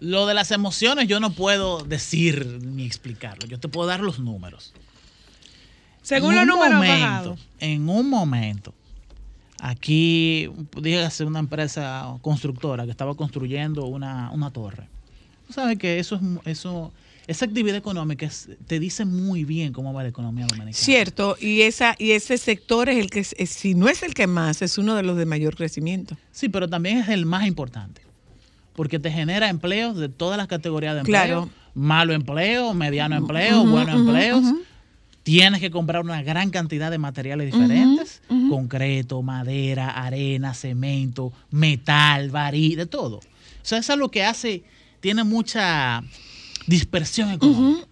lo 0.00 0.26
de 0.26 0.34
las 0.34 0.50
emociones 0.50 1.08
yo 1.08 1.20
no 1.20 1.30
puedo 1.32 1.82
decir 1.84 2.46
ni 2.62 2.84
explicarlo. 2.84 3.46
Yo 3.46 3.58
te 3.58 3.68
puedo 3.68 3.88
dar 3.88 4.00
los 4.00 4.18
números. 4.18 4.72
Según 6.02 6.32
En 6.32 6.36
los 6.36 6.42
un 6.42 6.48
números 6.48 6.72
han 6.72 6.76
momento, 6.76 7.06
bajado. 7.06 7.36
En 7.60 7.88
un 7.88 8.10
momento, 8.10 8.74
aquí, 9.60 10.50
dígase 10.80 11.24
una 11.24 11.38
empresa 11.38 12.06
constructora 12.20 12.84
que 12.84 12.90
estaba 12.90 13.14
construyendo 13.14 13.86
una, 13.86 14.30
una 14.32 14.50
torre. 14.50 14.88
Tú 15.46 15.52
sabes 15.54 15.78
que 15.78 15.98
eso 15.98 16.16
es 16.44 16.58
eso, 16.58 16.92
esa 17.26 17.44
actividad 17.46 17.76
económica 17.76 18.28
te 18.66 18.78
dice 18.78 19.04
muy 19.04 19.44
bien 19.44 19.72
cómo 19.72 19.92
va 19.92 20.02
la 20.02 20.08
economía 20.10 20.44
dominicana. 20.46 20.72
Cierto, 20.74 21.36
y 21.40 21.62
esa 21.62 21.94
y 21.98 22.10
ese 22.12 22.36
sector 22.38 22.88
es 22.88 22.98
el 22.98 23.08
que, 23.10 23.20
es- 23.20 23.34
si 23.50 23.74
no 23.74 23.88
es 23.88 24.02
el 24.02 24.14
que 24.14 24.26
más, 24.26 24.60
es 24.62 24.76
uno 24.78 24.94
de 24.94 25.02
los 25.02 25.16
de 25.16 25.24
mayor 25.26 25.56
crecimiento. 25.56 26.16
Sí, 26.32 26.48
pero 26.48 26.68
también 26.68 26.98
es 26.98 27.08
el 27.08 27.24
más 27.26 27.46
importante. 27.46 28.02
Porque 28.74 28.98
te 28.98 29.10
genera 29.10 29.48
empleos 29.48 29.96
de 29.96 30.08
todas 30.08 30.36
las 30.36 30.48
categorías 30.48 30.94
de 30.94 31.00
empleo. 31.00 31.22
Claro. 31.24 31.50
Malo 31.74 32.12
empleo, 32.12 32.74
mediano 32.74 33.16
empleo, 33.16 33.64
buenos 33.64 33.94
empleos. 34.00 34.42
Tienes 35.22 35.60
que 35.60 35.70
comprar 35.70 36.02
una 36.04 36.22
gran 36.22 36.50
cantidad 36.50 36.90
de 36.90 36.98
materiales 36.98 37.52
diferentes. 37.52 38.20
Concreto, 38.50 39.22
madera, 39.22 39.90
arena, 39.90 40.52
cemento, 40.54 41.32
metal, 41.50 42.30
varilla, 42.30 42.76
de 42.78 42.86
todo. 42.86 43.16
O 43.18 43.22
sea, 43.62 43.78
eso 43.78 43.92
es 43.94 43.98
lo 43.98 44.10
que 44.10 44.24
hace, 44.24 44.64
tiene 45.00 45.24
mucha 45.24 46.02
dispersión 46.66 47.30
económica. 47.30 47.86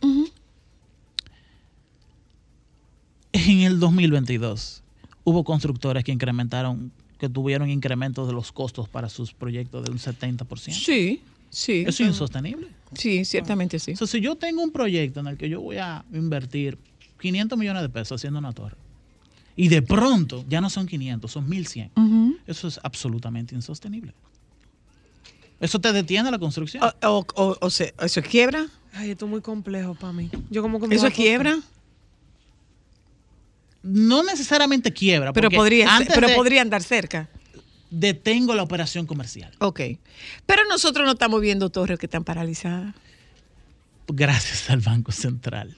En 3.33 3.61
el 3.61 3.81
2022 3.81 4.83
hubo 5.25 5.45
constructores 5.45 6.05
que 6.05 6.13
incrementaron, 6.13 6.93
que 7.19 7.29
tuvieron 7.29 7.71
incrementos 7.71 8.27
de 8.27 8.35
los 8.35 8.53
costos 8.53 8.89
para 8.89 9.09
sus 9.09 9.33
proyectos 9.33 9.85
de 9.85 9.91
un 9.91 9.99
70%. 9.99 10.73
Sí, 10.73 11.21
sí. 11.51 11.85
Eso 11.87 12.03
es 12.03 12.09
insostenible. 12.11 12.69
Sí, 12.95 13.25
ciertamente 13.25 13.79
sí. 13.79 13.93
O 13.93 13.97
sea, 13.97 14.07
si 14.07 14.21
yo 14.21 14.37
tengo 14.37 14.63
un 14.63 14.71
proyecto 14.71 15.21
en 15.21 15.29
el 15.29 15.39
que 15.39 15.49
yo 15.49 15.61
voy 15.61 15.79
a 15.79 16.05
invertir 16.13 16.79
500 17.21 17.59
millones 17.59 17.83
de 17.83 17.89
pesos 17.89 18.21
haciendo 18.21 18.39
una 18.39 18.53
torre 18.53 18.77
y 19.57 19.69
de 19.69 19.81
pronto 19.83 20.45
ya 20.49 20.61
no 20.61 20.69
son 20.69 20.87
500, 20.87 21.31
son 21.31 21.49
1100, 21.49 21.91
Ujú. 21.97 22.37
eso 22.47 22.69
es 22.69 22.81
absolutamente 22.83 23.55
insostenible. 23.55 24.13
Eso 25.63 25.81
te 25.81 25.93
detiene 25.93 26.31
la 26.31 26.39
construcción. 26.39 26.83
O, 26.83 26.93
o- 27.09 27.27
o- 27.35 27.57
o 27.61 27.71
sea, 27.71 27.91
¿Eso 28.01 28.21
es 28.21 28.27
quiebra? 28.29 28.67
Ay, 28.93 29.13
esto 29.13 29.25
es 29.25 29.31
muy 29.31 29.41
complejo 29.41 29.95
para 29.95 30.13
mí. 30.13 30.29
Yo 30.51 30.61
como 30.61 30.79
que 30.81 30.95
¿Eso 30.95 31.07
es 31.07 31.15
quiebra? 31.15 31.59
no 33.83 34.23
necesariamente 34.23 34.93
quiebra, 34.93 35.33
Pero, 35.33 35.47
porque 35.49 35.57
podría, 35.57 35.97
ser- 35.99 36.09
pero 36.15 36.29
de- 36.29 36.35
podría 36.35 36.63
andar 36.63 36.83
cerca. 36.83 37.29
detengo 37.91 38.55
la 38.55 38.63
operación 38.63 39.07
comercial. 39.07 39.53
Ok. 39.59 39.81
Pero 40.47 40.63
nosotros 40.69 41.05
no 41.05 41.13
estamos 41.13 41.41
viendo 41.41 41.69
torres 41.71 41.99
que 41.99 42.07
están 42.07 42.25
paralizadas. 42.25 42.95
Gracias 44.09 44.71
al 44.71 44.81
Banco 44.81 45.13
Central. 45.13 45.77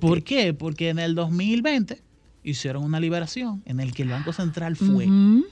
¿Por 0.00 0.22
qué? 0.22 0.54
Porque 0.54 0.88
en 0.90 0.98
el 0.98 1.14
2020 1.14 2.00
hicieron 2.44 2.82
una 2.84 2.98
liberación 3.00 3.62
en 3.66 3.80
el 3.80 3.92
que 3.94 4.02
el 4.02 4.08
Banco 4.10 4.32
Central 4.32 4.76
fue 4.76 5.06
Ujú. 5.06 5.44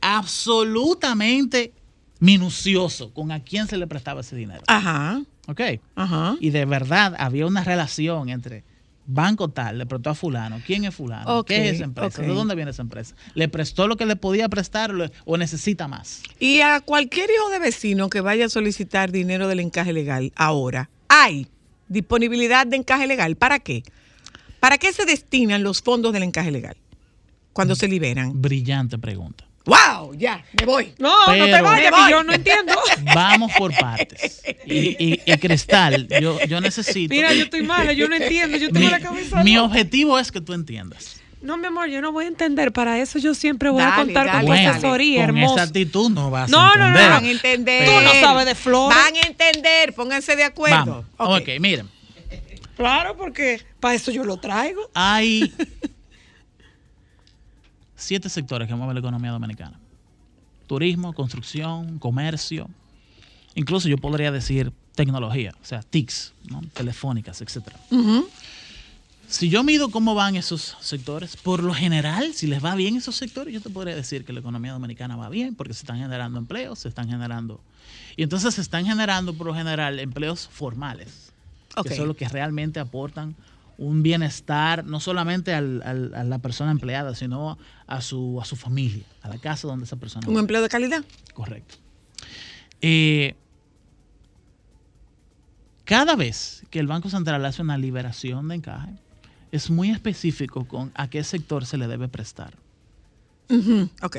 absolutamente 0.00 1.72
minucioso 2.18 3.12
con 3.12 3.32
a 3.32 3.40
quién 3.40 3.66
se 3.66 3.76
le 3.76 3.86
prestaba 3.86 4.20
ese 4.20 4.36
dinero. 4.36 4.62
Ajá. 4.66 5.22
¿Ok? 5.48 5.60
Ajá. 5.94 6.36
Y 6.40 6.50
de 6.50 6.64
verdad 6.64 7.14
había 7.18 7.46
una 7.46 7.62
relación 7.62 8.28
entre 8.28 8.64
banco 9.06 9.48
tal, 9.48 9.78
le 9.78 9.86
prestó 9.86 10.10
a 10.10 10.14
fulano, 10.14 10.60
¿quién 10.66 10.84
es 10.84 10.94
fulano? 10.94 11.44
¿Qué 11.44 11.68
es 11.68 11.74
esa 11.76 11.84
empresa? 11.84 12.22
¿De 12.22 12.28
dónde 12.28 12.56
viene 12.56 12.72
esa 12.72 12.82
empresa? 12.82 13.14
¿Le 13.34 13.48
prestó 13.48 13.86
lo 13.86 13.96
que 13.96 14.04
le 14.04 14.16
podía 14.16 14.48
prestar 14.48 14.92
o 15.24 15.36
necesita 15.36 15.86
más? 15.86 16.22
Y 16.40 16.60
a 16.60 16.80
cualquier 16.80 17.30
hijo 17.30 17.48
de 17.50 17.60
vecino 17.60 18.10
que 18.10 18.20
vaya 18.20 18.46
a 18.46 18.48
solicitar 18.48 19.12
dinero 19.12 19.46
del 19.46 19.60
encaje 19.60 19.92
legal 19.92 20.32
ahora, 20.34 20.90
hay 21.08 21.46
disponibilidad 21.88 22.66
de 22.66 22.78
encaje 22.78 23.06
legal. 23.06 23.36
¿Para 23.36 23.60
qué? 23.60 23.84
¿Para 24.58 24.78
qué 24.78 24.92
se 24.92 25.04
destinan 25.04 25.62
los 25.62 25.82
fondos 25.82 26.12
del 26.12 26.24
encaje 26.24 26.50
legal 26.50 26.76
cuando 27.52 27.76
se 27.76 27.86
liberan? 27.86 28.42
Brillante 28.42 28.98
pregunta. 28.98 29.45
¡Wow! 29.66 30.14
Ya, 30.14 30.44
me 30.58 30.64
voy. 30.64 30.94
No, 30.98 31.26
no 31.26 31.44
te 31.44 31.60
vayas, 31.60 31.92
que 31.92 32.10
yo 32.10 32.22
no 32.22 32.32
entiendo. 32.32 32.72
Vamos 33.14 33.52
por 33.58 33.76
partes. 33.76 34.42
Y, 34.64 34.96
y- 35.14 35.20
y 35.26 35.36
Cristal, 35.38 36.08
yo, 36.20 36.38
yo 36.46 36.60
necesito... 36.60 37.12
Mira, 37.14 37.32
yo 37.34 37.44
estoy 37.44 37.62
mala, 37.62 37.92
yo 37.92 38.08
no 38.08 38.14
entiendo, 38.16 38.56
yo 38.56 38.68
tengo 38.70 38.86
mi, 38.86 38.90
la 38.90 39.00
cabeza. 39.00 39.42
mi 39.42 39.58
objetivo 39.58 40.18
es 40.18 40.30
que 40.32 40.40
tú 40.40 40.52
entiendas. 40.54 41.20
No, 41.42 41.56
mi 41.58 41.66
amor, 41.66 41.88
yo 41.88 42.00
no 42.00 42.12
voy 42.12 42.24
a 42.24 42.28
entender. 42.28 42.72
Para 42.72 42.98
eso 43.00 43.18
yo 43.18 43.34
siempre 43.34 43.68
voy 43.70 43.82
a 43.82 43.94
contar 43.96 44.26
dale, 44.26 44.46
con 44.48 44.56
tu 44.56 44.68
asesoría, 44.70 45.26
con 45.26 45.36
hermosa. 45.36 45.54
esa 45.54 45.62
actitud 45.64 46.10
no 46.10 46.30
vas 46.30 46.48
No, 46.50 46.60
a 46.60 46.76
no, 46.76 46.76
no, 46.76 46.86
entender. 46.86 47.10
Van 47.10 47.24
a 47.24 47.30
entender. 47.30 47.84
Tú 47.86 48.00
no 48.00 48.12
sabes 48.20 48.46
de 48.46 48.54
flores. 48.54 48.96
Van 48.96 49.14
a 49.16 49.20
entender, 49.26 49.92
pónganse 49.94 50.34
de 50.36 50.44
acuerdo. 50.44 51.04
Vamos. 51.18 51.40
ok, 51.40 51.48
miren. 51.60 51.88
Claro, 52.76 53.16
porque 53.16 53.62
para 53.80 53.94
eso 53.94 54.10
yo 54.10 54.22
lo 54.24 54.36
traigo. 54.38 54.90
Hay 54.94 55.52
siete 57.96 58.28
sectores 58.28 58.68
que 58.68 58.74
mueven 58.74 58.94
la 58.94 59.00
economía 59.00 59.30
dominicana. 59.32 59.78
Turismo, 60.66 61.12
construcción, 61.12 61.98
comercio, 61.98 62.68
incluso 63.54 63.88
yo 63.88 63.98
podría 63.98 64.30
decir 64.32 64.72
tecnología, 64.94 65.54
o 65.62 65.64
sea, 65.64 65.82
TICs, 65.82 66.32
¿no? 66.50 66.62
telefónicas, 66.72 67.40
etc. 67.40 67.68
Si 69.28 69.48
yo 69.48 69.64
mido 69.64 69.90
cómo 69.90 70.14
van 70.14 70.36
esos 70.36 70.76
sectores, 70.80 71.36
por 71.36 71.62
lo 71.62 71.74
general, 71.74 72.32
si 72.32 72.46
les 72.46 72.64
va 72.64 72.74
bien 72.76 72.96
esos 72.96 73.16
sectores, 73.16 73.52
yo 73.52 73.60
te 73.60 73.70
podría 73.70 73.96
decir 73.96 74.24
que 74.24 74.32
la 74.32 74.40
economía 74.40 74.72
dominicana 74.72 75.16
va 75.16 75.28
bien 75.28 75.54
porque 75.56 75.74
se 75.74 75.80
están 75.80 75.98
generando 75.98 76.38
empleos, 76.38 76.78
se 76.80 76.88
están 76.88 77.08
generando... 77.08 77.60
Y 78.16 78.22
entonces 78.22 78.54
se 78.54 78.60
están 78.60 78.86
generando 78.86 79.34
por 79.34 79.46
lo 79.48 79.54
general 79.54 79.98
empleos 79.98 80.48
formales, 80.50 81.32
Ok. 81.76 81.88
que 81.88 81.96
son 81.96 82.08
los 82.08 82.16
que 82.16 82.28
realmente 82.28 82.80
aportan 82.80 83.34
un 83.78 84.02
bienestar 84.02 84.84
no 84.84 85.00
solamente 85.00 85.52
al- 85.52 85.82
al- 85.84 86.14
a 86.14 86.24
la 86.24 86.38
persona 86.38 86.70
empleada, 86.70 87.14
sino 87.14 87.58
a 87.86 88.00
su, 88.00 88.38
a 88.40 88.44
su 88.44 88.56
familia, 88.56 89.04
a 89.22 89.28
la 89.28 89.38
casa 89.38 89.68
donde 89.68 89.84
esa 89.84 89.96
persona 89.96 90.26
Un 90.26 90.32
vive. 90.34 90.40
empleo 90.40 90.62
de 90.62 90.68
calidad. 90.68 91.04
Correcto. 91.34 91.76
Eh, 92.80 93.34
cada 95.84 96.16
vez 96.16 96.64
que 96.70 96.78
el 96.80 96.86
Banco 96.86 97.08
Central 97.10 97.44
hace 97.44 97.62
una 97.62 97.78
liberación 97.78 98.48
de 98.48 98.56
encaje, 98.56 98.92
es 99.52 99.70
muy 99.70 99.90
específico 99.90 100.66
con 100.66 100.90
a 100.94 101.08
qué 101.08 101.22
sector 101.22 101.64
se 101.66 101.78
le 101.78 101.86
debe 101.86 102.08
prestar. 102.08 102.54
Ujú, 103.48 103.88
Ok. 104.02 104.16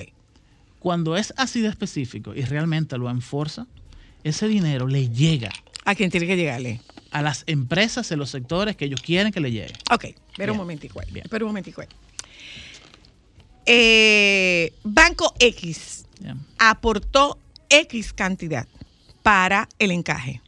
Cuando 0.79 1.17
es 1.17 1.33
así 1.37 1.59
de 1.61 1.67
específico 1.69 2.33
y 2.35 2.43
realmente 2.43 2.97
lo 2.97 3.09
enforza, 3.09 3.65
ese 4.23 4.47
dinero 4.47 4.87
le 4.87 5.09
llega 5.09 5.49
A 5.85 5.95
quien 5.95 6.11
tiene 6.11 6.27
que 6.27 6.37
llegarle. 6.37 6.81
A 7.11 7.21
las 7.21 7.43
empresas 7.47 8.11
en 8.11 8.19
los 8.19 8.29
sectores 8.29 8.75
que 8.75 8.85
ellos 8.85 9.01
quieren 9.01 9.31
que 9.31 9.39
le 9.39 9.51
llegue. 9.51 9.73
Ok, 9.91 10.03
espera 10.05 10.17
Bien. 10.37 10.49
un 10.51 10.57
momentico. 10.57 10.99
ahí, 10.99 11.07
Espera 11.23 11.45
un 11.45 11.49
momentico. 11.49 11.81
Eh, 13.65 14.73
Banco 14.83 15.33
X 15.39 16.05
Bien. 16.21 16.39
aportó 16.57 17.37
X 17.69 18.13
cantidad 18.13 18.65
para 19.23 19.67
el 19.77 19.91
encaje 19.91 20.41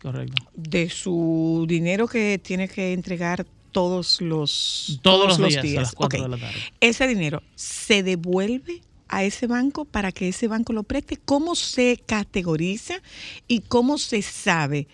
Correcto. 0.00 0.48
de 0.54 0.88
su 0.90 1.64
dinero 1.68 2.06
que 2.06 2.38
tiene 2.42 2.68
que 2.68 2.92
entregar 2.92 3.44
todos 3.72 4.20
los, 4.20 4.98
Todos 5.02 5.38
los 5.38 5.60
días, 5.62 5.76
a 5.76 5.80
las 5.82 5.92
cuatro 5.92 6.20
Ok. 6.20 6.24
de 6.24 6.36
la 6.36 6.38
tarde. 6.46 6.60
Ese 6.80 7.06
dinero 7.08 7.42
se 7.56 8.02
devuelve 8.02 8.80
a 9.08 9.24
ese 9.24 9.46
banco 9.48 9.84
para 9.84 10.12
que 10.12 10.28
ese 10.28 10.46
banco 10.48 10.72
lo 10.72 10.84
preste. 10.84 11.16
¿Cómo 11.16 11.54
se 11.56 12.00
categoriza 12.06 12.94
y 13.48 13.60
cómo 13.60 13.98
se 13.98 14.22
sabe? 14.22 14.86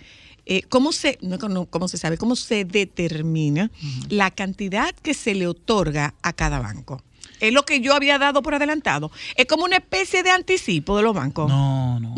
Eh, 0.49 0.63
¿Cómo 0.69 0.93
se, 0.93 1.19
no, 1.23 1.37
no, 1.37 1.67
cómo 1.67 1.89
se 1.89 1.99
sabe, 1.99 2.17
cómo 2.17 2.37
se 2.37 2.65
determina 2.65 3.71
la 4.09 4.31
cantidad 4.31 4.95
que 4.95 5.13
se 5.13 5.35
le 5.35 5.49
otorga 5.49 6.15
a 6.23 6.33
cada 6.33 6.61
banco? 6.61 7.03
Es 7.41 7.53
lo 7.53 7.65
que 7.65 7.81
yo 7.81 7.95
había 7.95 8.19
dado 8.19 8.43
por 8.43 8.55
adelantado. 8.55 9.11
Es 9.37 9.47
como 9.47 9.65
una 9.65 9.77
especie 9.77 10.23
de 10.23 10.31
anticipo 10.31 10.97
de 10.97 11.03
los 11.03 11.15
bancos. 11.15 11.49
No, 11.49 11.99
no. 11.99 12.15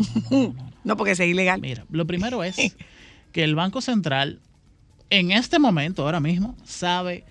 No, 0.83 0.95
porque 0.97 1.13
es 1.13 1.19
ilegal. 1.19 1.59
Mira, 1.59 1.85
lo 1.89 2.05
primero 2.05 2.43
es 2.43 2.55
que 3.31 3.43
el 3.43 3.55
Banco 3.55 3.81
Central, 3.81 4.39
en 5.09 5.31
este 5.31 5.57
momento, 5.57 6.03
ahora 6.03 6.19
mismo, 6.19 6.55
sabe 6.63 7.25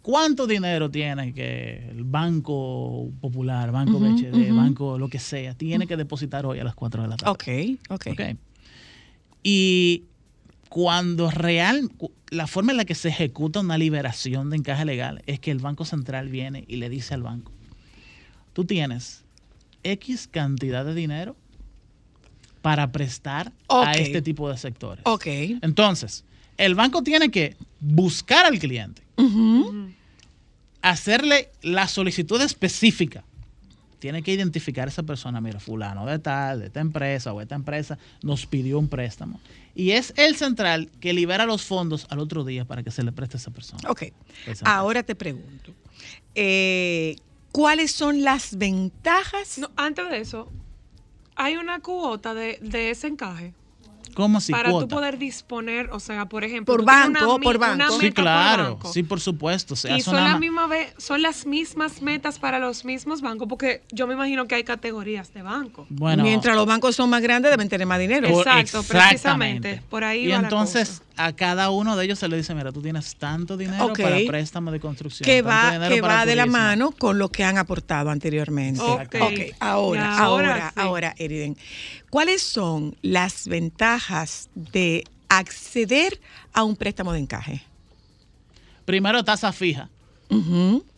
cuánto 0.00 0.46
dinero 0.46 0.90
tiene 0.90 1.34
que 1.34 1.90
el 1.90 2.04
Banco 2.04 3.10
Popular, 3.20 3.70
Banco 3.70 3.98
Ujú, 3.98 4.06
BHD. 4.06 4.54
Banco 4.54 4.98
lo 4.98 5.08
que 5.08 5.18
sea, 5.18 5.54
tiene 5.54 5.86
que 5.86 5.98
depositar 5.98 6.46
hoy 6.46 6.58
a 6.58 6.64
las 6.64 6.74
4 6.74 7.02
de 7.02 7.08
la 7.08 7.16
tarde. 7.18 7.32
Ok, 7.32 7.78
ok. 7.90 8.06
Ok. 8.12 8.20
Y 9.44 10.04
cuando 10.72 11.30
real, 11.30 11.90
la 12.30 12.46
forma 12.46 12.72
en 12.72 12.78
la 12.78 12.86
que 12.86 12.94
se 12.94 13.10
ejecuta 13.10 13.60
una 13.60 13.76
liberación 13.76 14.48
de 14.48 14.56
encaje 14.56 14.86
legal 14.86 15.22
es 15.26 15.38
que 15.38 15.50
el 15.50 15.58
Banco 15.58 15.84
Central 15.84 16.30
viene 16.30 16.64
y 16.66 16.76
le 16.76 16.88
dice 16.88 17.12
al 17.12 17.22
banco, 17.22 17.52
tú 18.54 18.64
tienes 18.64 19.22
X 19.82 20.30
cantidad 20.32 20.86
de 20.86 20.94
dinero 20.94 21.36
para 22.62 22.90
prestar 22.90 23.52
a 23.68 23.92
este 23.92 24.22
tipo 24.22 24.48
de 24.48 24.56
sectores. 24.56 25.02
Ok. 25.04 25.26
Entonces, 25.60 26.24
el 26.56 26.74
banco 26.74 27.02
tiene 27.02 27.30
que 27.30 27.54
buscar 27.78 28.46
al 28.46 28.58
cliente, 28.58 29.02
hacerle 30.80 31.50
la 31.60 31.86
solicitud 31.86 32.40
específica. 32.40 33.24
Tiene 34.02 34.24
que 34.24 34.32
identificar 34.32 34.88
a 34.88 34.90
esa 34.90 35.04
persona, 35.04 35.40
mira, 35.40 35.60
fulano 35.60 36.04
de 36.06 36.18
tal, 36.18 36.58
de 36.58 36.66
esta 36.66 36.80
empresa 36.80 37.32
o 37.32 37.40
esta 37.40 37.54
empresa 37.54 38.00
nos 38.20 38.46
pidió 38.46 38.80
un 38.80 38.88
préstamo. 38.88 39.40
Y 39.76 39.92
es 39.92 40.12
el 40.16 40.34
central 40.34 40.90
que 40.98 41.12
libera 41.12 41.46
los 41.46 41.62
fondos 41.62 42.08
al 42.10 42.18
otro 42.18 42.42
día 42.42 42.64
para 42.64 42.82
que 42.82 42.90
se 42.90 43.04
le 43.04 43.12
preste 43.12 43.36
a 43.36 43.38
esa 43.38 43.52
persona. 43.52 43.88
Ok. 43.88 44.06
Esa 44.48 44.66
Ahora 44.66 45.04
te 45.04 45.14
pregunto, 45.14 45.72
eh, 46.34 47.14
¿cuáles 47.52 47.92
son 47.92 48.24
las 48.24 48.58
ventajas? 48.58 49.58
No, 49.58 49.70
antes 49.76 50.10
de 50.10 50.18
eso, 50.18 50.50
hay 51.36 51.54
una 51.54 51.78
cuota 51.78 52.34
de, 52.34 52.58
de 52.60 52.90
ese 52.90 53.06
encaje. 53.06 53.54
¿Cómo 54.14 54.38
así? 54.38 54.52
para 54.52 54.70
tú 54.70 54.88
poder 54.88 55.18
disponer, 55.18 55.90
o 55.92 56.00
sea, 56.00 56.26
por 56.26 56.44
ejemplo, 56.44 56.74
Por 56.76 56.84
banco, 56.84 57.40
por 57.40 57.58
banco. 57.58 57.98
Sí, 57.98 58.10
por 58.10 58.24
claro. 58.24 58.62
banco. 58.74 58.92
Sí, 58.92 59.02
por 59.02 59.20
supuesto. 59.20 59.74
Y 59.74 60.00
son, 60.02 60.14
una 60.14 60.24
la 60.24 60.32
ma- 60.34 60.38
misma 60.38 60.66
ve- 60.66 60.92
son 60.98 61.22
las 61.22 61.46
mismas 61.46 62.02
metas 62.02 62.38
para 62.38 62.58
los 62.58 62.84
mismos 62.84 63.20
bancos, 63.20 63.48
porque 63.48 63.82
yo 63.90 64.06
me 64.06 64.14
imagino 64.14 64.46
que 64.46 64.54
hay 64.56 64.64
categorías 64.64 65.32
de 65.34 65.42
banco. 65.42 65.86
Bueno, 65.88 66.22
Mientras 66.22 66.54
los 66.56 66.66
bancos 66.66 66.96
son 66.96 67.10
más 67.10 67.22
grandes, 67.22 67.50
deben 67.50 67.68
tener 67.68 67.86
más 67.86 67.98
dinero. 67.98 68.28
Por- 68.28 68.40
Exacto, 68.46 68.82
precisamente. 68.82 69.82
Por 69.88 70.04
ahí 70.04 70.24
Y 70.24 70.28
va 70.28 70.38
la 70.38 70.42
entonces 70.44 71.02
a 71.16 71.32
cada 71.34 71.70
uno 71.70 71.94
de 71.96 72.04
ellos 72.06 72.18
se 72.18 72.26
le 72.28 72.36
dice, 72.36 72.54
mira, 72.54 72.72
tú 72.72 72.80
tienes 72.82 73.14
tanto 73.16 73.56
dinero 73.56 73.92
para 73.92 74.16
préstamo 74.26 74.70
de 74.72 74.80
construcción. 74.80 75.24
que 75.24 75.42
va, 75.42 75.72
que 75.88 76.00
va 76.00 76.24
de 76.26 76.34
la 76.36 76.44
turismo". 76.44 76.58
mano 76.58 76.90
con 76.92 77.18
lo 77.18 77.28
que 77.28 77.44
han 77.44 77.58
aportado 77.58 78.10
anteriormente. 78.10 78.80
Ok. 78.80 79.14
Ok, 79.20 79.56
ahora, 79.60 80.00
Ya, 80.00 80.18
ahora, 80.18 80.48
ahora 80.54 80.72
ahora, 80.76 81.14
sí. 81.16 81.24
Eriden, 81.24 81.56
¿cuáles 82.10 82.42
son 82.42 82.96
las 83.02 83.46
ventajas 83.46 84.01
de 84.54 85.04
acceder 85.28 86.20
a 86.52 86.64
un 86.64 86.76
préstamo 86.76 87.12
de 87.12 87.20
encaje? 87.20 87.62
Primero, 88.84 89.24
tasa 89.24 89.52
fija. 89.52 89.88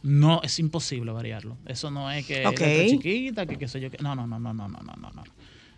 No, 0.02 0.40
es 0.42 0.58
imposible 0.58 1.10
variarlo. 1.10 1.56
Eso 1.66 1.90
no 1.90 2.10
es 2.10 2.24
que 2.24 2.86
chiquita, 2.88 3.46
que 3.46 3.58
qué 3.58 3.66
sé 3.66 3.80
yo. 3.80 3.90
Que... 3.90 3.98
No, 3.98 4.14
no, 4.14 4.26
no, 4.26 4.38
no, 4.38 4.54
no, 4.54 4.68
no, 4.68 4.80
no, 4.80 4.94
no. 4.96 5.24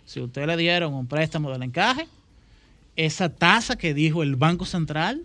Si 0.04 0.20
usted 0.20 0.46
le 0.46 0.56
dieron 0.56 0.94
un 0.94 1.06
préstamo 1.06 1.50
del 1.50 1.62
encaje, 1.62 2.06
esa 2.96 3.28
tasa 3.28 3.76
que 3.76 3.94
dijo 3.94 4.22
el 4.22 4.36
Banco 4.36 4.64
Central, 4.64 5.22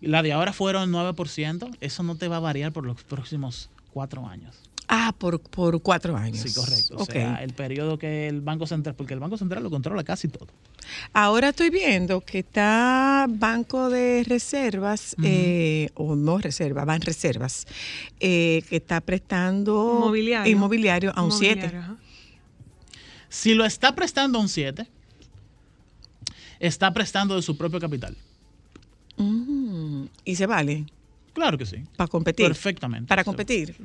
la 0.00 0.22
de 0.22 0.32
ahora 0.32 0.52
fueron 0.52 0.92
9%, 0.92 1.76
eso 1.80 2.02
no 2.02 2.16
te 2.16 2.28
va 2.28 2.36
a 2.36 2.40
variar 2.40 2.72
por 2.72 2.84
los 2.84 3.02
próximos 3.04 3.70
cuatro 3.92 4.26
años. 4.26 4.56
Ah, 4.88 5.14
por, 5.18 5.38
por 5.40 5.80
cuatro 5.82 6.16
años. 6.16 6.38
Sí, 6.40 6.52
correcto. 6.52 6.96
O 6.96 7.02
Ok. 7.02 7.12
sea, 7.12 7.42
el 7.42 7.52
periodo 7.52 7.98
que 7.98 8.26
el 8.26 8.40
Banco 8.40 8.66
Central, 8.66 8.94
porque 8.96 9.12
el 9.14 9.20
Banco 9.20 9.36
Central 9.36 9.62
lo 9.62 9.68
controla 9.70 10.02
casi 10.02 10.28
todo. 10.28 10.46
Ahora 11.12 11.50
estoy 11.50 11.68
viendo 11.68 12.22
que 12.22 12.38
está 12.38 13.26
Banco 13.28 13.90
de 13.90 14.24
Reservas, 14.26 15.14
eh, 15.22 15.90
o 15.94 16.16
no 16.16 16.38
reserva, 16.38 16.86
van 16.86 17.02
reservas, 17.02 17.66
eh, 18.20 18.62
que 18.70 18.76
está 18.76 19.02
prestando 19.02 19.92
Inmobiliario. 19.98 20.50
inmobiliario 20.50 21.12
a 21.14 21.22
un 21.22 21.32
7. 21.32 21.52
Inmobiliario, 21.66 21.80
ajá. 21.80 21.96
Si 23.28 23.52
lo 23.52 23.66
está 23.66 23.94
prestando 23.94 24.38
a 24.38 24.40
un 24.40 24.48
7, 24.48 24.86
está 26.60 26.92
prestando 26.94 27.36
de 27.36 27.42
su 27.42 27.58
propio 27.58 27.78
capital. 27.78 28.16
Mm, 29.18 30.04
y 30.24 30.36
se 30.36 30.46
vale 30.46 30.86
Claro 31.38 31.56
que 31.56 31.66
sí. 31.66 31.76
para 31.96 32.08
competir. 32.08 32.46
Perfectamente. 32.46 33.06
Para 33.06 33.22
competir. 33.22 33.76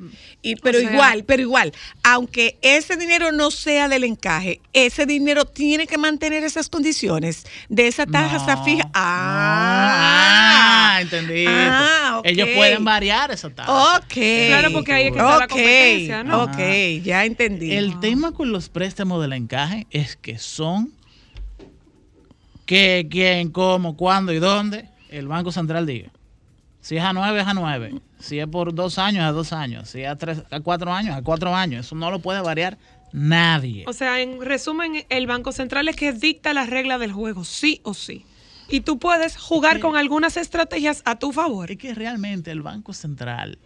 Y, 0.42 0.56
pero 0.56 0.78
O 0.78 0.80
sea- 0.80 0.92
igual, 0.92 1.24
pero 1.24 1.42
igual, 1.42 1.72
aunque 2.02 2.58
ese 2.62 2.96
dinero 2.96 3.30
no 3.30 3.50
sea 3.52 3.88
del 3.88 4.02
encaje, 4.04 4.60
ese 4.72 5.06
dinero 5.06 5.44
tiene 5.44 5.86
que 5.86 5.98
mantener 5.98 6.42
esas 6.42 6.68
condiciones 6.68 7.44
de 7.68 7.86
esa 7.86 8.06
tasa 8.06 8.56
No, 8.56 8.64
fija. 8.64 8.90
Ah, 8.92 10.94
Ah, 10.96 11.00
entendí. 11.00 11.44
Ah, 11.48 12.16
ok. 12.18 12.26
Ellos 12.26 12.48
pueden 12.54 12.84
variar 12.84 13.30
esa 13.30 13.50
tasa. 13.50 13.96
Ok. 13.98 14.14
Claro, 14.48 14.72
porque 14.72 14.92
ahí 14.92 15.06
es 15.06 15.12
que 15.12 15.18
está 15.18 15.38
la 15.38 15.48
competencia, 15.48 16.24
¿no? 16.24 16.44
Ok, 16.44 16.58
ya 17.02 17.24
entendí. 17.24 17.72
El 17.72 17.98
tema 18.00 18.32
con 18.32 18.52
los 18.52 18.68
préstamos 18.68 19.20
del 19.22 19.32
encaje 19.32 19.86
es 19.90 20.16
que 20.16 20.38
son 20.38 20.92
qué, 22.66 23.06
quién, 23.10 23.50
cómo, 23.50 23.96
cuándo 23.96 24.32
y 24.32 24.38
dónde 24.38 24.86
el 25.10 25.28
Banco 25.28 25.52
Central 25.52 25.86
diga. 25.86 26.10
Si 26.84 26.98
es 26.98 27.02
a 27.02 27.14
nueve, 27.14 27.40
es 27.40 27.46
a 27.46 27.54
nueve. 27.54 27.94
Si 28.18 28.38
es 28.38 28.46
por 28.46 28.74
dos 28.74 28.98
años, 28.98 29.22
es 29.22 29.28
a 29.28 29.32
dos 29.32 29.54
años. 29.54 29.88
Si 29.88 30.02
es 30.02 30.08
a, 30.08 30.16
tres, 30.16 30.42
a 30.50 30.60
cuatro 30.60 30.92
años, 30.92 31.16
a 31.16 31.22
cuatro 31.22 31.56
años. 31.56 31.86
Eso 31.86 31.94
no 31.94 32.10
lo 32.10 32.18
puede 32.18 32.42
variar 32.42 32.76
nadie. 33.10 33.84
O 33.86 33.94
sea, 33.94 34.20
en 34.20 34.42
resumen, 34.42 35.06
el 35.08 35.26
Banco 35.26 35.52
Central 35.52 35.88
es 35.88 35.96
que 35.96 36.12
dicta 36.12 36.52
las 36.52 36.68
reglas 36.68 37.00
del 37.00 37.10
juego, 37.10 37.42
sí 37.44 37.80
o 37.84 37.94
sí. 37.94 38.26
Y 38.68 38.82
tú 38.82 38.98
puedes 38.98 39.38
jugar 39.38 39.80
con 39.80 39.96
algunas 39.96 40.36
estrategias 40.36 41.00
a 41.06 41.18
tu 41.18 41.32
favor. 41.32 41.70
Es 41.70 41.78
que 41.78 41.94
realmente 41.94 42.50
el 42.50 42.60
Banco 42.60 42.92
Central 42.92 43.56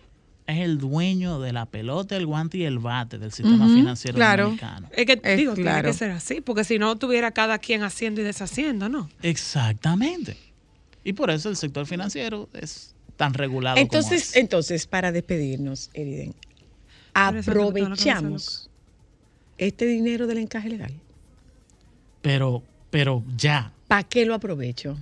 es 0.47 0.61
el 0.61 0.79
dueño 0.79 1.41
de 1.41 1.53
la 1.53 1.67
pelota, 1.67 2.17
el 2.17 2.25
guante 2.25 2.59
y 2.59 2.65
el 2.67 2.79
bate 2.79 3.19
del 3.19 3.33
sistema 3.33 3.67
Ujú, 3.67 3.75
financiero 3.75 4.15
claro. 4.15 4.45
dominicano. 4.45 4.91
Es 4.93 5.07
que 5.07 5.21
Es 5.25 5.37
digo, 5.37 5.55
tiene 5.55 5.83
que 5.83 5.93
ser 5.93 6.13
así, 6.13 6.41
porque 6.41 6.63
si 6.63 6.79
no 6.79 6.95
tuviera 6.95 7.33
cada 7.33 7.59
quien 7.59 7.83
haciendo 7.83 8.21
y 8.21 8.25
deshaciendo, 8.25 8.89
¿no? 8.89 9.11
Exactamente. 9.23 10.37
Y 11.03 11.15
por 11.15 11.31
eso 11.31 11.49
el 11.49 11.57
sector 11.57 11.85
financiero 11.85 12.49
es 12.53 12.95
tan 13.19 13.35
regulado 13.35 13.75
como 13.77 13.83
Entonces, 13.83 14.31
es. 14.31 14.37
entonces, 14.37 14.87
para 14.87 15.13
despedirnos, 15.13 15.91
Eriden, 15.93 16.35
aprovechamos 17.13 18.71
este 19.59 19.85
dinero 19.87 20.27
del 20.27 20.39
encaje 20.39 20.69
legal. 20.71 20.93
Pero, 22.23 22.63
pero 22.91 23.23
ya. 23.37 23.73
¿Para 23.89 24.05
qué 24.05 24.25
lo 24.25 24.35
aprovecho? 24.35 24.97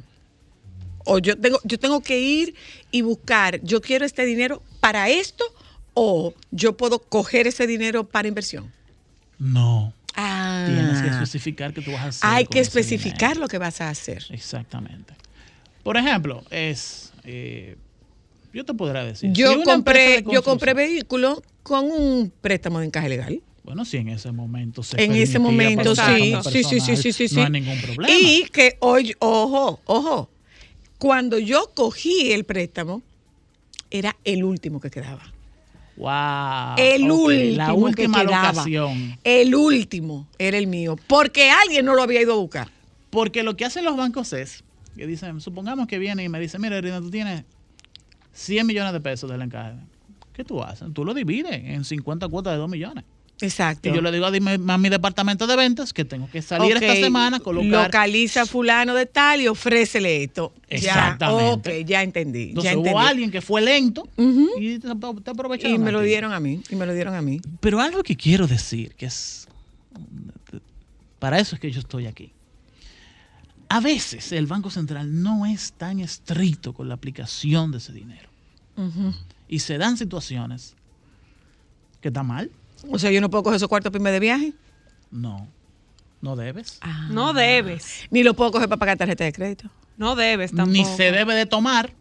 O 1.05 1.19
yo 1.19 1.39
tengo, 1.39 1.61
yo 1.63 1.79
tengo 1.79 2.01
que 2.01 2.19
ir 2.19 2.55
y 2.91 3.03
buscar, 3.03 3.61
yo 3.63 3.81
quiero 3.81 4.05
este 4.05 4.25
dinero 4.25 4.63
para 4.81 5.09
esto, 5.09 5.45
o 5.95 6.35
yo 6.51 6.77
puedo 6.77 6.99
coger 6.99 7.47
ese 7.47 7.67
dinero 7.67 8.05
para 8.09 8.29
inversión. 8.29 8.73
No. 9.39 9.93
Ah, 10.15 10.65
Tienes 10.67 11.03
que 11.03 11.09
especificar 11.09 11.73
que 11.75 11.83
tú 11.83 11.93
vas 11.93 12.03
a 12.03 12.09
hacer. 12.09 12.31
hay 12.31 12.47
que 12.47 12.61
especificar 12.61 13.37
lo 13.37 13.47
que 13.49 13.59
vas 13.59 13.81
a 13.83 13.91
hacer. 13.91 14.25
Exactamente. 14.31 15.15
Por 15.83 15.97
ejemplo, 15.97 16.43
es. 16.51 17.13
eh, 17.25 17.77
yo 18.57 18.65
te 18.65 18.73
podrá 18.73 19.05
decir. 19.05 19.33
Yo 19.33 19.63
compré, 19.65 20.25
yo 20.33 20.43
compré 20.43 20.73
vehículo 20.73 21.43
con 21.63 21.91
un 21.91 22.33
préstamo 22.41 22.81
de 22.81 22.87
encaje 22.87 23.11
legal. 23.11 23.43
Bueno, 23.63 23.85
si 23.85 23.99
en 23.99 24.09
ese 24.09 24.33
momento 24.33 24.83
se 24.83 25.03
En 25.03 25.13
ese 25.13 25.39
momento, 25.39 25.95
sí, 25.95 26.35
sí, 26.51 26.65
sí, 26.65 26.81
sí, 26.81 26.97
sí, 26.97 27.13
sí, 27.13 27.29
sí. 27.29 27.35
No 27.35 27.43
hay 27.43 27.51
ningún 27.51 27.79
problema. 27.83 28.09
Y 28.11 28.45
que 28.51 28.79
hoy, 28.81 29.15
ojo, 29.19 29.81
ojo, 29.85 30.31
cuando 30.99 31.39
yo 31.39 31.71
cogí 31.75 32.33
el 32.33 32.45
préstamo, 32.45 33.03
era 33.91 34.17
el 34.25 34.43
último 34.43 34.81
que 34.81 34.91
quedaba. 34.91 35.35
Wow. 35.99 36.77
el 36.79 37.11
ok, 37.11 37.19
último 37.19 37.57
La 37.57 37.73
última 37.75 38.21
que 38.21 38.27
quedaba. 38.27 38.53
locación. 38.53 39.19
El 39.23 39.55
último 39.55 40.29
era 40.39 40.57
el 40.57 40.67
mío, 40.67 40.97
porque 41.09 41.51
alguien 41.51 41.85
no 41.85 41.95
lo 41.95 42.03
había 42.03 42.23
ido 42.23 42.33
a 42.33 42.37
buscar. 42.37 42.71
Porque 43.11 43.43
lo 43.43 43.55
que 43.55 43.67
hacen 43.67 43.85
los 43.85 43.99
bancos 43.99 44.33
es 44.33 44.65
que 44.97 45.07
dicen, 45.07 45.43
supongamos 45.43 45.89
que 45.89 45.99
viene 45.99 46.25
y 46.25 46.31
me 46.31 46.41
dice, 46.41 46.59
mira, 46.59 46.79
Erina, 46.79 47.01
tú 47.01 47.11
tienes 47.11 47.45
100 48.37 48.67
millones 48.67 48.93
de 48.93 49.01
pesos 49.01 49.31
del 49.31 49.43
encaje. 49.43 49.75
¿Qué 50.33 50.45
tú 50.45 50.63
haces? 50.63 50.93
Tú 50.93 51.05
lo 51.05 51.15
divides 51.15 51.53
en 51.65 51.85
50 51.85 52.29
cuotas 52.29 52.53
de 52.53 52.59
2 52.59 52.69
millones. 52.69 53.05
Exacto. 53.41 53.89
Y 53.89 53.93
yo 53.93 54.01
le 54.01 54.13
digo, 54.13 54.27
a 54.27 54.79
mi 54.79 54.89
departamento 54.89 55.47
de 55.47 55.57
ventas 55.57 55.93
que 55.93 56.05
tengo 56.05 56.29
que 56.31 56.41
salir 56.41 56.77
esta 56.77 56.95
semana, 56.95 57.41
colocar. 57.41 57.87
Localiza 57.87 58.43
a 58.43 58.47
fulano 58.47 58.95
de 58.95 59.07
tal 59.07 59.41
y 59.43 59.49
ofrécele 59.49 60.23
esto. 60.25 60.55
Exactamente. 60.69 61.71
Ya, 61.71 61.81
ok, 61.81 61.87
ya 61.87 62.03
entendí. 62.03 62.51
Entonces 62.51 62.73
ya 62.73 62.79
hubo 62.79 62.99
alguien 62.99 63.31
que 63.31 63.41
fue 63.43 63.61
lento 63.61 64.09
y 64.59 64.79
te, 64.79 64.89
te 64.89 65.31
aprovecharon. 65.31 65.75
Y 65.75 65.79
me 65.79 65.93
lo 65.93 66.01
dieron 66.01 66.33
a 66.33 66.41
mí, 66.41 66.63
y 66.71 66.77
me 66.77 66.87
lo 66.87 66.95
dieron 66.95 67.15
a 67.15 67.23
mí. 67.23 67.41
Pero 67.61 67.81
algo 67.81 68.03
que 68.03 68.17
quiero 68.17 68.47
decir, 68.47 68.95
que 68.95 69.07
es. 69.07 69.49
Para 71.19 71.39
eso 71.39 71.57
es 71.57 71.61
que 71.61 71.71
yo 71.71 71.81
estoy 71.81 72.07
aquí. 72.07 72.33
A 73.69 73.81
veces 73.81 74.33
el 74.33 74.47
Banco 74.47 74.71
Central 74.71 75.23
no 75.23 75.47
es 75.47 75.73
tan 75.73 76.01
estricto 76.01 76.73
con 76.73 76.89
la 76.89 76.95
aplicación 76.95 77.73
de 77.73 77.79
ese 77.79 77.93
dinero. 77.93 78.29
Y 79.49 79.61
se 79.61 79.79
dan 79.79 79.97
situaciones 79.97 80.75
que 82.01 82.09
está 82.09 82.23
mal. 82.23 82.51
O 82.91 82.99
sea, 82.99 83.11
yo 83.11 83.21
no 83.21 83.31
puedo 83.31 83.43
coger 83.43 83.57
esos 83.57 83.69
cuartos 83.69 83.91
primer 83.91 84.13
de 84.13 84.21
viaje. 84.21 84.53
No, 85.11 85.49
no 86.21 86.37
debes. 86.37 86.79
No 87.11 87.33
debes. 87.33 88.07
Ni 88.11 88.23
lo 88.23 88.35
puedo 88.35 88.53
coger 88.53 88.69
para 88.69 88.79
pagar 88.79 88.99
tarjeta 88.99 89.25
de 89.25 89.33
crédito. 89.33 89.71
No 89.97 90.15
debes 90.15 90.51
tampoco. 90.51 90.73
Ni 90.73 90.85
se 90.85 91.11
debe 91.11 91.35
de 91.35 91.47
tomar 91.47 91.93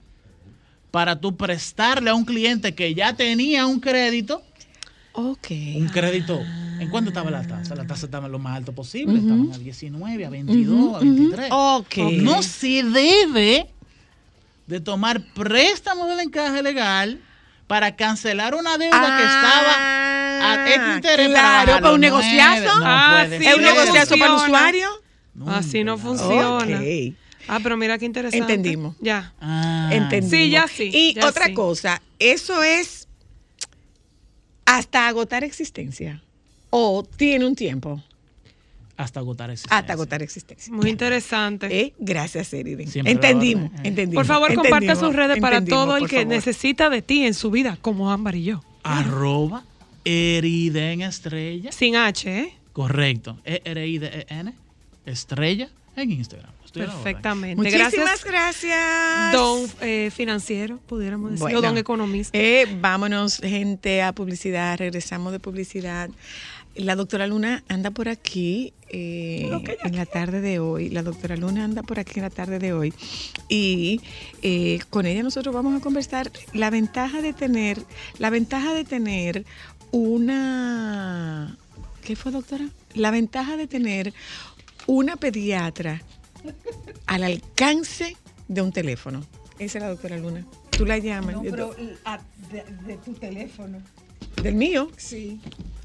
para 0.92 1.20
tú 1.20 1.36
prestarle 1.36 2.10
a 2.10 2.16
un 2.16 2.26
cliente 2.26 2.76
que 2.76 2.94
ya 2.94 3.16
tenía 3.16 3.66
un 3.66 3.80
crédito. 3.80 4.44
Ok. 5.16 5.48
Un 5.78 5.88
crédito. 5.90 6.42
¿En 6.80 6.90
cuánto 6.90 7.10
estaba 7.10 7.32
la 7.32 7.42
tasa? 7.48 7.74
La 7.76 7.88
tasa 7.88 8.06
estaba 8.06 8.26
en 8.26 8.32
lo 8.34 8.40
más 8.40 8.58
alto 8.58 8.74
posible. 8.74 9.18
Estaban 9.20 9.52
a 9.54 9.58
19, 9.58 10.26
a 10.26 10.30
22, 10.30 10.68
Ujú, 10.78 10.96
a 10.96 11.00
23. 11.00 11.48
Ok. 11.52 11.98
No 12.22 12.42
se 12.44 12.84
debe 12.84 13.68
de 14.68 14.80
tomar 14.82 15.22
préstamos 15.34 16.10
del 16.10 16.20
encaje 16.20 16.62
legal 16.62 17.20
para 17.68 17.96
cancelar 17.96 18.56
una 18.56 18.78
deuda 18.78 19.18
que 19.18 19.24
estaba 19.24 20.54
a 20.54 20.68
X 20.70 20.82
interés 20.96 21.28
Ah, 21.38 21.64
claro, 21.66 21.82
para 21.82 21.94
un 21.94 22.02
negociazo. 22.02 22.80
No 22.80 22.86
Ah, 22.86 23.26
sí, 23.30 23.36
¿Es 23.46 23.56
un 23.56 23.62
negociazo 23.64 24.16
para 24.18 24.26
el 24.32 24.36
usuario? 24.36 24.90
Así 25.48 25.84
no 25.84 25.98
funciona. 25.98 26.58
Ok. 26.80 27.16
Ah, 27.48 27.60
pero 27.64 27.78
mira 27.78 27.98
qué 27.98 28.06
interesante. 28.06 28.54
Entendimos. 28.54 28.96
Ya. 29.00 29.34
Ah. 29.40 29.90
Entendimos. 29.92 30.32
Sí, 30.32 30.50
ya 30.50 30.68
sí, 30.68 30.90
Y 30.94 31.14
ya 31.14 31.28
otra 31.28 31.46
sí. 31.46 31.54
cosa, 31.54 32.02
eso 32.20 32.64
es 32.64 33.05
hasta 34.66 35.08
agotar 35.08 35.44
existencia. 35.44 36.22
O 36.70 37.04
tiene 37.04 37.46
un 37.46 37.56
tiempo. 37.56 38.04
Hasta 38.98 39.20
agotar 39.20 39.50
existencia. 39.50 39.78
Hasta 39.78 39.94
agotar 39.94 40.22
existencia. 40.24 40.74
Muy 40.74 40.90
interesante. 40.90 41.68
Eh, 41.68 41.94
Gracias, 42.00 42.54
Eriden. 42.54 42.90
Entendimos, 43.06 43.72
entendimos. 43.84 44.16
Por 44.16 44.26
favor, 44.26 44.54
comparte 44.54 44.86
entendimos, 44.86 45.00
sus 45.00 45.16
redes 45.16 45.40
para 45.40 45.64
todo 45.64 45.98
el 45.98 46.08
que 46.08 46.18
favor. 46.18 46.28
necesita 46.28 46.90
de 46.90 47.02
ti 47.02 47.26
en 47.26 47.34
su 47.34 47.52
vida, 47.52 47.78
como 47.82 48.10
Ámbar 48.12 48.36
y 48.36 48.44
yo. 48.44 48.64
Arroba 48.84 49.64
Eriden 50.06 51.02
Estrella. 51.02 51.72
Sin 51.72 51.96
H, 51.98 52.40
¿eh? 52.40 52.54
Correcto. 52.72 53.38
E-R-I-D-E-N. 53.44 54.54
Estrella 55.06 55.70
en 55.96 56.12
Instagram. 56.12 56.52
Estoy 56.76 56.84
a 56.84 56.86
la 56.88 56.92
orden. 56.94 57.04
Perfectamente. 57.04 57.56
Muchísimas 57.56 58.24
gracias. 58.24 58.64
gracias. 58.66 59.34
Don 59.34 59.70
eh, 59.82 60.12
financiero, 60.14 60.80
pudiéramos 60.86 61.32
decir. 61.32 61.42
Bueno. 61.42 61.60
o 61.60 61.62
don 61.62 61.78
economista. 61.78 62.38
Eh, 62.38 62.68
vámonos, 62.80 63.38
gente, 63.38 64.02
a 64.02 64.14
publicidad. 64.14 64.78
Regresamos 64.78 65.32
de 65.32 65.40
publicidad. 65.40 66.10
La 66.76 66.98
doctora 66.98 67.26
Luna 67.26 67.64
anda 67.70 67.90
por 67.92 68.10
aquí 68.10 68.74
eh, 68.90 69.50
en 69.84 69.96
la 69.96 70.06
tarde 70.06 70.42
de 70.42 70.60
hoy. 70.60 70.90
La 70.90 71.04
doctora 71.04 71.38
Luna 71.38 71.64
anda 71.64 71.84
por 71.84 72.00
aquí 72.00 72.20
en 72.20 72.24
la 72.24 72.30
tarde 72.30 72.60
de 72.60 72.74
hoy. 72.74 72.94
Y 73.48 74.02
eh, 74.42 74.80
con 74.90 75.06
ella 75.06 75.24
nosotros 75.24 75.56
vamos 75.56 75.80
a 75.80 75.82
conversar 75.82 76.30
la 76.54 76.70
ventaja 76.70 77.22
de 77.22 77.32
tener, 77.32 77.82
la 78.20 78.30
ventaja 78.30 78.74
de 78.74 78.84
tener 78.84 79.46
una. 79.92 81.58
¿Qué 82.04 82.18
fue, 82.18 82.34
doctora? 82.34 82.68
La 82.94 83.10
ventaja 83.10 83.56
de 83.56 83.68
tener 83.68 84.14
una 84.86 85.16
pediatra 85.16 86.02
al 87.08 87.24
alcance 87.24 88.16
de 88.48 88.62
un 88.62 88.72
teléfono. 88.72 89.24
Esa 89.60 89.78
es 89.78 89.84
la 89.84 89.90
doctora 89.90 90.18
Luna. 90.18 90.46
Tú 90.72 90.86
la 90.86 90.98
llamas. 90.98 91.36
No, 91.36 91.42
pero 91.44 91.76
a- 92.04 92.20
de, 92.52 92.64
de 92.86 92.98
tu 92.98 93.14
teléfono. 93.14 93.80
¿Del 94.42 94.56
mío? 94.56 94.90
Sí. 94.98 95.40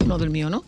No, 0.06 0.18
del 0.18 0.30
mío 0.30 0.50
no. 0.50 0.64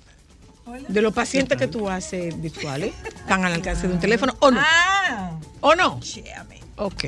De 0.89 1.03
los 1.03 1.13
pacientes 1.13 1.59
que 1.59 1.67
tú 1.67 1.91
haces 1.91 2.41
virtuales, 2.41 2.95
están 3.05 3.45
al 3.45 3.53
alcance 3.53 3.89
de 3.89 3.95
un 3.95 4.01
teléfono 4.01 4.37
o 4.39 4.51
no. 4.53 4.61
Ah. 4.63 5.37
¿O 5.61 5.75
no? 5.75 5.99
Chéame. 6.01 6.61
Ok. 6.77 7.05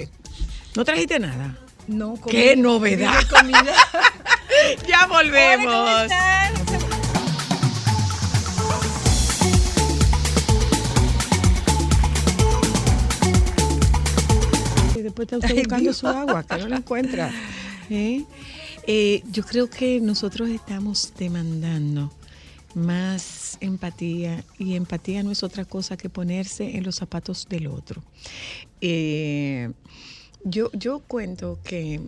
¿No 0.75 0.85
trajiste 0.85 1.21
nada? 1.21 1.57
No, 1.87 2.15
¡Qué 2.15 2.55
comida- 2.55 2.57
novedad! 2.57 3.23
comida- 3.31 3.75
Ya 4.89 5.07
volvemos. 5.07 6.11
Y 6.11 6.64
está 15.25 15.39
usted 15.39 15.57
buscando 15.57 15.93
su 15.93 16.07
agua, 16.07 16.43
que 16.45 16.57
no 16.59 16.69
la 16.69 16.77
encuentra. 16.77 17.31
¿Eh? 17.91 18.25
Eh, 18.87 19.23
yo 19.31 19.43
creo 19.45 19.69
que 19.69 20.01
nosotros 20.01 20.49
estamos 20.49 21.13
demandando 21.19 22.13
más 22.75 23.57
empatía 23.61 24.43
y 24.59 24.75
empatía 24.75 25.23
no 25.23 25.31
es 25.31 25.43
otra 25.43 25.65
cosa 25.65 25.97
que 25.97 26.09
ponerse 26.11 26.77
en 26.77 26.85
los 26.85 26.97
zapatos 26.97 27.47
del 27.49 27.69
otro. 27.69 28.03
Eh, 28.81 29.71
yo, 30.45 30.71
yo 30.73 31.01
cuento 31.01 31.59
que 31.65 32.01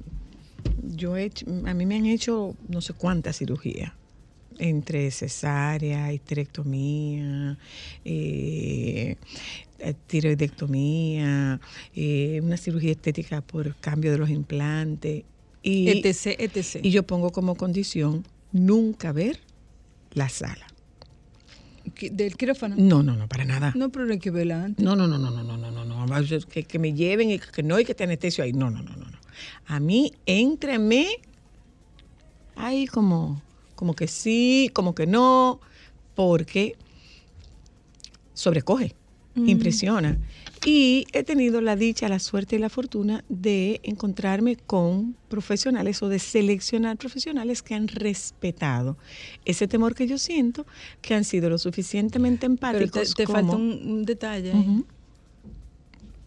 yo 0.82 1.16
he 1.16 1.24
hecho- 1.24 1.46
a 1.66 1.72
mí 1.74 1.86
me 1.86 1.96
han 1.96 2.06
hecho 2.06 2.54
no 2.68 2.80
sé 2.80 2.92
cuántas 2.94 3.38
cirugías 3.38 3.92
entre 4.58 5.10
cesárea, 5.10 6.12
histerectomía, 6.12 7.58
eh, 8.04 9.16
eh, 9.78 9.94
tiroidectomía, 10.06 11.60
eh, 11.94 12.40
una 12.42 12.56
cirugía 12.56 12.92
estética 12.92 13.40
por 13.42 13.74
cambio 13.76 14.12
de 14.12 14.18
los 14.18 14.30
implantes. 14.30 15.24
Y, 15.62 15.88
etc, 15.88 16.36
etc. 16.38 16.80
y 16.82 16.90
yo 16.90 17.02
pongo 17.04 17.32
como 17.32 17.56
condición 17.56 18.24
nunca 18.52 19.12
ver 19.12 19.40
la 20.12 20.28
sala. 20.28 20.66
¿Qué- 21.94 22.10
¿Del 22.10 22.36
quirófano? 22.36 22.76
No, 22.78 23.02
no, 23.02 23.16
no, 23.16 23.28
para 23.28 23.44
nada. 23.44 23.72
No, 23.76 23.90
pero 23.90 24.10
hay 24.10 24.18
que 24.18 24.30
verla 24.30 24.64
antes. 24.64 24.84
No, 24.84 24.94
no, 24.96 25.06
no, 25.08 25.18
no, 25.18 25.30
no, 25.30 25.42
no, 25.42 25.56
no, 25.56 25.70
no, 25.84 26.06
no. 26.06 26.46
Que, 26.48 26.64
que 26.64 26.78
me 26.78 26.92
lleven 26.92 27.30
y 27.30 27.38
que 27.38 27.62
no 27.62 27.76
hay 27.76 27.84
que 27.84 27.94
te 27.94 28.04
anestesio 28.04 28.44
ahí. 28.44 28.52
No, 28.52 28.70
no, 28.70 28.82
no, 28.82 28.96
no, 28.96 29.06
no. 29.06 29.18
A 29.66 29.80
mí, 29.80 30.12
entreme, 30.26 31.06
ahí 32.54 32.86
como, 32.86 33.42
como 33.76 33.94
que 33.94 34.08
sí, 34.08 34.70
como 34.74 34.94
que 34.94 35.06
no, 35.06 35.60
porque 36.16 36.74
sobrecoge, 38.34 38.94
Mm. 39.36 39.48
impresiona. 39.50 40.18
Y 40.64 41.04
he 41.12 41.22
tenido 41.22 41.60
la 41.60 41.76
dicha, 41.76 42.08
la 42.08 42.18
suerte 42.18 42.56
y 42.56 42.58
la 42.58 42.70
fortuna 42.70 43.22
de 43.28 43.80
encontrarme 43.82 44.56
con 44.56 45.14
profesionales 45.28 46.02
o 46.02 46.08
de 46.08 46.18
seleccionar 46.18 46.96
profesionales 46.96 47.62
que 47.62 47.74
han 47.74 47.86
respetado 47.88 48.96
ese 49.44 49.68
temor 49.68 49.94
que 49.94 50.06
yo 50.06 50.16
siento, 50.16 50.66
que 51.02 51.12
han 51.14 51.24
sido 51.24 51.50
lo 51.50 51.58
suficientemente 51.58 52.46
Pero 52.48 52.52
empáticos 52.54 53.10
te, 53.10 53.14
te 53.14 53.24
como... 53.26 53.38
falta 53.38 53.56
un, 53.56 53.70
un 53.86 54.04
detalle 54.06 54.54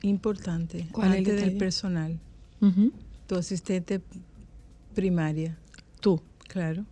importante. 0.04 0.88
¿Cuál 0.91 1.10
antes 1.14 1.26
del 1.26 1.36
detalle? 1.38 1.58
personal. 1.58 2.20
Tu 3.28 3.36
asistente 3.36 4.02
primaria. 4.93 5.58
Tú. 6.00 6.22
Claro. 6.47 6.86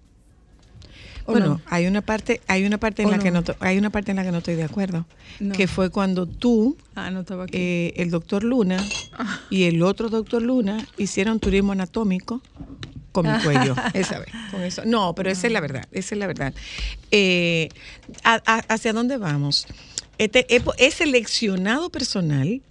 ¿O 1.28 1.34
Bueno, 1.34 1.46
no? 1.48 1.62
hay 1.68 1.86
una 1.88 2.02
parte, 2.02 2.42
hay 2.48 2.64
una 2.66 2.78
parte 2.80 3.02
en 3.04 3.10
¿O 3.10 3.12
la 3.12 3.20
que 3.20 3.32
no? 3.32 3.44
hay 3.60 3.78
una 3.78 3.90
parte 3.90 4.12
en 4.12 4.18
la 4.18 4.24
que 4.24 4.32
no 4.32 4.40
estoy 4.40 4.56
de 4.56 4.64
acuerdo, 4.64 5.06
No. 5.42 5.54
que 5.54 5.68
fue 5.68 5.90
cuando 5.90 6.26
tú, 6.26 6.78
Ah, 6.96 7.12
no 7.12 7.20
estaba 7.20 7.44
aquí. 7.44 7.54
eh, 7.58 7.94
el 7.98 8.10
doctor 8.12 8.44
Luna 8.44 8.78
y 9.50 9.64
el 9.66 9.84
otro 9.84 10.10
doctor 10.10 10.42
Luna 10.42 10.88
hicieron 10.98 11.40
turismo 11.40 11.74
anatómico 11.74 12.42
con 13.12 13.26
mi 13.32 13.38
cuello 13.44 13.76
esa 13.94 14.20
vez. 14.20 14.30
Con 14.52 14.62
eso. 14.62 14.84
No, 14.86 15.14
pero 15.16 15.30
esa 15.30 15.48
es 15.48 15.54
la 15.54 15.60
verdad, 15.60 15.86
esa 15.92 16.16
es 16.16 16.20
la 16.20 16.28
verdad. 16.28 16.54
Eh, 17.12 17.70
a- 18.24 18.42
a- 18.46 18.64
¿Hacia 18.74 18.94
dónde 18.94 19.18
vamos? 19.18 19.68
Este, 20.18 20.46
he, 20.56 20.62
he 20.78 20.92
seleccionado 20.92 21.90
personal 21.90 22.62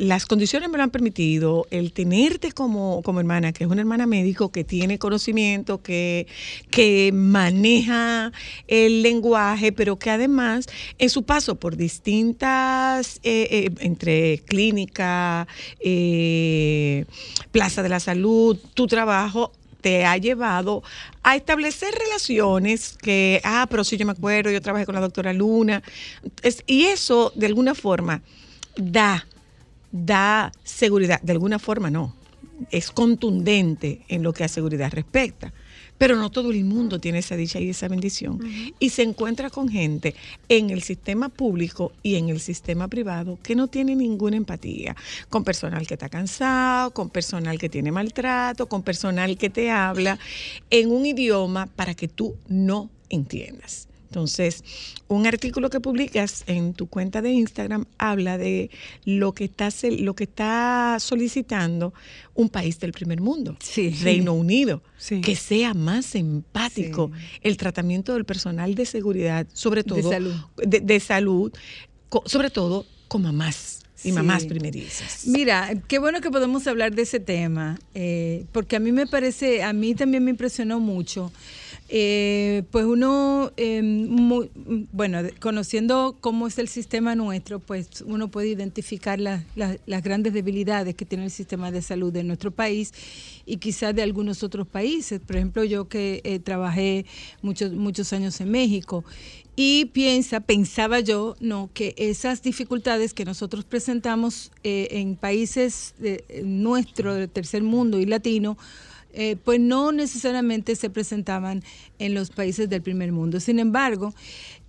las 0.00 0.24
condiciones 0.24 0.70
me 0.70 0.78
lo 0.78 0.84
han 0.84 0.90
permitido, 0.90 1.66
el 1.70 1.92
tenerte 1.92 2.52
como, 2.52 3.02
como 3.02 3.20
hermana, 3.20 3.52
que 3.52 3.64
es 3.64 3.70
una 3.70 3.82
hermana 3.82 4.06
médico 4.06 4.50
que 4.50 4.64
tiene 4.64 4.98
conocimiento, 4.98 5.82
que, 5.82 6.26
que 6.70 7.10
maneja 7.12 8.32
el 8.66 9.02
lenguaje, 9.02 9.72
pero 9.72 9.98
que 9.98 10.08
además 10.08 10.66
en 10.98 11.10
su 11.10 11.24
paso 11.24 11.56
por 11.56 11.76
distintas, 11.76 13.20
eh, 13.24 13.46
eh, 13.50 13.70
entre 13.80 14.38
clínica, 14.38 15.46
eh, 15.80 17.04
Plaza 17.52 17.82
de 17.82 17.90
la 17.90 18.00
Salud, 18.00 18.56
tu 18.72 18.86
trabajo 18.86 19.52
te 19.82 20.06
ha 20.06 20.16
llevado 20.16 20.82
a 21.22 21.36
establecer 21.36 21.92
relaciones 21.92 22.96
que, 22.96 23.42
ah, 23.44 23.66
pero 23.68 23.84
sí 23.84 23.98
yo 23.98 24.06
me 24.06 24.12
acuerdo, 24.12 24.50
yo 24.50 24.62
trabajé 24.62 24.86
con 24.86 24.94
la 24.94 25.02
doctora 25.02 25.34
Luna, 25.34 25.82
y 26.66 26.84
eso 26.84 27.32
de 27.34 27.46
alguna 27.46 27.74
forma 27.74 28.22
da 28.76 29.26
da 29.92 30.52
seguridad, 30.62 31.20
de 31.22 31.32
alguna 31.32 31.58
forma 31.58 31.90
no, 31.90 32.14
es 32.70 32.90
contundente 32.90 34.02
en 34.08 34.22
lo 34.22 34.32
que 34.32 34.44
a 34.44 34.48
seguridad 34.48 34.92
respecta. 34.92 35.52
Pero 35.98 36.16
no 36.16 36.30
todo 36.30 36.50
el 36.50 36.64
mundo 36.64 36.98
tiene 36.98 37.18
esa 37.18 37.36
dicha 37.36 37.60
y 37.60 37.68
esa 37.68 37.86
bendición. 37.86 38.40
Y 38.78 38.88
se 38.88 39.02
encuentra 39.02 39.50
con 39.50 39.68
gente 39.68 40.14
en 40.48 40.70
el 40.70 40.82
sistema 40.82 41.28
público 41.28 41.92
y 42.02 42.14
en 42.14 42.30
el 42.30 42.40
sistema 42.40 42.88
privado 42.88 43.38
que 43.42 43.54
no 43.54 43.66
tiene 43.66 43.94
ninguna 43.94 44.38
empatía. 44.38 44.96
Con 45.28 45.44
personal 45.44 45.86
que 45.86 45.94
está 45.94 46.08
cansado, 46.08 46.92
con 46.92 47.10
personal 47.10 47.58
que 47.58 47.68
tiene 47.68 47.92
maltrato, 47.92 48.66
con 48.66 48.82
personal 48.82 49.36
que 49.36 49.50
te 49.50 49.70
habla 49.70 50.18
en 50.70 50.90
un 50.90 51.04
idioma 51.04 51.66
para 51.66 51.94
que 51.94 52.08
tú 52.08 52.34
no 52.48 52.88
entiendas. 53.10 53.89
Entonces, 54.10 54.64
un 55.06 55.24
artículo 55.28 55.70
que 55.70 55.78
publicas 55.78 56.42
en 56.48 56.74
tu 56.74 56.88
cuenta 56.88 57.22
de 57.22 57.30
Instagram 57.30 57.86
habla 57.96 58.38
de 58.38 58.68
lo 59.04 59.32
que 59.34 59.44
está, 59.44 59.68
lo 60.00 60.14
que 60.16 60.24
está 60.24 60.96
solicitando 60.98 61.94
un 62.34 62.48
país 62.48 62.80
del 62.80 62.90
primer 62.90 63.20
mundo, 63.20 63.56
Reino 64.02 64.32
Unido, 64.32 64.82
que 65.22 65.36
sea 65.36 65.74
más 65.74 66.16
empático 66.16 67.12
el 67.42 67.56
tratamiento 67.56 68.14
del 68.14 68.24
personal 68.24 68.74
de 68.74 68.84
seguridad, 68.84 69.46
sobre 69.52 69.84
De 69.84 69.88
todo 69.88 70.10
salud. 70.10 70.34
de, 70.56 70.80
de 70.80 70.98
salud, 70.98 71.52
sobre 72.26 72.50
todo 72.50 72.86
con 73.06 73.22
mamás 73.22 73.78
y 74.02 74.08
Sí. 74.08 74.12
mamás 74.12 74.44
primerizas. 74.46 75.26
Mira, 75.28 75.70
qué 75.86 76.00
bueno 76.00 76.20
que 76.20 76.30
podemos 76.30 76.66
hablar 76.66 76.94
de 76.96 77.02
ese 77.02 77.20
tema, 77.20 77.78
eh, 77.94 78.44
porque 78.50 78.74
a 78.74 78.80
mí 78.80 78.90
me 78.90 79.06
parece, 79.06 79.62
a 79.62 79.72
mí 79.72 79.94
también 79.94 80.24
me 80.24 80.30
impresionó 80.30 80.80
mucho. 80.80 81.30
Eh, 81.92 82.62
pues 82.70 82.84
uno, 82.84 83.50
eh, 83.56 83.82
bueno, 84.92 85.18
conociendo 85.40 86.16
cómo 86.20 86.46
es 86.46 86.56
el 86.60 86.68
sistema 86.68 87.16
nuestro, 87.16 87.58
pues 87.58 87.88
uno 88.06 88.30
puede 88.30 88.46
identificar 88.46 89.18
las- 89.18 89.42
las- 89.56 89.78
las 89.86 90.00
grandes 90.04 90.32
debilidades 90.32 90.94
que 90.94 91.04
tiene 91.04 91.24
el 91.24 91.32
sistema 91.32 91.72
de 91.72 91.82
salud 91.82 92.12
de 92.12 92.22
nuestro 92.22 92.52
país 92.52 92.92
y 93.44 93.56
quizás 93.56 93.92
de 93.92 94.02
algunos 94.02 94.44
otros 94.44 94.68
países. 94.68 95.18
Por 95.18 95.34
ejemplo, 95.34 95.64
yo 95.64 95.88
que 95.88 96.20
eh, 96.22 96.38
trabajé 96.38 97.06
muchos, 97.42 97.72
muchos 97.72 98.12
años 98.12 98.40
en 98.40 98.52
México 98.52 99.04
y 99.56 99.86
piensa, 99.86 100.38
pensaba 100.38 101.00
yo, 101.00 101.34
no, 101.40 101.70
que 101.74 101.96
esas 101.98 102.40
dificultades 102.40 103.14
que 103.14 103.24
nosotros 103.24 103.64
presentamos 103.64 104.52
eh, 104.62 104.86
en 104.92 105.16
países 105.16 105.94
nuestro, 106.44 107.14
del 107.14 107.28
tercer 107.28 107.64
mundo 107.64 107.98
y 107.98 108.06
latino, 108.06 108.56
eh, 109.12 109.36
pues 109.44 109.60
no 109.60 109.92
necesariamente 109.92 110.76
se 110.76 110.90
presentaban 110.90 111.62
en 111.98 112.14
los 112.14 112.30
países 112.30 112.68
del 112.68 112.82
primer 112.82 113.12
mundo. 113.12 113.40
Sin 113.40 113.58
embargo, 113.58 114.14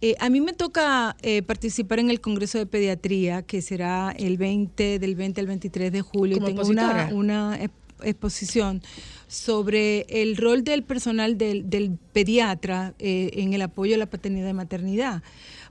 eh, 0.02 0.16
a 0.20 0.30
mí 0.30 0.42
me 0.42 0.54
toca 0.54 1.16
eh, 1.22 1.42
participar 1.44 2.00
en 2.00 2.10
el 2.10 2.20
Congreso 2.22 2.58
de 2.58 2.66
Pediatría, 2.66 3.44
que 3.44 3.62
será 3.62 4.14
el 4.18 4.38
20, 4.38 5.00
del 5.00 5.16
20 5.16 5.42
al 5.42 5.48
23 5.48 5.92
de 5.92 6.02
julio. 6.02 6.38
y 6.38 6.40
¿Como 6.40 6.48
tengo 6.48 6.62
una, 6.68 7.10
una 7.14 7.60
exp- 7.60 7.72
exposición 8.04 8.82
sobre 9.28 10.06
el 10.10 10.36
rol 10.38 10.64
del 10.64 10.84
personal 10.84 11.38
del, 11.38 11.70
del 11.70 11.98
pediatra 12.14 12.94
eh, 13.00 13.30
en 13.34 13.54
el 13.54 13.62
apoyo 13.62 13.96
a 13.96 13.98
la 13.98 14.08
paternidad 14.08 14.50
y 14.50 14.54
maternidad. 14.54 15.24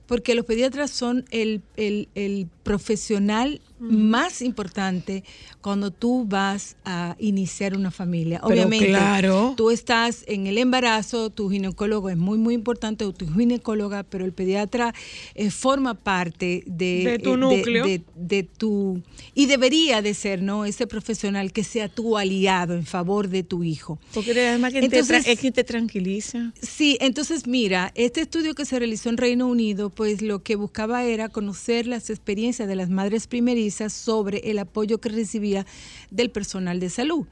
Porque 0.07 0.33
los 0.33 0.45
pediatras 0.45 0.91
son 0.91 1.25
el, 1.31 1.61
el- 1.77 2.07
el 2.15 2.47
profesional 2.63 3.61
más 3.81 4.41
importante 4.43 5.23
cuando 5.59 5.89
tú 5.91 6.25
vas 6.27 6.75
a 6.85 7.15
iniciar 7.19 7.75
una 7.75 7.89
familia. 7.91 8.39
Pero 8.43 8.53
Obviamente, 8.53 8.87
claro. 8.89 9.53
tú 9.57 9.71
estás 9.71 10.23
en 10.27 10.45
el 10.47 10.57
embarazo, 10.59 11.29
tu 11.31 11.49
ginecólogo 11.49 12.09
es 12.09 12.17
muy, 12.17 12.37
muy 12.37 12.53
importante, 12.53 13.05
o 13.05 13.11
tu 13.11 13.27
ginecóloga, 13.27 14.03
pero 14.03 14.23
el 14.23 14.33
pediatra 14.33 14.93
eh, 15.33 15.49
forma 15.49 15.95
parte 15.95 16.63
de, 16.67 17.03
De 17.03 17.19
tu 17.19 17.33
eh, 17.33 17.37
núcleo. 17.37 17.85
de- 17.85 18.03
de 18.15 18.43
tu 18.43 19.01
y 19.33 19.47
debería 19.47 20.01
de 20.03 20.13
ser 20.13 20.41
no 20.43 20.65
ese 20.65 20.85
profesional 20.85 21.51
que 21.51 21.63
sea 21.63 21.89
tu 21.89 22.17
aliado 22.17 22.75
en 22.75 22.85
favor 22.85 23.27
de 23.29 23.41
tu 23.43 23.63
hijo 23.63 23.99
Porque 24.13 24.31
además 24.31 24.73
que 24.73 24.87
te 24.87 25.01
tra- 25.03 25.23
es 25.25 25.39
que 25.39 25.51
te 25.51 25.63
tranquiliza. 25.63 26.53
Sí, 26.61 26.97
entonces 27.01 27.47
mira, 27.47 27.91
este 27.95 28.21
estudio 28.21 28.53
que 28.53 28.65
se 28.65 28.77
realizó 28.77 29.09
en 29.09 29.17
Reino 29.17 29.47
Unido, 29.47 29.89
pues 29.89 30.21
lo 30.21 30.43
que 30.43 30.55
buscaba 30.55 31.03
era 31.03 31.29
conocer 31.29 31.87
las 31.87 32.09
experiencias 32.11 32.67
de 32.67 32.75
las 32.75 32.89
madres 32.89 33.25
primerizas 33.27 33.70
sobre 33.71 34.49
el 34.51 34.59
apoyo 34.59 34.99
que 34.99 35.09
recibía 35.09 35.65
del 36.09 36.29
personal 36.29 36.79
de 36.79 36.89
salud. 36.89 37.25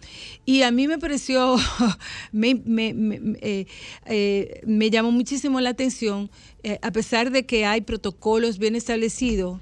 Y 0.46 0.64
a 0.64 0.72
mí 0.72 0.88
me 0.88 0.98
pareció, 0.98 1.58
me, 2.32 2.62
eh, 3.42 3.66
eh, 4.06 4.62
me 4.66 4.90
llamó 4.90 5.12
muchísimo 5.12 5.60
la 5.62 5.70
atención, 5.70 6.30
eh, 6.64 6.80
a 6.82 6.92
pesar 6.92 7.32
de 7.32 7.46
que 7.46 7.66
hay 7.66 7.82
protocolos 7.82 8.58
bien 8.58 8.76
establecidos 8.76 9.60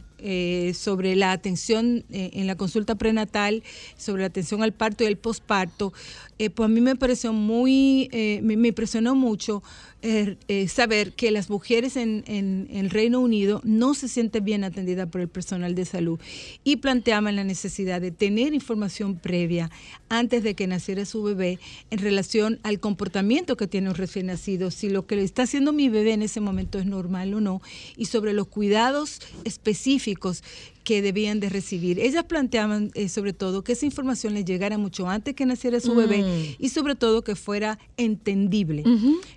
sobre 0.74 1.16
la 1.16 1.32
atención 1.32 2.04
en 2.10 2.48
la 2.48 2.56
consulta 2.56 2.96
prenatal, 2.96 3.62
sobre 3.98 4.24
la 4.24 4.28
atención 4.28 4.64
al 4.64 4.74
parto 4.74 5.04
y 5.04 5.08
el 5.08 5.18
posparto, 5.18 5.94
pues 6.38 6.66
a 6.66 6.68
mí 6.68 6.82
me 6.82 6.96
pareció 6.96 7.34
muy, 7.34 8.10
me 8.42 8.68
impresionó 8.68 9.14
mucho 9.14 9.62
eh, 10.04 10.36
eh, 10.48 10.68
saber 10.68 11.14
que 11.14 11.32
las 11.32 11.50
mujeres 11.50 11.96
en, 11.98 12.24
en- 12.28 12.68
en 12.70 12.78
el 12.86 12.90
Reino 12.92 13.20
Unido 13.20 13.62
no 13.64 13.94
se 13.96 14.08
sienten 14.08 14.44
bien 14.46 14.64
atendidas 14.64 15.10
por 15.10 15.22
el 15.22 15.28
personal 15.28 15.74
de 15.74 15.86
salud 15.86 16.20
y 16.64 16.78
planteaban 16.78 17.36
la 17.36 17.44
necesidad 17.44 18.00
de 18.00 18.12
tener 18.12 18.54
información 18.54 19.16
previa 19.18 19.72
antes 20.10 20.44
de 20.44 20.54
que 20.54 20.68
naciera 20.68 21.04
su 21.06 21.24
bebé 21.24 21.58
en 21.90 21.98
relación 22.00 22.60
al 22.64 22.80
comportamiento 22.80 23.58
que 23.58 23.68
tiene 23.68 23.90
un 23.90 23.96
recién 23.96 24.28
nacido, 24.28 24.70
si 24.72 24.90
lo 24.90 25.06
que 25.08 25.16
le 25.16 25.24
está 25.24 25.44
haciendo 25.44 25.74
mi 25.74 25.90
bebé 25.90 26.14
en 26.14 26.22
ese 26.22 26.42
momento 26.42 26.78
es 26.80 26.86
normal 26.86 27.34
o 27.34 27.42
no, 27.42 27.62
y 27.98 28.06
sobre 28.06 28.34
los 28.34 28.48
cuidados 28.48 29.20
específicos 29.46 30.44
que 30.88 31.02
debían 31.02 31.42
de 31.42 31.50
recibir. 31.50 32.00
Ellas 32.00 32.24
planteaban 32.24 32.92
eh, 32.94 33.10
sobre 33.10 33.34
todo 33.34 33.62
que 33.62 33.74
esa 33.74 33.86
información 33.86 34.34
les 34.34 34.46
llegara 34.46 34.78
mucho 34.78 35.10
antes 35.10 35.36
que 35.36 35.46
naciera 35.46 35.82
su 35.82 35.94
bebé 35.94 36.20
Mm. 36.24 36.56
y 36.64 36.70
sobre 36.70 36.96
todo 36.96 37.26
que 37.26 37.36
fuera 37.36 37.78
entendible, 37.98 38.86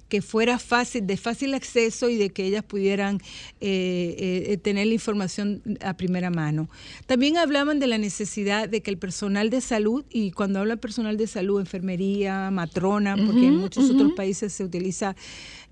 que 0.09 0.23
fuera 0.23 0.61
fácil, 0.61 1.09
de 1.09 1.17
fácil 1.17 1.55
acceso 1.55 2.09
y 2.09 2.15
de 2.19 2.31
que 2.31 2.45
ellas 2.45 2.63
pudieran 2.63 3.19
eh, 3.61 4.45
eh, 4.49 4.57
tener 4.59 4.87
la 4.87 4.95
información 4.95 5.61
a 5.81 5.95
primera 5.95 6.31
mano. 6.31 6.69
También 7.07 7.37
hablaban 7.37 7.81
de 7.81 7.89
la 7.89 7.99
necesidad 7.99 8.69
de 8.69 8.81
que 8.81 8.93
el 8.93 8.99
personal 8.99 9.51
de 9.51 9.61
salud, 9.61 10.05
y 10.09 10.31
cuando 10.31 10.61
habla 10.61 10.77
personal 10.77 11.17
de 11.17 11.27
salud, 11.27 11.59
enfermería, 11.59 12.53
matrona, 12.53 13.17
porque 13.17 13.47
en 13.49 13.57
muchos 13.57 13.91
otros 13.91 14.13
países 14.13 14.53
se 14.53 14.63
utiliza 14.63 15.17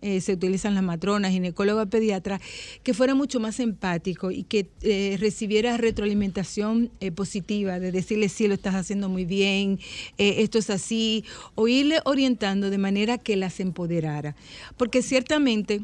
eh, 0.00 0.20
se 0.20 0.32
utilizan 0.32 0.74
las 0.74 0.84
matronas, 0.84 1.32
ginecóloga, 1.32 1.86
pediatra, 1.86 2.40
que 2.82 2.94
fuera 2.94 3.14
mucho 3.14 3.40
más 3.40 3.60
empático 3.60 4.30
y 4.30 4.44
que 4.44 4.68
eh, 4.82 5.16
recibiera 5.18 5.76
retroalimentación 5.76 6.90
eh, 7.00 7.10
positiva, 7.10 7.78
de 7.80 7.92
decirle 7.92 8.28
sí, 8.28 8.48
lo 8.48 8.54
estás 8.54 8.74
haciendo 8.74 9.08
muy 9.08 9.24
bien, 9.24 9.78
esto 10.16 10.58
es 10.58 10.70
así, 10.70 11.24
o 11.54 11.68
irle 11.68 12.00
orientando 12.04 12.70
de 12.70 12.78
manera 12.78 13.18
que 13.18 13.36
las 13.36 13.60
empoderara. 13.60 14.36
Porque 14.76 15.02
ciertamente 15.02 15.82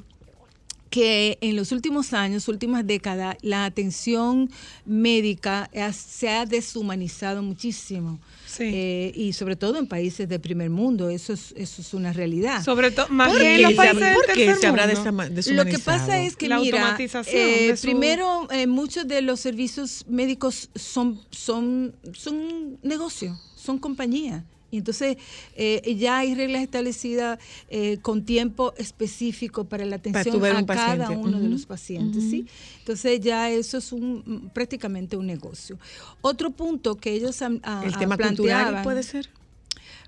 que 0.94 1.38
en 1.40 1.56
los 1.56 1.72
últimos 1.72 2.12
años, 2.12 2.46
últimas 2.46 2.86
décadas, 2.86 3.36
la 3.42 3.64
atención 3.64 4.48
médica 4.86 5.68
se 5.92 6.28
ha 6.28 6.46
deshumanizado 6.46 7.42
muchísimo. 7.42 8.20
Eh, 8.60 9.10
y 9.16 9.32
sobre 9.32 9.56
todo 9.56 9.78
en 9.80 9.88
países 9.88 10.28
de 10.28 10.38
primer 10.38 10.70
mundo, 10.70 11.10
eso 11.10 11.32
es, 11.32 11.52
eso 11.56 11.82
es 11.82 11.94
una 11.94 12.12
realidad. 12.12 12.62
Sobre 12.62 12.92
todo, 12.92 13.08
más 13.08 13.32
¿Por 13.32 13.40
qué 13.40 13.58
los 13.58 13.72
se 13.72 13.76
países 13.76 14.00
del 14.00 14.16
tercer 14.26 14.56
se 14.60 14.66
habrá 14.68 14.86
mundo. 14.86 15.00
desama- 15.00 15.24
Lo 15.24 15.30
que 15.30 15.34
deshumanizado? 15.34 15.84
pasa 15.98 16.22
es 16.22 16.36
que, 16.36 16.48
La 16.48 16.60
mira, 16.60 16.96
eh, 17.26 17.74
su- 17.76 17.82
primero, 17.82 18.46
eh, 18.52 18.68
muchos 18.68 19.08
de 19.08 19.20
los 19.22 19.40
servicios 19.40 20.04
médicos 20.08 20.70
son, 20.76 21.20
son, 21.30 21.96
son 22.12 22.78
negocios, 22.84 23.36
son 23.56 23.80
compañías. 23.80 24.44
Y 24.74 24.78
entonces 24.78 25.16
eh, 25.54 25.94
ya 25.96 26.18
hay 26.18 26.34
reglas 26.34 26.62
establecidas 26.62 27.38
eh, 27.68 27.98
con 28.02 28.24
tiempo 28.24 28.74
específico 28.76 29.64
para 29.64 29.84
la 29.84 29.96
atención 29.96 30.44
a 30.44 30.58
un 30.58 30.66
cada 30.66 31.10
uno 31.10 31.38
de 31.38 31.48
los 31.48 31.64
pacientes. 31.64 32.24
¿sí? 32.24 32.46
Entonces 32.80 33.20
ya 33.20 33.50
eso 33.50 33.78
es 33.78 33.92
un 33.92 34.50
prácticamente 34.52 35.16
un 35.16 35.26
negocio. 35.26 35.78
Otro 36.22 36.50
punto 36.50 36.96
que 36.96 37.12
ellos 37.12 37.40
han, 37.40 37.54
El 37.54 37.60
ah, 37.62 37.96
tema 37.98 38.18
cultural 38.18 38.82
puede 38.82 39.04
ser. 39.04 39.28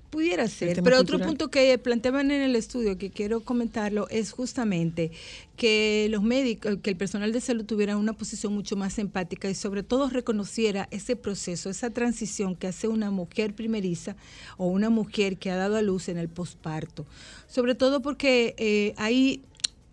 Pudiera 0.09 0.47
ser, 0.47 0.81
pero 0.83 0.99
otro 0.99 1.19
punto 1.19 1.49
que 1.49 1.77
planteaban 1.77 2.31
en 2.31 2.41
el 2.41 2.55
estudio 2.55 2.97
que 2.97 3.09
quiero 3.09 3.41
comentarlo 3.41 4.07
es 4.09 4.31
justamente 4.31 5.11
que 5.57 6.07
los 6.09 6.23
médicos, 6.23 6.77
que 6.81 6.91
el 6.91 6.95
personal 6.95 7.33
de 7.33 7.41
salud 7.41 7.65
tuviera 7.65 7.97
una 7.97 8.13
posición 8.13 8.53
mucho 8.53 8.77
más 8.77 8.99
empática 8.99 9.49
y 9.49 9.55
sobre 9.55 9.83
todo 9.83 10.09
reconociera 10.09 10.87
ese 10.91 11.17
proceso, 11.17 11.69
esa 11.69 11.89
transición 11.89 12.55
que 12.55 12.67
hace 12.67 12.87
una 12.87 13.11
mujer 13.11 13.53
primeriza 13.53 14.15
o 14.55 14.67
una 14.67 14.89
mujer 14.89 15.35
que 15.35 15.51
ha 15.51 15.57
dado 15.57 15.75
a 15.75 15.81
luz 15.81 16.07
en 16.07 16.17
el 16.17 16.29
posparto. 16.29 17.05
Sobre 17.47 17.75
todo 17.75 18.01
porque 18.01 18.55
eh, 18.57 18.93
hay 18.95 19.41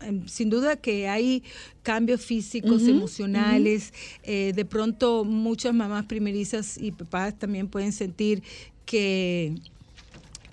em, 0.00 0.28
sin 0.28 0.48
duda 0.48 0.76
que 0.76 1.08
hay 1.08 1.42
cambios 1.82 2.24
físicos, 2.24 2.86
emocionales. 2.86 3.92
eh, 4.22 4.52
de 4.54 4.64
pronto 4.64 5.24
muchas 5.24 5.74
mamás 5.74 6.04
primerizas 6.06 6.78
y 6.78 6.92
papás 6.92 7.36
también 7.36 7.66
pueden 7.66 7.90
sentir 7.90 8.44
que 8.86 9.54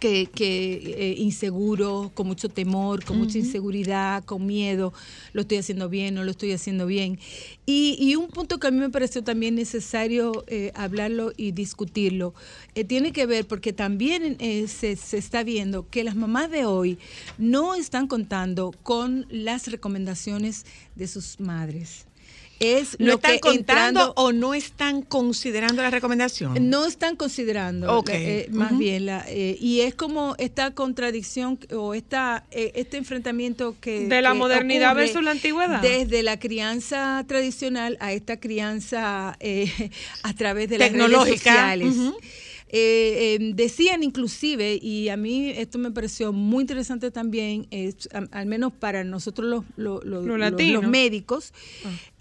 que, 0.02 0.26
que 0.26 0.74
eh, 0.98 1.16
inseguro, 1.20 2.12
con 2.16 2.26
mucho 2.26 2.50
temor, 2.50 3.06
con 3.06 3.20
mucha 3.20 3.38
inseguridad, 3.38 4.26
con 4.26 4.48
miedo, 4.48 4.94
lo 5.32 5.42
estoy 5.42 5.60
haciendo 5.60 5.90
bien, 5.90 6.16
no 6.16 6.24
lo 6.24 6.32
estoy 6.32 6.52
haciendo 6.54 6.88
bien. 6.88 7.20
Y, 7.68 7.96
y 8.00 8.16
un 8.16 8.28
punto 8.30 8.58
que 8.60 8.68
a 8.68 8.72
mí 8.72 8.80
me 8.80 8.90
pareció 8.90 9.24
también 9.24 9.54
necesario 9.54 10.44
eh, 10.48 10.72
hablarlo 10.74 11.34
y 11.38 11.52
discutirlo, 11.52 12.34
eh, 12.74 12.84
tiene 12.84 13.12
que 13.14 13.28
ver 13.28 13.46
porque 13.46 13.74
también 13.74 14.38
eh, 14.40 14.68
se, 14.68 14.96
se 14.96 15.20
está 15.20 15.44
viendo 15.44 15.88
que 15.88 16.04
las 16.04 16.16
mamás 16.16 16.50
de 16.50 16.66
hoy 16.66 16.98
no 17.38 17.76
están 17.76 18.08
contando 18.08 18.74
con 18.82 19.28
las 19.30 19.68
recomendaciones 19.68 20.66
de 20.96 21.08
sus 21.08 21.40
madres. 21.40 22.08
Es 22.64 22.96
¿No 23.00 23.08
lo 23.08 23.14
están 23.16 23.32
que 23.34 23.40
contando 23.40 24.00
entrando- 24.02 24.14
o 24.18 24.32
no 24.32 24.54
están 24.54 25.02
considerando 25.02 25.82
la 25.82 25.90
recomendación? 25.90 26.70
no 26.70 26.86
están 26.86 27.16
considerando, 27.16 27.98
Ok. 27.98 28.10
eh, 28.14 28.48
más 28.52 28.78
bien, 28.78 29.08
la, 29.08 29.26
eh, 29.28 29.58
y 29.60 29.82
es 29.82 29.96
como 29.96 30.36
esta 30.38 30.70
contradicción 30.76 31.58
o 31.76 31.96
esta, 31.96 32.46
eh, 32.52 32.72
este 32.76 32.98
enfrentamiento 32.98 33.76
que... 33.82 34.02
De 34.08 34.22
la 34.22 34.34
que 34.34 34.38
modernidad 34.38 34.94
versus 34.96 35.24
la 35.24 35.32
antigüedad. 35.32 35.82
Desde 35.82 36.22
la 36.22 36.38
crianza 36.40 37.26
tradicional 37.28 37.98
a 38.00 38.14
esta 38.14 38.38
crianza 38.40 39.36
eh, 39.40 39.66
a 40.22 40.34
través 40.36 40.70
de 40.70 40.78
las 40.78 40.92
redes 40.92 41.12
sociales. 41.30 41.96
Eh, 42.74 43.38
eh, 43.42 43.52
decían 43.54 44.02
inclusive, 44.02 44.80
y 44.82 45.10
a 45.10 45.18
mí 45.18 45.50
esto 45.50 45.78
me 45.78 45.92
pareció 45.92 46.32
muy 46.32 46.62
interesante 46.62 47.12
también, 47.12 47.68
am- 48.14 48.30
al 48.32 48.46
menos 48.46 48.72
para 48.72 49.04
nosotros 49.04 49.66
los, 49.76 50.06
los- 50.06 50.24
médicos, 50.88 51.52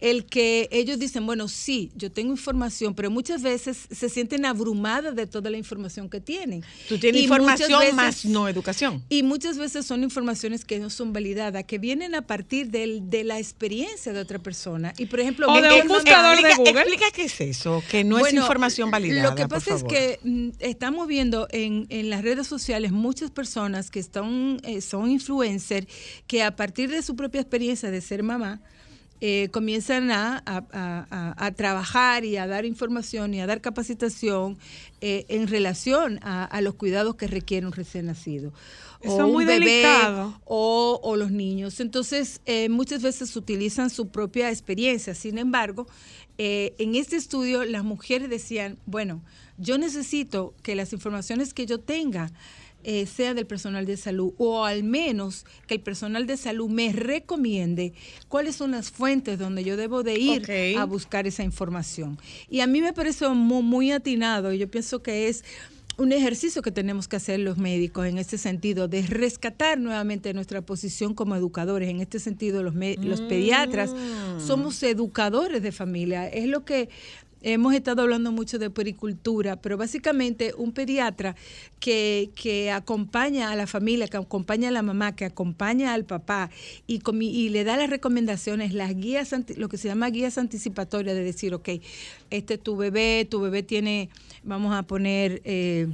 el 0.00 0.24
que 0.24 0.68
ellos 0.72 0.98
dicen, 0.98 1.24
bueno, 1.24 1.46
sí, 1.46 1.92
yo 1.94 2.10
tengo 2.10 2.32
información, 2.32 2.94
pero 2.94 3.10
muchas 3.12 3.42
veces 3.42 3.86
se 3.92 4.08
sienten 4.08 4.44
abrumadas 4.44 5.14
de 5.14 5.28
toda 5.28 5.50
la 5.50 5.56
información 5.58 6.08
que 6.10 6.20
tienen. 6.20 6.64
Tú 6.88 6.98
tienes 6.98 7.20
Y 7.20 7.24
información 7.24 7.78
veces- 7.80 7.94
más 7.94 8.24
no 8.24 8.48
educación. 8.48 9.04
y 9.08 9.22
muchas 9.22 9.56
veces 9.56 9.86
son 9.86 10.02
informaciones 10.02 10.64
que 10.64 10.80
no 10.80 10.90
son 10.90 11.12
validadas, 11.12 11.62
que 11.64 11.78
vienen 11.78 12.16
a 12.16 12.22
partir 12.22 12.70
del- 12.70 13.08
de 13.08 13.22
la 13.22 13.38
experiencia 13.38 14.12
de 14.12 14.18
otra 14.18 14.40
persona. 14.40 14.94
Y 14.98 15.06
por 15.06 15.20
ejemplo, 15.20 15.46
O 15.48 15.60
de 15.60 15.80
un 15.82 15.86
buscador 15.86 16.42
de 16.42 16.54
Google. 16.56 16.80
explica 16.80 17.04
qué 17.14 17.24
es 17.26 17.40
eso, 17.40 17.82
que 17.88 18.02
no 18.02 18.18
es 18.18 18.32
información 18.32 18.90
validada. 18.90 19.30
Lo 19.30 19.36
que 19.36 19.42
por 19.42 19.58
pasa 19.58 19.76
es 19.76 19.84
que 19.84 20.18
mm, 20.24 20.39
estamos 20.58 21.06
viendo 21.06 21.46
en, 21.50 21.86
en 21.88 22.10
las 22.10 22.22
redes 22.22 22.46
sociales 22.46 22.92
muchas 22.92 23.30
personas 23.30 23.90
que 23.90 24.00
están, 24.00 24.58
eh, 24.64 24.80
son 24.80 25.10
influencers 25.10 25.86
que 26.26 26.42
a 26.42 26.56
partir 26.56 26.90
de 26.90 27.02
su 27.02 27.14
propia 27.16 27.40
experiencia 27.40 27.90
de 27.90 28.00
ser 28.00 28.22
mamá, 28.22 28.60
eh, 29.22 29.48
comienzan 29.52 30.10
a, 30.10 30.42
a- 30.46 31.34
a- 31.36 31.52
trabajar 31.52 32.24
y 32.24 32.38
a 32.38 32.46
dar 32.46 32.64
información 32.64 33.34
y 33.34 33.40
a 33.42 33.46
dar 33.46 33.60
capacitación 33.60 34.56
eh, 35.02 35.26
en 35.28 35.46
relación 35.46 36.18
a, 36.22 36.58
los 36.62 36.74
cuidados 36.74 37.16
que 37.16 37.26
requiere 37.26 37.66
un 37.66 37.72
recién 37.72 38.06
nacido. 38.06 38.54
Eso 39.02 39.16
o 39.16 39.26
es 39.26 39.32
muy 39.32 39.44
un 39.44 39.48
bebé, 39.48 39.66
delicado. 39.82 40.40
o, 40.46 41.00
o 41.02 41.16
los 41.16 41.30
niños. 41.32 41.80
Entonces, 41.80 42.40
eh, 42.46 42.70
muchas 42.70 43.02
veces 43.02 43.36
utilizan 43.36 43.90
su 43.90 44.08
propia 44.08 44.48
experiencia. 44.50 45.14
Sin 45.14 45.36
embargo, 45.36 45.86
en 46.38 46.94
este 46.94 47.16
estudio 47.16 47.64
las 47.64 47.84
mujeres 47.84 48.30
decían, 48.30 48.78
bueno, 48.86 49.20
yo 49.60 49.78
necesito 49.78 50.54
que 50.62 50.74
las 50.74 50.92
informaciones 50.92 51.52
que 51.54 51.66
yo 51.66 51.78
tenga 51.78 52.30
eh, 52.82 53.04
sean 53.04 53.36
del 53.36 53.46
personal 53.46 53.84
de 53.84 53.98
salud 53.98 54.32
o 54.38 54.64
al 54.64 54.84
menos 54.84 55.44
que 55.66 55.74
el 55.74 55.80
personal 55.80 56.26
de 56.26 56.38
salud 56.38 56.70
me 56.70 56.92
recomiende 56.92 57.92
cuáles 58.28 58.56
son 58.56 58.70
las 58.70 58.90
fuentes 58.90 59.38
donde 59.38 59.64
yo 59.64 59.76
debo 59.76 60.02
de 60.02 60.18
ir 60.18 60.42
a 60.76 60.84
buscar 60.84 61.26
esa 61.26 61.42
información. 61.42 62.18
Y 62.48 62.60
a 62.60 62.66
mí 62.66 62.80
me 62.80 62.94
pareció 62.94 63.34
muy, 63.34 63.62
muy 63.62 63.92
atinado 63.92 64.50
y 64.52 64.58
yo 64.58 64.70
pienso 64.70 65.02
que 65.02 65.28
es 65.28 65.44
un 65.98 66.12
ejercicio 66.12 66.62
que 66.62 66.70
tenemos 66.72 67.06
que 67.08 67.16
hacer 67.16 67.40
los 67.40 67.58
médicos 67.58 68.06
en 68.06 68.16
este 68.16 68.38
sentido, 68.38 68.88
de 68.88 69.02
rescatar 69.02 69.78
nuevamente 69.78 70.32
nuestra 70.32 70.62
posición 70.62 71.12
como 71.12 71.36
educadores. 71.36 71.90
En 71.90 72.00
este 72.00 72.18
sentido, 72.18 72.62
los, 72.62 72.74
me- 72.74 72.96
los 72.96 73.20
pediatras 73.20 73.90
somos 74.38 74.82
educadores 74.82 75.62
de 75.62 75.72
familia. 75.72 76.26
Es 76.26 76.46
lo 76.46 76.64
que 76.64 76.88
hemos 77.42 77.74
estado 77.74 78.02
hablando 78.02 78.32
mucho 78.32 78.58
de 78.58 78.70
pericultura, 78.70 79.56
pero 79.56 79.76
básicamente 79.76 80.52
un 80.56 80.72
pediatra 80.72 81.36
que, 81.78 82.30
que 82.34 82.70
acompaña 82.70 83.50
a 83.50 83.56
la 83.56 83.66
familia, 83.66 84.08
que 84.08 84.16
acompaña 84.16 84.68
a 84.68 84.72
la 84.72 84.82
mamá, 84.82 85.14
que 85.16 85.24
acompaña 85.24 85.94
al 85.94 86.04
papá 86.04 86.50
y, 86.86 87.00
le 87.48 87.64
da 87.64 87.76
las 87.76 87.90
recomendaciones, 87.90 88.72
las 88.74 88.94
guías, 88.94 89.34
lo 89.56 89.68
que 89.68 89.76
se 89.76 89.88
llama 89.88 90.10
guías 90.10 90.38
anticipatorias 90.38 91.14
de 91.14 91.24
decir, 91.24 91.54
ok, 91.54 91.68
este 92.30 92.54
es 92.54 92.60
tu 92.60 92.76
bebé, 92.76 93.26
tu 93.28 93.40
bebé 93.40 93.62
tiene, 93.62 94.10
vamos 94.44 94.74
a 94.74 94.82
poner... 94.82 95.40
eh, 95.44 95.88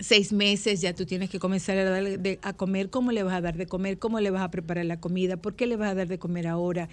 seis 0.00 0.32
meses 0.32 0.80
ya 0.80 0.94
tú 0.94 1.06
tienes 1.06 1.28
que 1.30 1.38
comenzar 1.38 1.76
a 1.78 1.84
darle 1.84 2.18
de- 2.18 2.38
a 2.42 2.52
comer, 2.52 2.90
cómo 2.90 3.12
le 3.12 3.22
vas 3.22 3.34
a 3.34 3.40
dar 3.40 3.56
de 3.56 3.66
comer, 3.66 3.98
cómo 3.98 4.20
le 4.20 4.30
vas 4.30 4.42
a 4.42 4.50
preparar 4.50 4.84
la 4.84 5.00
comida, 5.00 5.36
por 5.36 5.54
qué 5.54 5.66
le 5.66 5.76
vas 5.76 5.90
a 5.90 5.94
dar 5.94 6.08
de 6.08 6.18
comer 6.18 6.46
ahora. 6.46 6.88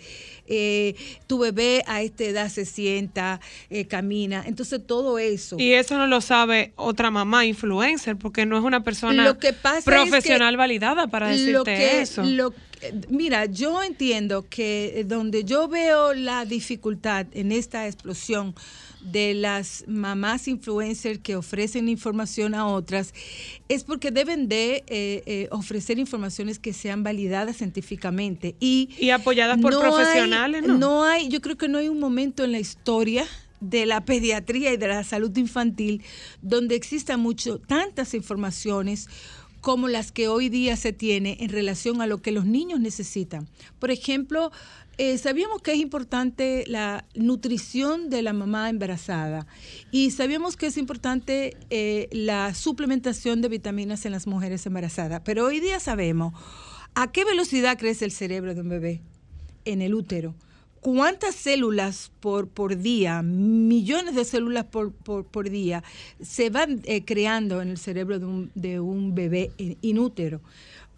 Eh, 0.47 0.95
tu 1.27 1.39
bebé 1.39 1.83
a 1.87 2.01
esta 2.01 2.23
edad 2.23 2.49
se 2.49 2.65
sienta, 2.65 3.39
eh, 3.69 3.85
camina, 3.85 4.43
entonces 4.45 4.81
todo 4.85 5.19
eso. 5.19 5.57
Y 5.59 5.73
eso 5.73 5.97
no 5.97 6.07
lo 6.07 6.21
sabe 6.21 6.71
otra 6.75 7.11
mamá 7.11 7.45
influencer, 7.45 8.15
porque 8.17 8.45
no 8.45 8.57
es 8.57 8.63
una 8.63 8.83
persona 8.83 9.23
Lo 9.23 9.37
que 9.37 9.53
pasa 9.53 9.79
es 9.79 9.85
que 9.85 9.91
profesional 9.91 10.57
validada 10.57 11.07
para 11.07 11.29
decirte 11.29 11.51
lo 11.53 11.63
que, 11.63 12.01
eso. 12.01 12.23
lo 12.23 12.53
mira, 13.09 13.45
yo 13.45 13.81
entiendo 13.83 14.45
que 14.49 14.99
eh, 14.99 15.03
donde 15.03 15.43
yo 15.43 15.67
veo 15.67 16.13
la 16.13 16.45
dificultad 16.45 17.25
en 17.33 17.51
esta 17.51 17.87
explosión 17.87 18.53
de 19.11 19.33
las 19.33 19.83
mamás 19.87 20.47
influencers 20.47 21.19
que 21.19 21.35
ofrecen 21.35 21.87
información 21.87 22.55
a 22.55 22.67
otras 22.67 23.13
es 23.69 23.83
porque 23.83 24.11
deben 24.11 24.47
de 24.47 24.83
eh, 24.87 25.23
eh, 25.25 25.47
ofrecer 25.51 25.99
informaciones 25.99 26.59
que 26.59 26.73
sean 26.73 27.03
validadas 27.03 27.57
científicamente 27.57 28.55
y, 28.59 28.89
Y 28.99 29.11
apoyadas 29.11 29.59
por 29.59 29.79
profesionales, 29.79 30.63
¿no? 30.63 30.77
no 30.77 31.03
hay, 31.03 31.29
yo 31.29 31.41
creo 31.41 31.57
que 31.57 31.67
no 31.67 31.77
hay 31.77 31.89
un 31.89 31.99
momento 31.99 32.43
en 32.43 32.51
la 32.51 32.59
historia 32.59 33.25
de 33.59 33.85
la 33.85 34.03
pediatría 34.05 34.73
y 34.73 34.77
de 34.77 34.87
la 34.87 35.03
salud 35.03 35.35
infantil 35.37 36.03
donde 36.41 36.75
existan 36.75 37.19
mucho 37.19 37.59
tantas 37.59 38.13
informaciones 38.13 39.07
como 39.65 39.87
las 39.87 40.11
que 40.11 40.27
hoy 40.27 40.47
día 40.47 40.77
se 40.77 40.93
tiene 40.93 41.37
en 41.39 41.49
relación 41.49 41.99
a 41.99 42.05
lo 42.05 42.21
que 42.21 42.31
los 42.31 42.45
niños 42.45 42.79
necesitan. 42.79 43.47
Por 43.79 43.89
ejemplo, 43.89 44.51
eh, 44.99 45.17
sabíamos 45.17 45.63
que 45.63 45.71
es 45.71 45.79
importante 45.79 46.65
la 46.67 47.03
nutrición 47.15 48.11
de 48.11 48.21
la 48.21 48.31
mamá 48.33 48.69
embarazada 48.69 49.47
y 49.89 50.11
sabíamos 50.11 50.55
que 50.55 50.67
es 50.67 50.77
importante 50.77 51.57
eh, 51.71 52.09
la 52.11 52.53
suplementación 52.53 53.41
de 53.41 53.49
vitaminas 53.49 54.05
en 54.05 54.11
las 54.11 54.27
mujeres 54.27 54.63
embarazadas, 54.67 55.23
pero 55.25 55.45
hoy 55.45 55.59
día 55.59 55.79
sabemos 55.79 56.35
a 56.93 57.11
qué 57.11 57.25
velocidad 57.25 57.75
crece 57.79 58.05
el 58.05 58.11
cerebro 58.11 58.53
de 58.53 58.61
un 58.61 58.69
bebé 58.69 59.01
en 59.65 59.81
el 59.81 59.95
útero. 59.95 60.35
¿Cuántas 60.85 61.33
células 61.33 62.11
por, 62.19 62.47
por 62.47 62.77
día, 62.77 63.23
millones 63.23 64.13
de 64.13 64.23
células 64.23 64.65
por, 64.65 64.91
por, 64.91 65.25
por 65.25 65.49
día, 65.49 65.83
se 66.21 66.51
van 66.51 66.83
eh, 66.83 67.03
creando 67.03 67.59
en 67.63 67.69
el 67.69 67.79
cerebro 67.79 68.19
de 68.19 68.25
un, 68.27 68.51
de 68.53 68.79
un 68.79 69.15
bebé 69.15 69.49
in- 69.57 69.79
inútero? 69.81 70.41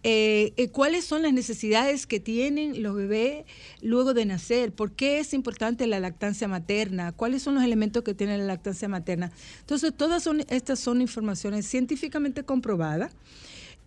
Eh, 0.04 0.52
eh, 0.58 0.68
¿Cuáles 0.68 1.06
son 1.06 1.22
las 1.22 1.32
necesidades 1.32 2.06
que 2.06 2.20
tienen 2.20 2.84
los 2.84 2.98
bebés 2.98 3.46
luego 3.82 4.14
de 4.14 4.26
nacer? 4.26 4.74
¿Por 4.74 4.92
qué 4.92 5.20
es 5.20 5.34
importante 5.34 5.88
la 5.88 6.02
lactancia 6.02 6.50
materna? 6.50 7.14
¿Cuáles 7.14 7.42
son 7.44 7.56
los 7.56 7.64
elementos 7.64 8.04
que 8.04 8.14
tiene 8.14 8.38
la 8.38 8.44
lactancia 8.44 8.90
materna? 8.90 9.32
Entonces, 9.62 9.94
todas 9.96 10.22
son, 10.22 10.44
estas 10.50 10.82
son 10.82 11.00
informaciones 11.00 11.66
científicamente 11.66 12.44
comprobadas 12.44 13.14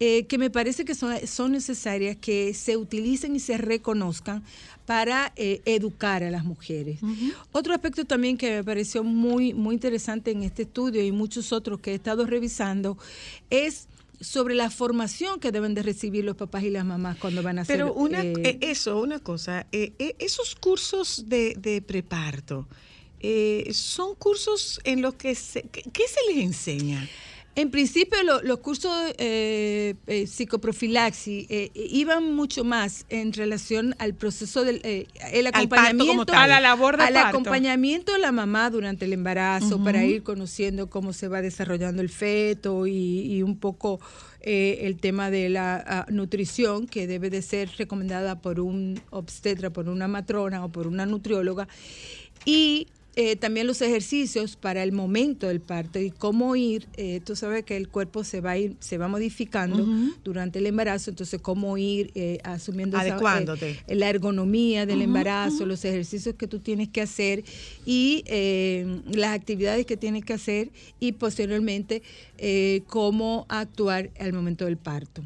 eh, 0.03 0.25
que 0.25 0.39
me 0.39 0.49
parece 0.49 0.87
que 0.87 0.95
son, 0.95 1.15
son 1.27 1.53
necesarias 1.53 2.17
que 2.17 2.55
se 2.55 2.79
utilicen 2.79 3.37
y 3.37 3.41
se 3.41 3.59
reconozcan 3.59 4.43
para 4.91 5.33
eh, 5.37 5.63
educar 5.67 6.25
a 6.25 6.31
las 6.33 6.45
mujeres. 6.45 6.99
Otro 7.53 7.73
aspecto 7.73 8.05
también 8.07 8.37
que 8.37 8.57
me 8.57 8.65
pareció 8.65 9.05
muy, 9.05 9.55
muy 9.55 9.77
interesante 9.77 10.33
en 10.33 10.43
este 10.43 10.63
estudio 10.63 11.01
y 11.01 11.13
muchos 11.13 11.53
otros 11.53 11.79
que 11.79 11.93
he 11.93 11.95
estado 11.95 12.27
revisando 12.27 12.99
es 13.51 13.87
sobre 14.21 14.57
la 14.57 14.69
formación 14.69 15.39
que 15.39 15.53
deben 15.53 15.75
de 15.75 15.85
recibir 15.85 16.25
los 16.25 16.35
papás 16.35 16.65
y 16.65 16.71
las 16.71 16.85
mamás 16.85 17.19
cuando 17.19 17.41
van 17.41 17.61
a 17.61 17.63
hacer 17.63 17.77
Pero 17.77 17.95
una, 17.95 18.25
eh, 18.25 18.33
eh, 18.43 18.59
eso, 18.63 19.01
una 19.01 19.21
cosa, 19.21 19.65
eh, 19.71 19.93
esos 20.19 20.57
cursos 20.57 21.29
de, 21.29 21.55
de 21.57 21.83
preparto, 21.83 22.67
eh, 23.21 23.71
son 23.73 24.17
cursos 24.17 24.81
en 24.83 25.03
los 25.03 25.15
que 25.15 25.37
se, 25.37 25.63
¿qué, 25.63 25.85
qué 25.93 26.03
se 26.09 26.35
les 26.35 26.45
enseña? 26.45 27.09
En 27.61 27.71
principio, 27.71 28.17
lo- 28.25 28.41
los 28.43 28.59
cursos 28.61 28.91
eh, 29.19 29.95
eh, 30.07 30.27
psicoprofilaxis 30.27 31.47
eh, 31.51 31.71
eh, 31.75 31.87
iban 31.91 32.35
mucho 32.35 32.65
más 32.65 33.05
en 33.11 33.33
relación 33.33 33.95
al 33.99 34.15
proceso 34.15 34.65
del 34.65 34.81
eh, 34.85 35.07
el 35.33 35.47
acompañamiento. 35.47 36.33
A 36.33 36.47
la 36.47 36.61
labor 36.61 36.97
de 36.97 37.05
al 37.05 37.13
parto. 37.15 37.29
acompañamiento 37.29 38.13
de 38.13 38.19
la 38.19 38.33
mamá 38.33 38.71
durante 38.71 39.05
el 39.05 39.13
embarazo 39.13 39.83
para 39.85 40.05
ir 40.05 40.23
conociendo 40.23 40.89
cómo 40.89 41.13
se 41.13 41.29
va 41.29 41.43
desarrollando 41.43 42.01
el 42.03 42.09
feto 42.09 42.87
y, 42.87 43.21
y 43.37 43.43
un 43.43 43.59
poco 43.59 44.01
eh, 44.41 44.79
el 44.83 44.97
tema 44.97 45.31
de 45.31 45.51
la 45.51 45.85
ah, 45.87 46.07
nutrición 46.09 46.87
que 46.87 47.07
debe 47.07 47.29
de 47.29 47.43
ser 47.43 47.69
recomendada 47.77 48.41
por 48.41 48.59
un 48.61 49.01
obstetra, 49.11 49.69
por 49.71 49.89
una 49.89 50.09
matrona 50.09 50.65
o 50.65 50.71
por 50.71 50.87
una 50.87 51.05
nutrióloga 51.05 51.69
y 52.47 52.87
eh, 53.23 53.37
también 53.37 53.67
los 53.67 53.83
ejercicios 53.83 54.57
para 54.57 54.83
el 54.83 54.93
momento 54.93 55.49
del 55.49 55.61
parto 55.61 55.99
y 55.99 56.11
cómo 56.11 56.57
ir, 56.57 56.89
eh, 56.97 57.21
tú 57.23 57.37
sabes 57.37 57.67
que 57.67 57.77
el 57.77 57.91
cuerpo 57.91 58.25
se 58.25 58.41
va 58.41 58.53
a 58.53 58.57
ir, 58.57 58.77
se 58.81 58.97
va 58.97 59.09
modificando 59.09 59.87
durante 60.25 60.59
el 60.59 60.65
embarazo, 60.65 61.11
entonces 61.11 61.39
cómo 61.39 61.77
ir 61.77 62.13
eh, 62.15 62.39
asumiendo 62.45 62.97
esa, 62.97 63.13
Adecuándote. 63.13 63.79
la 63.89 64.09
ergonomía 64.09 64.87
del 64.87 65.03
embarazo, 65.03 65.67
los 65.67 65.85
ejercicios 65.85 66.35
que 66.37 66.47
tú 66.47 66.61
tienes 66.61 66.89
que 66.89 67.03
hacer 67.03 67.45
y 67.85 68.25
las 69.13 69.35
actividades 69.35 69.85
que 69.85 69.99
tienes 69.99 70.25
que 70.25 70.33
hacer 70.33 70.71
y 70.99 71.13
posteriormente 71.13 72.03
cómo 72.87 73.45
actuar 73.51 74.09
al 74.19 74.33
momento 74.33 74.65
del 74.65 74.79
parto. 74.79 75.23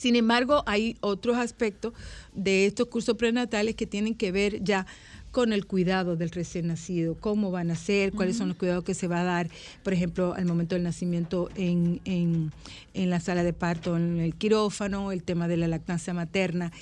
Sin 0.00 0.16
embargo, 0.16 0.64
hay 0.66 0.96
otros 1.00 1.38
aspectos 1.38 1.94
de 2.34 2.66
estos 2.66 2.88
cursos 2.88 3.16
prenatales 3.16 3.74
que 3.74 3.86
tienen 3.86 4.14
que 4.14 4.32
ver 4.32 4.62
ya 4.62 4.86
con 5.30 5.52
el 5.52 5.66
cuidado 5.66 6.16
del 6.16 6.30
recién 6.30 6.66
nacido, 6.66 7.14
cómo 7.14 7.50
van 7.50 7.70
a 7.70 7.76
ser, 7.76 8.12
cuáles 8.12 8.36
son 8.36 8.48
los 8.48 8.56
cuidados 8.56 8.84
que 8.84 8.94
se 8.94 9.06
va 9.06 9.20
a 9.20 9.24
dar, 9.24 9.48
por 9.82 9.92
ejemplo, 9.92 10.34
al 10.34 10.44
momento 10.44 10.74
del 10.74 10.82
nacimiento 10.82 11.48
en, 11.54 12.00
en, 12.04 12.52
en 12.94 13.10
la 13.10 13.20
sala 13.20 13.44
de 13.44 13.52
parto, 13.52 13.96
en 13.96 14.18
el 14.18 14.34
quirófano, 14.34 15.12
el 15.12 15.22
tema 15.22 15.48
de 15.48 15.56
la 15.56 15.68
lactancia 15.68 16.12
materna. 16.14 16.72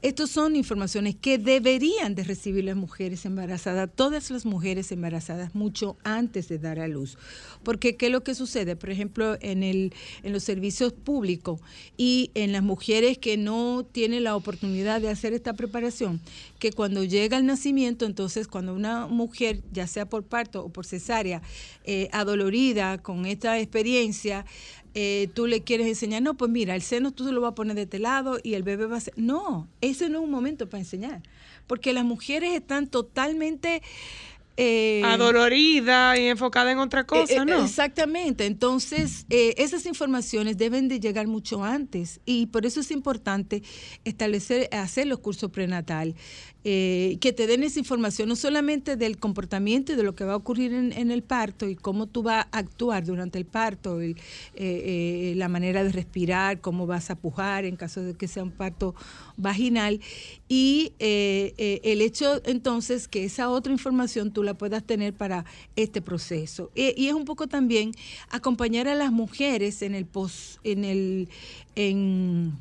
Estas 0.00 0.30
son 0.30 0.54
informaciones 0.54 1.16
que 1.16 1.38
deberían 1.38 2.14
de 2.14 2.22
recibir 2.22 2.64
las 2.64 2.76
mujeres 2.76 3.24
embarazadas, 3.24 3.90
todas 3.92 4.30
las 4.30 4.46
mujeres 4.46 4.92
embarazadas, 4.92 5.56
mucho 5.56 5.96
antes 6.04 6.48
de 6.48 6.60
dar 6.60 6.78
a 6.78 6.86
luz. 6.86 7.18
Porque 7.64 7.96
¿qué 7.96 8.06
es 8.06 8.12
lo 8.12 8.22
que 8.22 8.36
sucede? 8.36 8.76
Por 8.76 8.90
ejemplo, 8.90 9.36
en, 9.40 9.64
el, 9.64 9.92
en 10.22 10.32
los 10.32 10.44
servicios 10.44 10.92
públicos 10.92 11.60
y 11.96 12.30
en 12.34 12.52
las 12.52 12.62
mujeres 12.62 13.18
que 13.18 13.36
no 13.36 13.84
tienen 13.90 14.22
la 14.22 14.36
oportunidad 14.36 15.00
de 15.00 15.10
hacer 15.10 15.32
esta 15.32 15.54
preparación, 15.54 16.20
que 16.60 16.70
cuando 16.70 17.02
llega 17.02 17.36
el 17.36 17.46
nacimiento, 17.46 18.06
entonces 18.06 18.46
cuando 18.46 18.74
una 18.74 19.08
mujer, 19.08 19.62
ya 19.72 19.88
sea 19.88 20.08
por 20.08 20.22
parto 20.22 20.64
o 20.64 20.68
por 20.68 20.86
cesárea, 20.86 21.42
eh, 21.82 22.08
adolorida 22.12 22.98
con 22.98 23.26
esta 23.26 23.58
experiencia, 23.58 24.44
eh, 24.94 25.28
tú 25.34 25.46
le 25.46 25.62
quieres 25.62 25.86
enseñar, 25.86 26.22
no, 26.22 26.34
pues 26.34 26.50
mira, 26.50 26.74
el 26.74 26.82
seno 26.82 27.12
tú 27.12 27.24
se 27.24 27.32
lo 27.32 27.40
vas 27.40 27.52
a 27.52 27.54
poner 27.54 27.76
de 27.76 27.82
este 27.82 27.98
lado 27.98 28.38
y 28.42 28.54
el 28.54 28.62
bebé 28.62 28.86
va 28.86 28.96
a 28.96 29.00
ser... 29.00 29.14
No, 29.16 29.68
ese 29.80 30.08
no 30.08 30.18
es 30.18 30.24
un 30.24 30.30
momento 30.30 30.68
para 30.68 30.80
enseñar, 30.80 31.22
porque 31.66 31.92
las 31.92 32.04
mujeres 32.04 32.54
están 32.54 32.86
totalmente... 32.86 33.82
eh, 34.56 35.02
Adolorida 35.04 36.18
y 36.18 36.26
enfocada 36.26 36.72
en 36.72 36.78
otra 36.78 37.04
cosa, 37.04 37.32
eh, 37.32 37.36
eh, 37.36 37.44
¿no? 37.44 37.64
Exactamente. 37.64 38.44
Entonces, 38.46 39.24
eh, 39.30 39.54
esas 39.56 39.86
informaciones 39.86 40.56
deben 40.58 40.88
de 40.88 40.98
llegar 40.98 41.28
mucho 41.28 41.62
antes 41.62 42.20
y 42.26 42.46
por 42.46 42.66
eso 42.66 42.80
es 42.80 42.90
importante 42.90 43.62
establecer, 44.04 44.68
hacer 44.72 45.06
los 45.06 45.20
cursos 45.20 45.50
prenatal, 45.52 46.16
eh, 46.64 47.18
que 47.20 47.32
te 47.32 47.46
den 47.46 47.62
esa 47.62 47.78
información 47.78 48.28
no 48.28 48.36
solamente 48.36 48.96
del 48.96 49.18
comportamiento 49.18 49.92
y 49.92 49.96
de 49.96 50.02
lo 50.02 50.14
que 50.14 50.24
va 50.24 50.32
a 50.32 50.36
ocurrir 50.36 50.72
en, 50.72 51.10
el 51.10 51.22
parto 51.22 51.68
y 51.68 51.76
cómo 51.76 52.06
tú 52.06 52.22
vas 52.22 52.46
a 52.50 52.58
actuar 52.58 53.04
durante 53.04 53.38
el 53.38 53.46
parto, 53.46 54.02
y, 54.02 54.10
eh, 54.10 54.16
eh, 54.56 55.34
la 55.36 55.48
manera 55.48 55.84
de 55.84 55.90
respirar, 55.90 56.60
cómo 56.60 56.86
vas 56.86 57.10
a 57.10 57.14
pujar 57.16 57.64
en 57.64 57.76
caso 57.76 58.02
de 58.02 58.14
que 58.14 58.28
sea 58.28 58.42
un 58.42 58.50
parto 58.50 58.94
vaginal 59.36 60.00
y 60.48 60.92
eh, 60.98 61.54
eh, 61.58 61.80
el 61.84 62.02
hecho 62.02 62.42
entonces 62.44 63.08
que 63.08 63.24
esa 63.24 63.48
otra 63.48 63.72
información 63.72 64.32
tú 64.32 64.42
la 64.42 64.54
puedas 64.54 64.84
tener 64.84 65.14
para 65.14 65.44
este 65.76 66.02
proceso. 66.02 66.70
E- 66.74 66.94
y 66.96 67.06
es 67.08 67.14
un 67.14 67.24
poco 67.24 67.46
también 67.46 67.92
acompañar 68.30 68.88
a 68.88 68.94
las 68.94 69.12
mujeres 69.12 69.82
en 69.82 69.94
el 69.94 70.06
pos, 70.06 70.58
en 70.64 70.84
el 70.84 71.28
en 71.76 72.58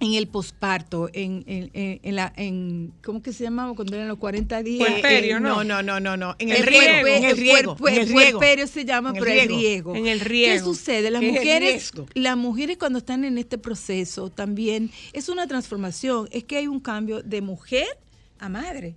en 0.00 0.14
el 0.14 0.28
posparto, 0.28 1.08
en, 1.12 1.42
en, 1.46 1.70
en, 1.72 2.00
en 2.02 2.14
la, 2.16 2.32
en, 2.36 2.92
¿cómo 3.02 3.20
que 3.22 3.32
se 3.32 3.42
llamaba 3.44 3.74
cuando 3.74 3.96
eran 3.96 4.08
los 4.08 4.18
40 4.18 4.62
días? 4.62 4.88
Puerperio, 4.88 5.40
¿no? 5.40 5.64
No, 5.64 5.82
no, 5.82 5.98
no, 6.00 6.16
no. 6.16 6.36
En 6.38 6.50
el 6.50 6.58
puerpe- 6.58 6.68
riego, 6.68 7.06
en 7.08 7.24
el 7.24 7.36
riego, 7.36 7.76
puer- 7.76 7.92
en 7.94 7.98
el 8.02 8.08
riego. 8.08 8.38
puerperio 8.38 8.66
se 8.66 8.84
llama, 8.84 9.10
En 9.10 9.16
el 9.16 9.22
pero 9.24 9.32
el 9.40 9.48
riego. 9.48 9.58
riego. 9.58 9.96
En 9.96 10.06
el 10.06 10.18
¿Qué 10.20 10.24
riego. 10.24 10.64
sucede? 10.64 11.10
Las 11.10 11.20
¿Qué 11.20 11.28
es 11.30 11.34
el 11.34 11.40
mujeres, 11.40 11.92
las 12.14 12.36
mujeres 12.36 12.76
cuando 12.78 12.98
están 12.98 13.24
en 13.24 13.38
este 13.38 13.58
proceso 13.58 14.30
también 14.30 14.90
es 15.12 15.28
una 15.28 15.46
transformación, 15.46 16.28
es 16.32 16.44
que 16.44 16.56
hay 16.58 16.66
un 16.68 16.80
cambio 16.80 17.22
de 17.22 17.40
mujer 17.42 17.86
a 18.38 18.48
madre. 18.48 18.94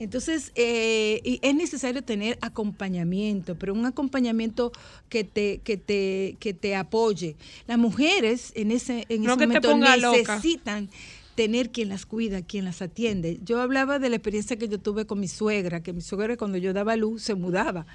Entonces, 0.00 0.50
eh, 0.56 1.20
y 1.24 1.38
es 1.42 1.54
necesario 1.54 2.02
tener 2.02 2.38
acompañamiento, 2.40 3.54
pero 3.56 3.74
un 3.74 3.86
acompañamiento 3.86 4.72
que 5.08 5.24
te, 5.24 5.60
que 5.62 5.76
te, 5.76 6.36
que 6.40 6.54
te 6.54 6.74
apoye. 6.74 7.36
Las 7.68 7.78
mujeres 7.78 8.52
en 8.56 8.72
ese, 8.72 9.04
en 9.08 9.22
No 9.22 9.34
ese 9.34 9.46
momento 9.46 9.76
loca. 9.76 10.36
necesitan 10.36 10.88
tener 11.34 11.70
quien 11.70 11.88
las 11.88 12.06
cuida, 12.06 12.42
quien 12.42 12.64
las 12.64 12.82
atiende. 12.82 13.38
Yo 13.44 13.60
hablaba 13.60 13.98
de 13.98 14.08
la 14.10 14.16
experiencia 14.16 14.56
que 14.56 14.68
yo 14.68 14.78
tuve 14.78 15.06
con 15.06 15.20
mi 15.20 15.28
suegra, 15.28 15.82
que 15.82 15.92
mi 15.92 16.00
suegra 16.00 16.36
cuando 16.36 16.58
yo 16.58 16.72
daba 16.72 16.96
luz 16.96 17.22
se 17.22 17.34
mudaba. 17.34 17.86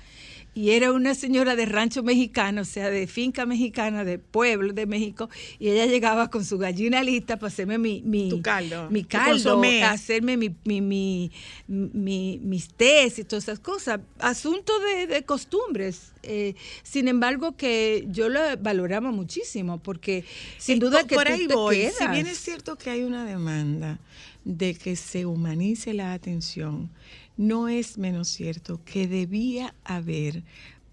Y 0.55 0.71
era 0.71 0.91
una 0.93 1.13
señora 1.13 1.55
de 1.55 1.65
rancho 1.65 2.01
mexicano, 2.01 2.61
o 2.61 2.65
sea, 2.65 2.89
de 2.89 3.05
finca 3.07 3.45
mexicana, 3.45 4.03
de 4.05 4.17
pueblo 4.17 4.71
de 4.73 4.85
México, 4.87 5.29
y 5.59 5.67
ella 5.69 5.85
llegaba 5.85 6.29
con 6.31 6.43
su 6.45 6.57
gallina 6.57 7.03
lista 7.03 7.37
para 7.37 7.49
hacerme 7.49 7.77
mi, 7.77 8.01
mi 8.03 8.29
Tu 8.29 8.41
caldo, 8.41 8.89
mi 8.89 9.03
caldo, 9.03 9.59
hacerme 9.83 10.37
mi, 10.37 10.55
mi, 10.63 10.81
mi, 10.81 11.31
mi- 11.67 12.39
mis 12.41 12.69
tés 12.69 13.19
y 13.19 13.23
todas 13.25 13.43
esas 13.43 13.59
cosas. 13.59 13.99
Asunto 14.17 14.71
de, 14.79 15.07
de 15.07 15.23
costumbres. 15.23 16.13
Eh, 16.25 16.55
sin 16.83 17.07
embargo, 17.07 17.55
que 17.55 18.05
yo 18.09 18.29
lo 18.29 18.39
valoraba 18.59 19.11
muchísimo, 19.11 19.77
porque 19.79 20.23
sin 20.57 20.79
duda 20.79 20.99
por- 20.99 21.07
que 21.07 21.15
por 21.15 21.27
tú 21.27 21.33
ahí 21.33 21.47
te 21.47 21.53
voy. 21.55 21.75
quedas. 21.77 21.95
Si 21.97 22.07
bien 22.07 22.27
es 22.27 22.37
cierto 22.39 22.75
que 22.77 22.89
hay 22.89 23.03
una 23.03 23.25
demanda 23.25 23.99
de 24.43 24.73
que 24.75 24.95
se 24.95 25.25
humanice 25.25 25.93
la 25.93 26.13
atención, 26.13 26.89
no 27.37 27.67
es 27.67 27.97
menos 27.97 28.27
cierto 28.29 28.79
que 28.85 29.07
debía 29.07 29.73
haber 29.83 30.43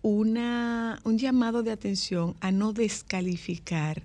una, 0.03 1.01
un 1.05 1.19
llamado 1.19 1.63
de 1.63 1.71
atención 1.71 2.35
a 2.41 2.51
no 2.51 2.73
descalificar 2.73 4.03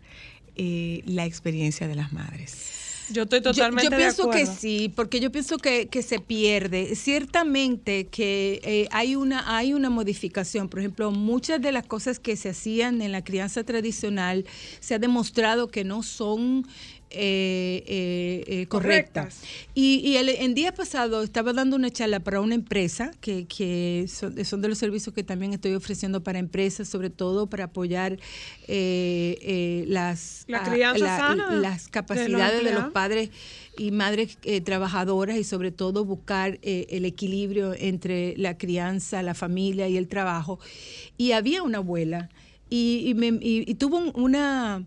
eh, 0.55 1.01
la 1.05 1.25
experiencia 1.25 1.87
de 1.87 1.95
las 1.95 2.13
madres. 2.13 2.86
Yo 3.09 3.23
estoy 3.23 3.39
Yo- 3.39 3.51
totalmente 3.51 3.85
yo, 3.85 3.89
de 3.91 3.97
pienso 3.97 4.23
que 4.29 4.41
acuerdo. 4.43 4.59
sí, 4.59 4.91
porque 4.95 5.19
yo 5.19 5.31
pienso 5.31 5.57
que, 5.57 5.87
que 5.87 6.01
se 6.01 6.19
pierde. 6.19 6.95
Ciertamente 6.95 8.07
que 8.07 8.59
eh, 8.63 8.87
hay, 8.91 9.15
una, 9.15 9.55
hay 9.57 9.73
una 9.73 9.89
modificación. 9.89 10.69
Por 10.69 10.79
ejemplo, 10.79 11.11
muchas 11.11 11.61
de 11.61 11.71
las 11.71 11.85
cosas 11.85 12.19
que 12.19 12.35
se 12.35 12.49
hacían 12.49 13.01
en 13.01 13.11
la 13.11 13.23
crianza 13.23 13.63
tradicional 13.63 14.45
se 14.79 14.95
ha 14.95 14.99
demostrado 14.99 15.67
que 15.69 15.83
no 15.83 16.03
son 16.03 16.67
eh, 17.09 17.83
eh, 17.87 18.43
eh, 18.47 18.65
correctas. 18.67 19.41
Y, 19.73 20.01
y 20.03 20.17
el, 20.17 20.29
en 20.29 20.53
día 20.53 20.73
pasado 20.73 21.23
estaba 21.23 21.53
dando 21.53 21.75
una 21.75 21.89
charla 21.89 22.19
para 22.19 22.41
una 22.41 22.55
empresa, 22.55 23.11
que, 23.21 23.45
que 23.45 24.05
son, 24.07 24.43
son 24.45 24.61
de 24.61 24.67
los 24.69 24.77
servicios 24.77 25.13
que 25.15 25.23
también 25.23 25.53
estoy 25.53 25.73
ofreciendo 25.73 26.21
para 26.21 26.39
empresas, 26.39 26.87
sobre 26.89 27.09
todo 27.09 27.47
para 27.47 27.65
apoyar 27.65 28.13
eh, 28.67 29.37
eh, 29.41 29.85
las, 29.87 30.45
La 30.47 30.63
las 31.61 31.87
capacidades 31.87 32.63
de 32.63 32.71
los 32.73 32.91
padres 32.91 33.29
y 33.77 33.91
madres 33.91 34.37
eh, 34.43 34.61
trabajadoras 34.61 35.37
y 35.37 35.43
sobre 35.43 35.71
todo 35.71 36.03
buscar 36.05 36.59
eh, 36.61 36.87
el 36.89 37.05
equilibrio 37.05 37.73
entre 37.77 38.35
la 38.37 38.57
crianza, 38.57 39.21
la 39.23 39.33
familia 39.33 39.87
y 39.87 39.97
el 39.97 40.07
trabajo. 40.07 40.59
Y 41.17 41.31
había 41.31 41.63
una 41.63 41.77
abuela 41.77 42.29
y, 42.69 43.03
y 43.05 43.13
me- 43.13 43.39
y- 43.41 43.63
y 43.69 43.75
tuvo 43.75 43.97
un- 43.97 44.11
una... 44.15 44.83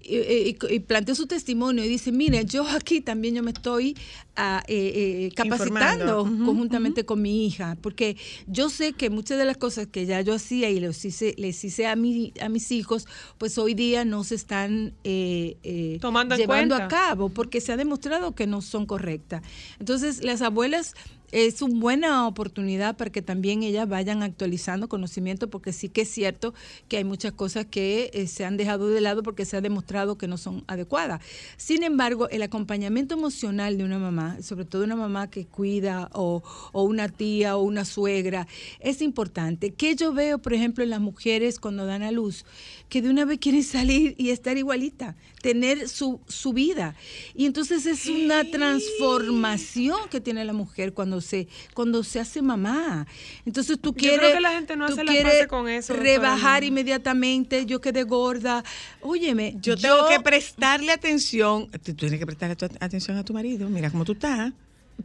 Y, 0.00 0.16
y- 0.16 0.56
y 0.70 0.78
planteó 0.80 1.14
su 1.14 1.26
testimonio 1.26 1.84
y 1.84 1.88
dice, 1.88 2.12
mire, 2.12 2.44
yo 2.44 2.66
aquí 2.68 3.00
también 3.00 3.34
yo 3.34 3.42
me 3.42 3.50
estoy 3.50 3.96
ah, 4.36 4.62
eh, 4.68 4.92
eh, 5.26 5.32
capacitando 5.34 6.24
conjuntamente 6.46 7.04
con 7.04 7.20
mi 7.20 7.46
hija, 7.46 7.76
porque 7.82 8.16
yo 8.46 8.70
sé 8.70 8.92
que 8.92 9.10
muchas 9.10 9.38
de 9.38 9.44
las 9.44 9.56
cosas 9.56 9.88
que 9.88 10.06
ya 10.06 10.20
yo 10.20 10.34
hacía 10.34 10.70
y 10.70 10.78
les 10.78 11.04
hice, 11.04 11.34
les 11.36 11.62
hice 11.64 11.86
a, 11.88 11.96
mi, 11.96 12.32
a 12.40 12.48
mis 12.48 12.70
hijos, 12.70 13.06
pues 13.38 13.58
hoy 13.58 13.74
día 13.74 14.04
no 14.04 14.22
se 14.24 14.36
están 14.36 14.94
eh, 15.04 15.98
Tomando 16.00 16.36
llevando 16.36 16.76
a 16.76 16.88
cabo 16.88 17.28
porque 17.28 17.60
se 17.60 17.72
ha 17.72 17.76
demostrado 17.76 18.34
que 18.34 18.46
no 18.46 18.62
son 18.62 18.86
correctas. 18.86 19.42
Entonces, 19.80 20.22
las 20.22 20.42
abuelas 20.42 20.94
es 21.32 21.62
una 21.62 21.80
buena 21.80 22.26
oportunidad 22.26 22.96
para 22.96 23.10
que 23.10 23.22
también 23.22 23.62
ellas 23.62 23.88
vayan 23.88 24.22
actualizando 24.22 24.88
conocimiento, 24.88 25.50
porque 25.50 25.72
sí 25.72 25.88
que 25.88 26.02
es 26.02 26.08
cierto 26.08 26.54
que 26.88 26.96
hay 26.96 27.04
muchas 27.04 27.32
cosas 27.32 27.66
que 27.66 28.10
eh, 28.14 28.26
se 28.26 28.44
han 28.44 28.56
dejado 28.56 28.88
de 28.88 29.00
lado 29.00 29.22
porque 29.22 29.44
se 29.44 29.56
ha 29.56 29.60
demostrado 29.60 30.18
que 30.18 30.28
no 30.28 30.38
son 30.38 30.64
adecuadas. 30.66 31.20
Sin 31.56 31.82
embargo, 31.82 32.28
el 32.30 32.42
acompañamiento 32.42 33.14
emocional 33.14 33.78
de 33.78 33.84
una 33.84 33.98
mamá, 33.98 34.42
sobre 34.42 34.64
todo 34.64 34.84
una 34.84 34.96
mamá 34.96 35.30
que 35.30 35.46
cuida 35.46 36.10
o, 36.12 36.42
o 36.72 36.82
una 36.82 37.08
tía 37.08 37.56
o 37.56 37.62
una 37.62 37.84
suegra, 37.84 38.46
es 38.80 39.02
importante. 39.02 39.74
Que 39.74 39.94
yo 39.94 40.12
veo, 40.12 40.38
por 40.38 40.54
ejemplo, 40.54 40.84
en 40.84 40.90
las 40.90 41.00
mujeres 41.00 41.58
cuando 41.58 41.86
dan 41.86 42.02
a 42.02 42.10
luz, 42.10 42.44
que 42.88 43.02
de 43.02 43.10
una 43.10 43.24
vez 43.24 43.38
quieren 43.38 43.62
salir 43.62 44.14
y 44.18 44.30
estar 44.30 44.56
igualita, 44.56 45.16
tener 45.42 45.88
su, 45.88 46.20
su 46.26 46.52
vida. 46.52 46.94
Y 47.34 47.46
entonces 47.46 47.86
es 47.86 48.06
una 48.06 48.44
transformación 48.44 50.08
que 50.10 50.20
tiene 50.20 50.44
la 50.44 50.52
mujer 50.52 50.94
cuando 50.94 51.20
se, 51.20 51.48
cuando 51.74 52.02
se 52.02 52.20
hace 52.20 52.42
mamá. 52.42 53.06
Entonces 53.44 53.78
tú 53.78 53.90
Yo 53.90 53.96
quieres, 53.96 54.20
creo 54.20 54.34
que 54.34 54.40
la 54.40 54.52
gente 54.52 54.76
no 54.76 54.86
tú 54.86 54.94
hace 54.94 55.04
paces 55.04 55.46
con 55.46 55.68
eso, 55.68 55.94
rebajar 55.94 56.64
inmediatamente, 56.64 57.66
yo 57.66 57.80
quedé 57.80 58.04
gorda. 58.04 58.64
Óyeme, 59.00 59.56
Yo 59.60 59.76
tengo 59.76 60.08
que 60.08 60.20
prestarle 60.20 60.92
atención. 60.92 61.68
Tú 61.70 61.94
tienes 61.94 62.18
que 62.18 62.26
prestarle 62.26 62.56
atención 62.80 63.16
a 63.16 63.24
tu 63.24 63.32
marido. 63.32 63.68
Mira 63.68 63.90
cómo 63.90 64.04
tú 64.04 64.12
estás. 64.12 64.52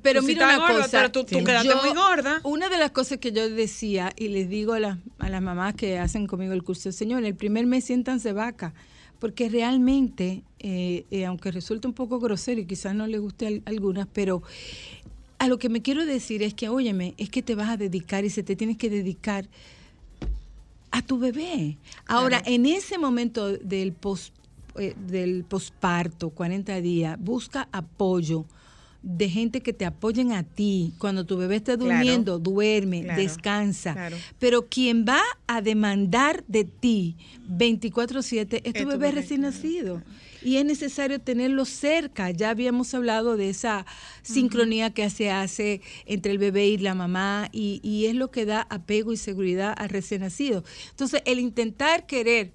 Pero 0.01 0.21
Tú 0.21 0.27
mira 0.27 0.45
una 0.45 0.57
gorda, 0.57 0.75
cosa, 0.83 0.89
pero 0.97 1.11
tú- 1.11 1.23
tú 1.23 1.43
quedaste 1.43 1.75
muy 1.75 1.93
gorda. 1.93 2.41
Una 2.43 2.67
de 2.69 2.77
las 2.77 2.91
cosas 2.91 3.19
que 3.19 3.31
yo 3.31 3.49
decía 3.49 4.11
y 4.17 4.29
les 4.29 4.49
digo 4.49 4.73
a, 4.73 4.79
las- 4.79 4.97
a 5.19 5.29
las 5.29 5.41
mamás 5.41 5.75
que 5.75 5.99
hacen 5.99 6.27
conmigo 6.27 6.53
el 6.53 6.63
curso, 6.63 6.91
señor, 6.91 7.23
el 7.23 7.35
primer 7.35 7.65
mes 7.67 7.85
siéntanse 7.85 8.33
vaca, 8.33 8.73
porque 9.19 9.49
realmente, 9.49 10.43
eh, 10.59 11.05
eh, 11.11 11.25
aunque 11.25 11.51
resulte 11.51 11.87
un 11.87 11.93
poco 11.93 12.19
grosero 12.19 12.59
y 12.59 12.65
quizás 12.65 12.95
no 12.95 13.07
le 13.07 13.19
guste 13.19 13.61
a 13.65 13.69
algunas, 13.69 14.07
pero 14.11 14.41
a 15.37 15.47
lo 15.47 15.57
que 15.59 15.69
me 15.69 15.81
quiero 15.81 16.05
decir 16.05 16.41
es 16.43 16.53
que, 16.53 16.69
óyeme, 16.69 17.13
es 17.17 17.29
que 17.29 17.41
te 17.43 17.53
vas 17.55 17.69
a 17.69 17.77
dedicar 17.77 18.25
y 18.25 18.29
se 18.29 18.43
te 18.43 18.55
tienes 18.55 18.77
que 18.77 18.89
dedicar 18.89 19.47
a 20.91 21.01
tu 21.01 21.17
bebé. 21.19 21.77
Ahora, 22.07 22.41
en 22.45 22.65
ese 22.65 22.97
momento 22.97 23.51
del 23.51 23.93
pos, 23.93 24.31
eh, 24.77 24.95
del 25.07 25.43
posparto, 25.43 26.29
40 26.31 26.81
días, 26.81 27.17
busca 27.19 27.67
apoyo 27.71 28.45
de 29.03 29.29
gente 29.29 29.61
que 29.61 29.73
te 29.73 29.85
apoyen 29.85 30.31
a 30.31 30.43
ti. 30.43 30.93
Cuando 30.97 31.25
tu 31.25 31.35
bebé 31.37 31.57
está 31.57 31.77
Claro. 31.77 31.97
durmiendo, 31.97 32.39
duerme, 32.39 33.01
Claro, 33.03 33.21
descansa. 33.21 33.93
claro. 33.93 34.17
Pero 34.39 34.67
quien 34.67 35.05
va 35.05 35.19
a 35.45 35.61
demandar 35.61 36.43
de 36.47 36.63
ti 36.63 37.17
24/7 37.49 38.57
es 38.63 38.73
tu 38.73 38.79
Es 38.79 38.83
tu 38.85 38.89
bebé 38.91 38.97
bebé, 39.09 39.11
recién 39.21 39.41
nacido. 39.41 40.01
Y 40.41 40.57
es 40.57 40.65
necesario 40.65 41.19
tenerlo 41.19 41.63
cerca. 41.65 42.31
Ya 42.31 42.49
habíamos 42.49 42.93
hablado 42.93 43.37
de 43.37 43.49
esa 43.49 43.85
sincronía 44.23 44.89
que 44.93 45.09
se 45.09 45.31
hace 45.31 45.81
entre 46.05 46.31
el 46.31 46.37
bebé 46.37 46.67
y 46.67 46.77
la 46.77 46.95
mamá 46.95 47.49
y, 47.51 47.79
y 47.83 48.05
es 48.07 48.15
lo 48.15 48.29
que 48.31 48.45
da 48.45 48.61
apego 48.69 49.13
y 49.13 49.17
seguridad 49.17 49.73
al 49.77 49.89
recién 49.89 50.21
nacido. 50.21 50.63
Entonces, 50.91 51.21
el 51.25 51.39
intentar 51.39 52.05
querer 52.05 52.51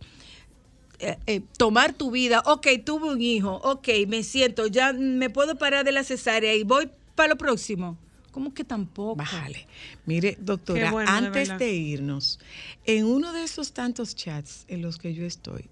eh, 1.00 1.16
eh, 1.26 1.40
tomar 1.56 1.92
tu 1.92 2.10
vida, 2.10 2.42
ok, 2.44 2.66
tuve 2.84 3.10
un 3.10 3.20
hijo, 3.20 3.54
ok, 3.62 3.88
me 4.08 4.22
siento, 4.22 4.66
ya 4.66 4.92
me 4.92 5.30
puedo 5.30 5.56
parar 5.56 5.84
de 5.84 5.92
la 5.92 6.02
cesárea 6.02 6.54
y 6.54 6.64
voy 6.64 6.90
para 7.14 7.30
lo 7.30 7.36
próximo. 7.36 7.96
¿Cómo 8.32 8.52
que 8.52 8.64
tampoco? 8.64 9.16
Bájale. 9.16 9.66
Mire, 10.06 10.36
doctora, 10.40 10.92
bueno, 10.92 11.10
antes 11.10 11.56
de 11.58 11.72
irnos, 11.72 12.38
en 12.84 13.04
uno 13.04 13.32
de 13.32 13.42
esos 13.42 13.72
tantos 13.72 14.14
chats 14.14 14.64
en 14.68 14.82
los 14.82 14.98
que 14.98 15.14
yo 15.14 15.24
estoy, 15.24 15.64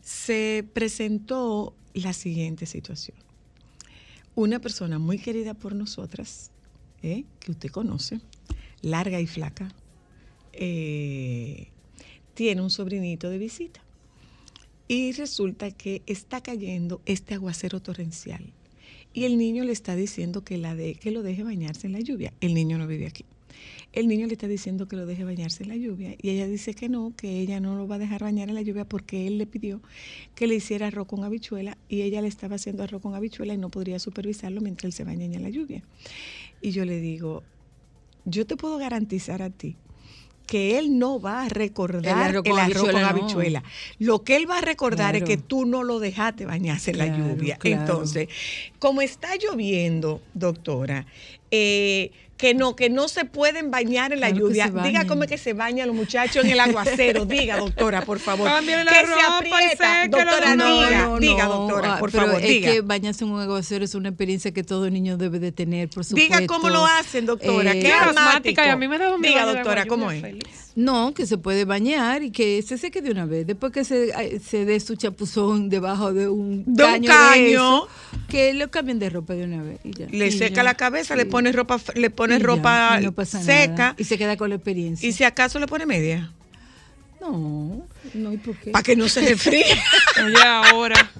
se 0.00 0.64
presentó 0.72 1.74
la 1.94 2.12
siguiente 2.12 2.66
situación. 2.66 3.16
Una 4.34 4.58
persona 4.58 4.98
muy 4.98 5.18
querida 5.18 5.54
por 5.54 5.74
nosotras, 5.74 6.50
¿eh? 7.02 7.24
que 7.40 7.52
usted 7.52 7.70
conoce, 7.70 8.20
larga 8.82 9.20
y 9.20 9.26
flaca, 9.26 9.72
eh, 10.52 11.68
tiene 12.34 12.60
un 12.60 12.70
sobrinito 12.70 13.30
de 13.30 13.38
visita. 13.38 13.83
Y 14.86 15.12
resulta 15.12 15.70
que 15.70 16.02
está 16.06 16.42
cayendo 16.42 17.00
este 17.06 17.34
aguacero 17.34 17.80
torrencial. 17.80 18.52
Y 19.12 19.24
el 19.24 19.38
niño 19.38 19.64
le 19.64 19.72
está 19.72 19.94
diciendo 19.94 20.44
que, 20.44 20.58
la 20.58 20.74
de, 20.74 20.94
que 20.96 21.10
lo 21.10 21.22
deje 21.22 21.42
bañarse 21.42 21.86
en 21.86 21.92
la 21.92 22.00
lluvia. 22.00 22.32
El 22.40 22.52
niño 22.54 22.78
no 22.78 22.86
vive 22.86 23.06
aquí. 23.06 23.24
El 23.92 24.08
niño 24.08 24.26
le 24.26 24.32
está 24.32 24.48
diciendo 24.48 24.88
que 24.88 24.96
lo 24.96 25.06
deje 25.06 25.22
bañarse 25.22 25.62
en 25.62 25.68
la 25.68 25.76
lluvia 25.76 26.16
y 26.20 26.30
ella 26.30 26.48
dice 26.48 26.74
que 26.74 26.88
no, 26.88 27.14
que 27.16 27.38
ella 27.38 27.60
no 27.60 27.76
lo 27.76 27.86
va 27.86 27.94
a 27.94 27.98
dejar 28.00 28.22
bañar 28.22 28.48
en 28.48 28.56
la 28.56 28.62
lluvia 28.62 28.84
porque 28.84 29.28
él 29.28 29.38
le 29.38 29.46
pidió 29.46 29.80
que 30.34 30.48
le 30.48 30.56
hiciera 30.56 30.88
arroz 30.88 31.06
con 31.06 31.22
habichuela 31.22 31.78
y 31.88 32.02
ella 32.02 32.20
le 32.20 32.26
estaba 32.26 32.56
haciendo 32.56 32.82
arroz 32.82 33.00
con 33.00 33.14
habichuela 33.14 33.54
y 33.54 33.58
no 33.58 33.70
podría 33.70 34.00
supervisarlo 34.00 34.60
mientras 34.60 34.86
él 34.86 34.92
se 34.92 35.04
baña 35.04 35.24
en 35.26 35.40
la 35.40 35.48
lluvia. 35.48 35.84
Y 36.60 36.72
yo 36.72 36.84
le 36.84 37.00
digo, 37.00 37.44
yo 38.24 38.46
te 38.46 38.56
puedo 38.56 38.78
garantizar 38.78 39.42
a 39.42 39.50
ti 39.50 39.76
que 40.46 40.78
él 40.78 40.98
no 40.98 41.20
va 41.20 41.44
a 41.44 41.48
recordar 41.48 42.30
el 42.44 42.58
arroz 42.58 42.90
con, 42.90 43.02
habichuela, 43.02 43.60
no. 43.60 43.66
Lo 43.98 44.24
que 44.24 44.36
él 44.36 44.48
va 44.48 44.58
a 44.58 44.60
recordar 44.60 45.12
Claro. 45.12 45.24
es 45.24 45.24
que 45.24 45.36
tú 45.36 45.64
no 45.64 45.82
lo 45.82 45.98
dejaste 46.00 46.44
bañarse 46.46 46.90
en 46.90 46.98
la 46.98 47.06
lluvia. 47.06 47.56
claro. 47.56 47.80
Entonces, 47.80 48.28
como 48.78 49.00
está 49.00 49.36
lloviendo, 49.36 50.20
doctora, 50.34 51.06
eh, 51.50 52.10
que 52.36 52.52
no, 52.52 52.74
que 52.74 52.90
no 52.90 53.06
se 53.08 53.24
pueden 53.24 53.70
bañar 53.70 54.12
en 54.12 54.20
la 54.20 54.28
Claro 54.30 54.48
lluvia. 54.48 54.68
Diga 54.68 55.06
cómo 55.06 55.22
es 55.24 55.30
que 55.30 55.38
se 55.38 55.52
bañan 55.52 55.86
los 55.86 55.96
muchachos 55.96 56.44
en 56.44 56.50
el 56.50 56.60
aguacero. 56.60 57.24
Diga, 57.26 57.58
doctora, 57.58 58.02
por 58.02 58.18
favor. 58.18 58.48
Cámbiale 58.48 58.84
la 58.84 58.90
que 58.90 58.98
se 58.98 59.06
ropa 59.06 59.44
y 59.48 59.52
aprieta. 59.64 60.02
séquelo 60.02 60.24
Doctora, 60.24 60.56
nuevo. 60.56 60.80
diga, 60.84 61.06
No, 61.06 61.18
diga, 61.20 61.44
no, 61.44 61.52
doctora, 61.54 61.94
ah, 61.94 61.98
por 62.00 62.10
pero 62.10 62.26
favor, 62.26 62.40
es 62.42 62.48
diga. 62.48 62.72
que 62.72 62.80
bañarse 62.80 63.24
en 63.24 63.30
un 63.30 63.40
aguacero 63.40 63.84
es 63.84 63.94
una 63.94 64.08
experiencia 64.08 64.52
que 64.52 64.64
todo 64.64 64.90
niño 64.90 65.16
debe 65.16 65.38
de 65.38 65.52
tener, 65.52 65.88
por 65.90 66.04
supuesto. 66.04 66.34
Diga 66.34 66.46
cómo 66.46 66.68
lo 66.70 66.84
hacen, 66.84 67.26
doctora. 67.26 67.72
Eh, 67.72 67.80
¿Qué 67.80 67.92
asmática 67.92 68.66
y 68.66 68.70
a 68.70 68.76
mí 68.76 68.88
me 68.88 68.98
miedo 68.98 69.18
Diga, 69.18 69.46
doctora, 69.46 69.86
¿cómo 69.86 70.10
es? 70.10 70.20
feliz. 70.20 70.63
No, 70.76 71.14
que 71.14 71.24
se 71.26 71.38
puede 71.38 71.64
bañar 71.64 72.24
y 72.24 72.32
que 72.32 72.60
se 72.62 72.76
seque 72.78 73.00
de 73.00 73.12
una 73.12 73.26
vez. 73.26 73.46
Después 73.46 73.72
que 73.72 73.84
se, 73.84 74.40
se 74.40 74.64
dé 74.64 74.80
su 74.80 74.96
chapuzón 74.96 75.68
debajo 75.68 76.12
de 76.12 76.28
un 76.28 76.64
De 76.66 76.82
un 76.84 76.90
caño, 76.90 77.08
caño. 77.08 77.44
eso, 77.46 77.88
que 78.28 78.52
lo 78.54 78.68
cambien 78.72 78.98
de 78.98 79.08
ropa 79.08 79.34
de 79.34 79.44
una 79.44 79.62
vez. 79.62 79.78
y 79.84 79.92
ya. 79.92 80.06
Le 80.10 80.26
Y 80.26 80.32
seca 80.32 80.56
ya. 80.56 80.62
la 80.64 80.74
cabeza, 80.74 81.14
le 81.14 81.26
pone 81.26 81.52
ropa, 81.52 81.78
le 81.94 82.10
pone 82.10 82.36
Y 82.36 82.38
ropa 82.40 82.98
y 83.00 83.04
no 83.04 83.12
pasa 83.12 83.40
seca. 83.40 83.70
nada. 83.76 83.94
Y 83.98 84.04
se 84.04 84.18
queda 84.18 84.36
con 84.36 84.48
la 84.48 84.56
experiencia. 84.56 85.08
Y 85.08 85.12
si 85.12 85.22
acaso 85.22 85.60
le 85.60 85.68
pone 85.68 85.86
media. 85.86 86.32
No, 87.20 87.86
no, 88.14 88.32
¿y 88.32 88.36
por 88.38 88.56
qué? 88.58 88.70
Para 88.72 88.82
que 88.82 88.96
no 88.96 89.08
se 89.08 89.20
resfríe. 89.20 89.64
Oye, 90.26 90.42
ahora. 90.42 91.10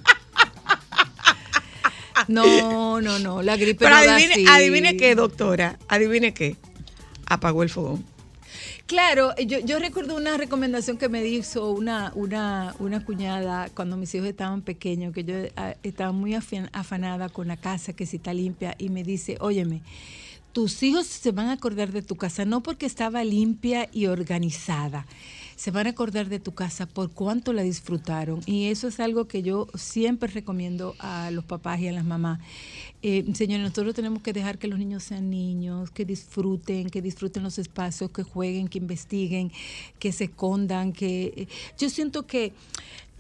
No, 2.29 3.01
no, 3.01 3.19
no, 3.19 3.43
la 3.43 3.57
gripe 3.57 3.85
Pero 3.85 3.97
no 3.97 4.05
da 4.05 4.15
adivine, 4.17 4.35
así. 4.35 4.47
adivine 4.49 4.97
qué, 4.97 5.15
doctora. 5.15 5.79
Adivine 5.89 6.33
qué. 6.35 6.57
Apagó 7.27 7.63
el 7.63 7.71
fogón. 7.71 8.05
Claro, 8.87 9.35
yo, 9.37 9.61
yo 9.61 9.79
recuerdo 9.79 10.15
una 10.15 10.37
recomendación 10.37 10.99
que 10.99 11.09
me 11.09 11.25
hizo 11.25 11.71
una, 11.71 12.13
una, 12.15 12.75
una 12.79 13.03
cuñada 13.03 13.71
cuando 13.75 13.97
mis 13.97 14.15
hijos 14.15 14.29
estaban 14.29 14.61
pequeños, 14.61 15.15
que 15.15 15.25
yo 15.25 15.35
ah, 15.57 15.75
estaba 15.83 16.13
muy 16.13 16.35
afan- 16.35 16.69
afanada 16.75 17.31
con 17.31 17.49
la 17.49 17.57
casa, 17.57 17.95
que 17.95 18.05
si 18.05 18.17
está 18.17 18.35
limpia, 18.35 18.75
y 18.79 18.91
me 18.91 19.03
dice, 19.03 19.39
óyeme, 19.41 19.81
tus 20.53 20.83
hijos 20.83 21.07
se 21.07 21.33
van 21.33 21.47
a 21.49 21.53
acordar 21.53 21.93
de 21.93 22.03
tu 22.03 22.17
casa 22.17 22.45
no 22.45 22.63
porque 22.63 22.85
estaba 22.85 23.25
limpia 23.25 23.89
y 23.91 24.07
organizada, 24.07 25.07
se 25.57 25.71
van 25.71 25.87
a 25.87 25.91
acordar 25.91 26.29
de 26.29 26.41
tu 26.41 26.53
casa 26.53 26.87
por 26.87 27.11
cuánto 27.11 27.53
la 27.53 27.63
disfrutaron. 27.63 28.41
Y 28.47 28.67
eso 28.67 28.89
es 28.89 29.01
algo 29.01 29.27
que 29.27 29.43
yo 29.43 29.69
siempre 29.75 30.29
recomiendo 30.29 30.95
a 30.99 31.31
los 31.31 31.45
papás 31.45 31.81
y 31.81 31.89
a 31.89 31.93
las 31.93 32.05
mamás. 32.05 32.41
Eh, 33.03 33.25
señores, 33.35 33.63
nosotros 33.63 33.95
tenemos 33.95 34.23
que 34.23 34.33
dejar 34.33 34.59
que 34.59 34.67
los 34.67 34.79
niños 34.79 35.05
sean 35.05 35.31
niños, 35.31 35.91
que 35.91 36.05
disfruten, 36.05 36.89
que 36.89 37.03
disfruten 37.03 37.43
los 37.43 37.59
espacios, 37.59 38.11
que 38.11 38.23
jueguen, 38.23 38.69
que 38.69 38.79
investiguen, 38.79 39.53
que 39.99 40.13
se 40.13 40.25
escondan, 40.25 40.93
que 40.93 41.35
eh, 41.37 41.47
yo 41.79 41.91
siento 41.91 42.27
que 42.27 42.53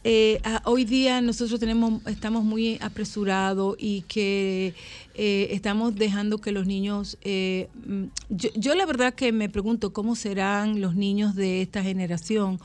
eh, 0.05 0.40
a- 0.44 0.62
hoy 0.66 0.85
día 0.85 1.20
nosotros 1.22 1.59
tenemos, 1.59 2.06
estamos 2.06 2.44
muy 2.44 2.78
apresurados 2.81 3.76
y 3.78 4.02
que 4.02 4.74
eh, 5.14 5.48
estamos 5.51 5.94
dejando 5.94 6.39
que 6.39 6.52
los 6.52 6.66
niños, 6.66 7.16
eh, 7.22 7.68
mm, 7.86 8.05
yo, 8.28 8.51
yo 8.55 8.74
la 8.74 8.85
verdad 8.86 9.14
que 9.14 9.32
me 9.32 9.48
pregunto 9.48 9.93
cómo 9.93 10.14
serán 10.14 10.81
los 10.81 10.94
niños 10.94 11.35
de 11.35 11.62
esta 11.62 11.82
generación. 11.82 12.60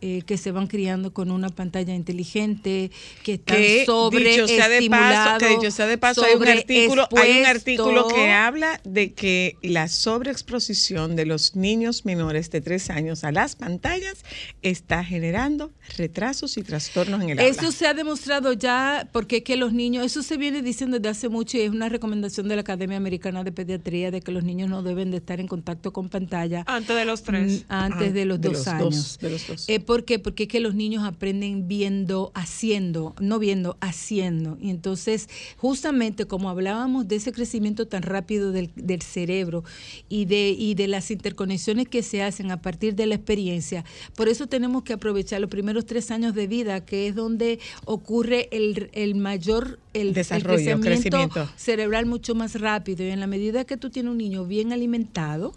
Eh, 0.00 0.22
que 0.26 0.36
se 0.36 0.50
van 0.50 0.66
criando 0.66 1.12
con 1.12 1.30
una 1.30 1.48
pantalla 1.48 1.94
inteligente, 1.94 2.90
que 3.22 3.34
están 3.34 3.56
Que 3.56 3.84
sobre 3.86 4.30
dicho 4.30 4.46
sea 4.48 4.68
de 4.68 4.88
paso, 4.88 5.38
que 5.38 5.48
dicho 5.48 5.70
sea 5.70 5.86
de 5.86 5.98
paso, 5.98 6.24
hay 6.24 6.34
un 6.34 6.48
artículo, 6.48 7.08
hay 7.16 7.40
un 7.40 7.46
artículo 7.46 8.08
que 8.08 8.30
habla 8.30 8.80
de 8.84 9.12
que 9.12 9.56
la 9.62 9.88
sobreexposición 9.88 11.16
de 11.16 11.26
los 11.26 11.54
niños 11.56 12.04
menores 12.04 12.50
de 12.50 12.60
tres 12.60 12.90
años 12.90 13.24
a 13.24 13.32
las 13.32 13.56
pantallas 13.56 14.24
está 14.62 15.04
generando 15.04 15.72
retrasos 15.96 16.56
y 16.56 16.62
trastornos 16.62 17.22
en 17.22 17.30
el 17.30 17.38
Eso 17.38 17.60
habla. 17.60 17.72
se 17.72 17.86
ha 17.86 17.94
demostrado 17.94 18.52
ya 18.52 19.08
porque 19.12 19.38
es 19.38 19.42
que 19.44 19.56
los 19.56 19.72
niños, 19.72 20.04
eso 20.04 20.22
se 20.22 20.36
viene 20.36 20.62
diciendo 20.62 20.98
desde 20.98 21.08
hace 21.10 21.28
mucho 21.28 21.56
y 21.56 21.62
es 21.62 21.70
una 21.70 21.88
recomendación 21.88 22.48
de 22.48 22.56
la 22.56 22.60
Academia 22.62 22.96
Americana 22.96 23.44
de 23.44 23.52
Pediatría 23.52 24.10
de 24.10 24.20
que 24.20 24.32
los 24.32 24.44
niños 24.44 24.68
no 24.68 24.82
deben 24.82 25.10
de 25.10 25.18
estar 25.18 25.40
en 25.40 25.46
contacto 25.48 25.92
con 25.92 26.08
pantalla 26.08 26.64
Antes 26.66 26.96
de 26.96 27.04
los 27.04 27.22
tres. 27.22 27.64
antes 27.68 28.08
Ah, 28.08 28.12
de 28.12 28.24
los 28.24 28.40
de 28.40 28.48
dos 28.48 28.58
los 28.58 28.66
años. 28.68 28.94
dos, 28.94 29.18
de 29.18 29.30
los 29.30 29.46
dos. 29.46 29.64
Eh, 29.68 29.80
¿Por 29.84 30.04
qué? 30.04 30.18
Porque 30.18 30.44
es 30.44 30.48
que 30.48 30.60
los 30.60 30.74
niños 30.74 31.04
aprenden 31.04 31.68
viendo, 31.68 32.32
haciendo, 32.34 33.14
no 33.20 33.38
viendo, 33.38 33.76
haciendo. 33.80 34.56
Y 34.60 34.70
entonces, 34.70 35.28
justamente 35.56 36.26
como 36.26 36.50
hablábamos 36.50 37.08
de 37.08 37.16
ese 37.16 37.32
crecimiento 37.32 37.86
tan 37.86 38.02
rápido 38.02 38.52
del, 38.52 38.70
del 38.76 39.02
cerebro 39.02 39.64
y 40.08 40.24
de, 40.24 40.50
y 40.50 40.74
de 40.74 40.88
las 40.88 41.10
interconexiones 41.10 41.88
que 41.88 42.02
se 42.02 42.22
hacen 42.22 42.50
a 42.50 42.60
partir 42.60 42.94
de 42.94 43.06
la 43.06 43.14
experiencia, 43.14 43.84
por 44.16 44.28
eso 44.28 44.46
tenemos 44.46 44.82
que 44.82 44.92
aprovechar 44.92 45.40
los 45.40 45.50
primeros 45.50 45.86
tres 45.86 46.10
años 46.10 46.34
de 46.34 46.46
vida, 46.46 46.84
que 46.84 47.06
es 47.08 47.14
donde 47.14 47.58
ocurre 47.84 48.48
el, 48.52 48.90
el 48.92 49.14
mayor 49.14 49.78
el, 49.92 50.08
el 50.08 50.14
Desarrollo, 50.14 50.80
crecimiento. 50.80 51.48
cerebral 51.56 52.06
mucho 52.06 52.34
más 52.34 52.60
rápido. 52.60 53.04
Y 53.04 53.10
en 53.10 53.20
la 53.20 53.26
medida 53.26 53.64
que 53.64 53.76
tú 53.76 53.90
tienes 53.90 54.10
un 54.10 54.18
niño 54.18 54.44
bien 54.44 54.72
alimentado, 54.72 55.54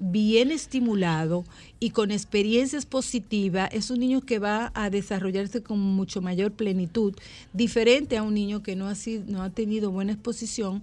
bien 0.00 0.50
estimulado 0.50 1.44
y 1.78 1.90
con 1.90 2.10
experiencias 2.10 2.86
positivas, 2.86 3.68
es 3.72 3.90
un 3.90 4.00
niño 4.00 4.20
que 4.20 4.38
va 4.38 4.72
a 4.74 4.90
desarrollarse 4.90 5.62
con 5.62 5.78
mucho 5.78 6.20
mayor 6.20 6.52
plenitud, 6.52 7.14
diferente 7.52 8.16
a 8.16 8.22
un 8.22 8.34
niño 8.34 8.62
que 8.62 8.76
no 8.76 8.88
ha, 8.88 8.94
sido, 8.94 9.24
no 9.26 9.42
ha 9.42 9.50
tenido 9.50 9.90
buena 9.90 10.12
exposición. 10.12 10.82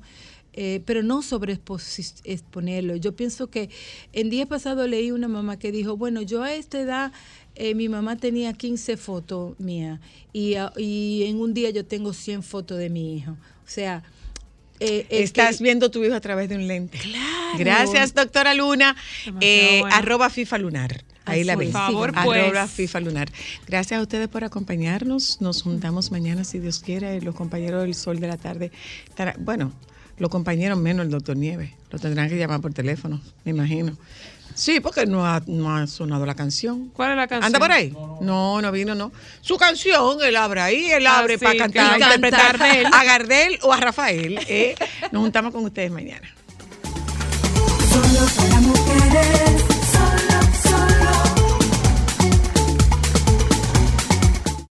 eh, 0.54 0.82
pero 0.86 1.04
no 1.04 1.22
sobreexponerlo. 1.22 2.96
Yo 2.96 3.16
pienso 3.16 3.48
que 3.48 3.70
en 4.14 4.30
día 4.30 4.48
pasado 4.48 4.88
leí 4.88 5.12
una 5.12 5.28
mamá 5.28 5.58
que 5.60 5.72
dijo, 5.72 5.96
bueno, 5.96 6.22
yo 6.22 6.42
a 6.44 6.54
esta 6.54 6.80
edad, 6.80 7.12
eh, 7.56 7.76
mi 7.76 7.88
mamá 7.88 8.18
tenía 8.18 8.52
15 8.54 8.98
fotos 8.98 9.60
mías 9.60 10.00
y, 10.34 10.56
y 10.78 11.24
en 11.26 11.40
un 11.40 11.54
día 11.54 11.70
yo 11.70 11.86
tengo 11.86 12.14
100 12.14 12.44
fotos 12.44 12.78
de 12.78 12.90
mi 12.90 13.16
hijo. 13.18 13.32
O 13.32 13.72
sea, 13.72 14.04
eh, 14.80 15.06
es 15.10 15.26
Estás 15.26 15.58
que- 15.58 15.64
viendo 15.64 15.92
tu 15.92 16.04
hijo 16.04 16.16
a 16.16 16.22
través 16.22 16.50
de 16.50 16.56
un 16.56 16.68
lente. 16.68 17.00
Gracias, 17.58 18.14
doctora 18.14 18.54
Luna. 18.54 18.96
Eh, 19.42 19.80
bueno. 19.82 19.96
Arroba 19.96 20.30
FIFA 20.30 20.58
Lunar. 20.60 21.04
Ahí 21.26 21.42
Así 21.42 21.44
la 21.48 21.56
ven. 21.56 21.72
Por 21.72 21.82
favor, 21.82 22.12
Arroba 22.16 22.62
pues. 22.64 22.72
FIFA 22.72 23.00
Lunar. 23.02 23.32
Gracias 23.68 24.00
a 24.00 24.02
ustedes 24.02 24.28
por 24.30 24.44
acompañarnos. 24.44 25.42
Nos 25.42 25.62
juntamos 25.62 26.12
mañana, 26.12 26.44
si 26.44 26.60
Dios 26.60 26.80
quiere. 26.80 27.22
Los 27.22 27.36
compañeros 27.36 27.84
del 27.84 27.94
Sol 27.94 28.20
de 28.20 28.28
la 28.28 28.38
Tarde. 28.38 28.72
bueno, 29.40 29.72
los 30.18 30.30
compañeros 30.30 30.80
menos 30.80 31.06
el 31.06 31.12
doctor 31.12 31.38
Nieves. 31.38 31.72
Lo 31.92 32.00
tendrán 32.00 32.30
que 32.30 32.38
llamar 32.38 32.62
por 32.62 32.74
teléfono, 32.74 33.22
me 33.46 33.52
imagino. 33.52 33.96
Sí, 34.56 34.80
porque 34.82 35.06
no 35.06 35.26
ha, 35.26 35.42
no 35.48 35.76
ha 35.76 35.88
sonado 35.88 36.26
la 36.26 36.36
canción. 36.36 36.90
¿Cuál 36.90 37.12
es 37.12 37.18
la 37.18 37.28
canción? 37.28 37.46
¿Anda 37.46 37.60
por 37.60 37.72
ahí? 37.72 37.94
No, 38.22 38.62
no 38.62 38.72
vino, 38.72 38.94
no. 38.96 39.12
Su 39.42 39.58
canción, 39.58 40.18
él 40.22 40.36
abre 40.36 40.62
ahí, 40.62 40.92
él 40.92 41.08
Ah, 41.08 41.20
abre 41.20 41.38
sí, 41.38 41.44
para 41.46 41.58
cantar, 41.58 42.00
interpretar 42.00 42.58
Gardel. 42.58 42.86
a 42.92 43.04
Gardel 43.04 43.60
o 43.64 43.72
a 43.74 43.78
Rafael. 43.78 44.40
¿eh? 44.50 44.76
Nos 45.12 45.22
juntamos 45.22 45.54
con 45.54 45.64
ustedes 45.64 45.92
mañana. 45.92 46.28
Solo 47.92 48.26
para 48.36 48.60
mujeres. 48.62 49.64